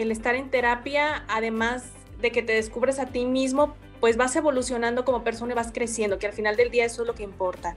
el 0.00 0.12
estar 0.12 0.36
en 0.36 0.50
terapia, 0.50 1.24
además 1.28 1.90
de 2.20 2.30
que 2.30 2.42
te 2.42 2.52
descubres 2.52 3.00
a 3.00 3.06
ti 3.06 3.24
mismo, 3.24 3.74
pues 4.00 4.16
vas 4.16 4.36
evolucionando 4.36 5.04
como 5.04 5.24
persona 5.24 5.52
y 5.52 5.56
vas 5.56 5.72
creciendo, 5.72 6.18
que 6.18 6.26
al 6.26 6.32
final 6.32 6.54
del 6.54 6.70
día 6.70 6.84
eso 6.84 7.02
es 7.02 7.08
lo 7.08 7.14
que 7.14 7.24
importa. 7.24 7.76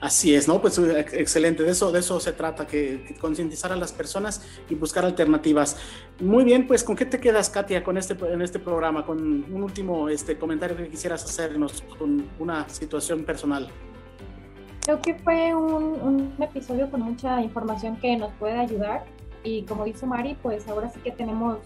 Así 0.00 0.34
es, 0.34 0.48
¿no? 0.48 0.62
Pues 0.62 0.78
eh, 0.78 1.06
excelente, 1.12 1.62
de 1.62 1.72
eso, 1.72 1.92
de 1.92 2.00
eso 2.00 2.18
se 2.20 2.32
trata, 2.32 2.66
que, 2.66 3.14
concientizar 3.20 3.70
a 3.70 3.76
las 3.76 3.92
personas 3.92 4.42
y 4.70 4.74
buscar 4.74 5.04
alternativas. 5.04 5.76
Muy 6.20 6.44
bien, 6.44 6.66
pues 6.66 6.82
¿con 6.82 6.96
qué 6.96 7.04
te 7.04 7.20
quedas, 7.20 7.50
Katia, 7.50 7.84
con 7.84 7.98
este, 7.98 8.16
en 8.32 8.40
este 8.40 8.58
programa? 8.58 9.04
Con 9.04 9.20
un 9.20 9.62
último 9.62 10.08
este, 10.08 10.38
comentario 10.38 10.74
que 10.74 10.88
quisieras 10.88 11.22
hacernos 11.24 11.84
con 11.98 12.26
una 12.38 12.66
situación 12.70 13.24
personal. 13.24 13.68
Creo 14.84 15.02
que 15.02 15.14
fue 15.16 15.54
un, 15.54 16.00
un 16.00 16.34
episodio 16.42 16.90
con 16.90 17.02
mucha 17.02 17.42
información 17.42 17.96
que 17.96 18.16
nos 18.16 18.32
puede 18.32 18.58
ayudar 18.58 19.04
y 19.44 19.64
como 19.64 19.84
dice 19.84 20.06
Mari, 20.06 20.36
pues 20.42 20.66
ahora 20.66 20.88
sí 20.88 20.98
que 21.00 21.12
tenemos 21.12 21.58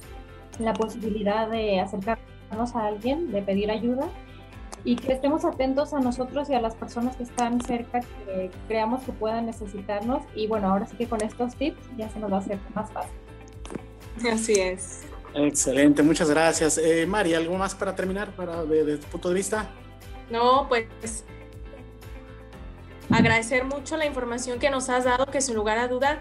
la 0.59 0.75
posibilidad 0.75 1.49
de 1.49 1.79
acercarnos 1.79 2.75
a 2.75 2.87
alguien, 2.87 3.31
de 3.31 3.43
pedir 3.43 3.71
ayuda 3.71 4.09
y 4.85 4.97
que 4.97 5.13
estemos 5.13 5.45
atentos 5.45 5.95
a 5.95 6.01
nosotros 6.01 6.51
y 6.51 6.55
a 6.55 6.61
las 6.61 6.75
personas 6.75 7.17
que 7.17 7.23
están 7.23 7.61
cerca 7.63 8.01
que 8.01 8.51
creamos 8.69 9.03
que 9.03 9.13
puedan 9.13 9.47
necesitarnos 9.47 10.23
y 10.35 10.47
bueno, 10.47 10.69
ahora 10.69 10.87
sí 10.87 10.97
que 10.97 11.07
con 11.09 11.23
estos 11.23 11.55
tips 11.57 11.81
ya 11.97 12.09
se 12.11 12.19
nos 12.19 12.31
va 12.31 12.37
a 12.37 12.41
hacer 12.41 12.59
más 12.75 12.93
fácil. 12.93 13.13
Así 14.31 14.53
es. 14.53 15.03
Excelente, 15.35 16.03
muchas 16.03 16.31
gracias. 16.31 16.79
Eh, 16.79 17.07
Mari, 17.07 17.35
¿algo 17.35 17.57
más 17.57 17.75
para 17.75 17.97
terminar 17.97 18.31
para, 18.37 18.65
desde 18.65 18.99
tu 18.99 19.07
punto 19.09 19.31
de 19.31 19.35
vista? 19.35 19.69
No, 20.31 20.69
pues 20.69 20.87
agradecer 23.11 23.65
mucho 23.65 23.97
la 23.97 24.07
información 24.07 24.59
que 24.59 24.71
nos 24.71 24.89
has 24.89 25.05
dado, 25.05 25.27
que 25.27 25.41
sin 25.41 25.55
lugar 25.55 25.79
a 25.79 25.89
duda 25.89 26.21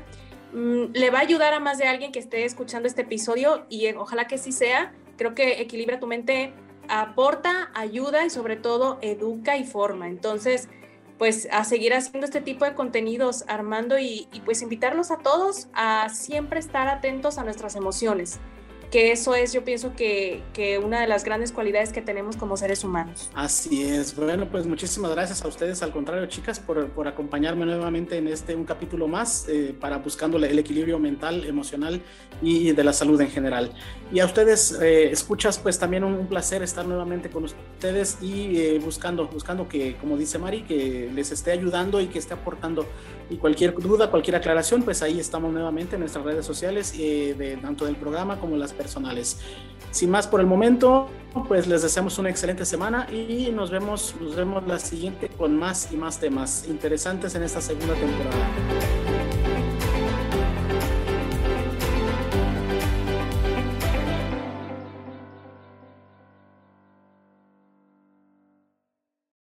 mm, 0.54 0.86
le 0.94 1.10
va 1.12 1.20
a 1.20 1.22
ayudar 1.22 1.54
a 1.54 1.60
más 1.60 1.78
de 1.78 1.88
alguien 1.88 2.12
que 2.12 2.20
esté 2.20 2.46
escuchando 2.46 2.88
este 2.88 3.02
episodio 3.02 3.66
y 3.70 3.88
ojalá 3.94 4.26
que 4.28 4.38
sí 4.38 4.52
sea. 4.52 4.94
Creo 5.18 5.36
que 5.36 5.62
equilibra 5.62 6.00
tu 6.00 6.08
mente 6.08 6.54
aporta, 7.02 7.72
ayuda 7.74 8.26
y 8.26 8.30
sobre 8.30 8.56
todo 8.56 9.00
educa 9.02 9.58
y 9.58 9.64
forma. 9.64 10.08
Entonces, 10.08 10.70
pues 11.18 11.48
a 11.52 11.64
seguir 11.64 11.94
haciendo 11.94 12.26
este 12.26 12.42
tipo 12.42 12.66
de 12.66 12.74
contenidos, 12.74 13.46
Armando, 13.48 13.98
y, 14.00 14.28
pues 14.46 14.62
invitarlos 14.62 15.12
a 15.12 15.18
todos 15.18 15.68
a 15.74 16.10
siempre 16.10 16.60
estar 16.60 16.88
atentos 16.88 17.38
a 17.38 17.44
nuestras 17.44 17.76
emociones 17.76 18.40
que 18.94 19.12
eso 19.12 19.34
es, 19.34 19.54
yo 19.54 19.64
pienso 19.66 19.96
que, 19.96 20.44
que, 20.54 20.78
una 20.78 21.02
de 21.02 21.08
las 21.08 21.24
grandes 21.24 21.52
cualidades 21.52 21.92
que 21.92 22.04
tenemos 22.04 22.38
como 22.38 22.58
seres 22.58 22.84
humanos. 22.84 23.32
Así 23.34 23.82
es. 23.82 24.16
Bueno, 24.16 24.48
pues 24.52 24.68
muchísimas 24.68 25.10
gracias 25.10 25.44
a 25.44 25.48
ustedes, 25.48 25.82
al 25.82 25.92
contrario, 25.92 26.28
chicas, 26.28 26.60
por, 26.60 26.90
por 26.90 27.08
acompañarme 27.08 27.66
nuevamente 27.66 28.18
en 28.18 28.28
este 28.28 28.54
un 28.54 28.66
capítulo 28.66 29.08
más 29.08 29.48
eh, 29.50 29.76
para 29.82 29.98
buscando 29.98 30.38
el 30.38 30.60
equilibrio 30.60 31.00
mental, 31.00 31.44
emocional 31.44 32.04
y 32.40 32.72
de 32.72 32.84
la 32.84 32.94
salud 32.94 33.20
en 33.20 33.32
general. 33.32 33.72
Y 34.12 34.20
a 34.20 34.26
ustedes, 34.26 34.78
eh, 34.80 35.10
escuchas, 35.10 35.58
pues 35.58 35.80
también 35.80 36.04
un, 36.04 36.28
placer 36.28 36.62
estar 36.62 36.86
nuevamente 36.86 37.32
con 37.32 37.46
ustedes 37.46 38.20
y 38.22 38.60
eh, 38.60 38.80
buscando, 38.80 39.28
buscando 39.28 39.68
que, 39.68 39.96
como 39.98 40.18
dice 40.18 40.38
Mari, 40.38 40.62
que 40.66 41.10
les 41.16 41.32
esté 41.32 41.50
ayudando 41.50 42.00
y 42.00 42.10
que 42.10 42.20
esté 42.20 42.36
aportando. 42.36 42.86
Y 43.32 43.38
cualquier 43.38 43.74
duda, 43.74 44.12
cualquier 44.12 44.36
aclaración, 44.36 44.84
pues 44.84 45.02
ahí 45.02 45.20
estamos 45.20 45.52
nuevamente 45.52 45.96
en 45.96 46.02
nuestras 46.02 46.24
redes 46.24 46.46
sociales, 46.46 46.96
de, 46.96 47.58
tanto 47.60 47.86
del 47.86 47.96
programa 47.96 48.40
como 48.40 48.56
las 48.58 48.74
personales. 48.84 49.40
Sin 49.92 50.10
más 50.10 50.28
por 50.28 50.40
el 50.40 50.48
momento, 50.48 51.08
pues 51.48 51.68
les 51.68 51.82
deseamos 51.82 52.18
una 52.18 52.30
excelente 52.30 52.66
semana 52.66 53.08
y 53.12 53.50
nos 53.52 53.72
vemos, 53.72 54.16
nos 54.20 54.36
vemos 54.36 54.68
la 54.68 54.80
siguiente 54.80 55.30
con 55.30 55.58
más 55.58 55.92
y 55.92 55.96
más 55.96 56.20
temas 56.20 56.66
interesantes 56.68 57.36
en 57.36 57.44
esta 57.44 57.62
segunda 57.62 57.94
temporada. 57.94 59.03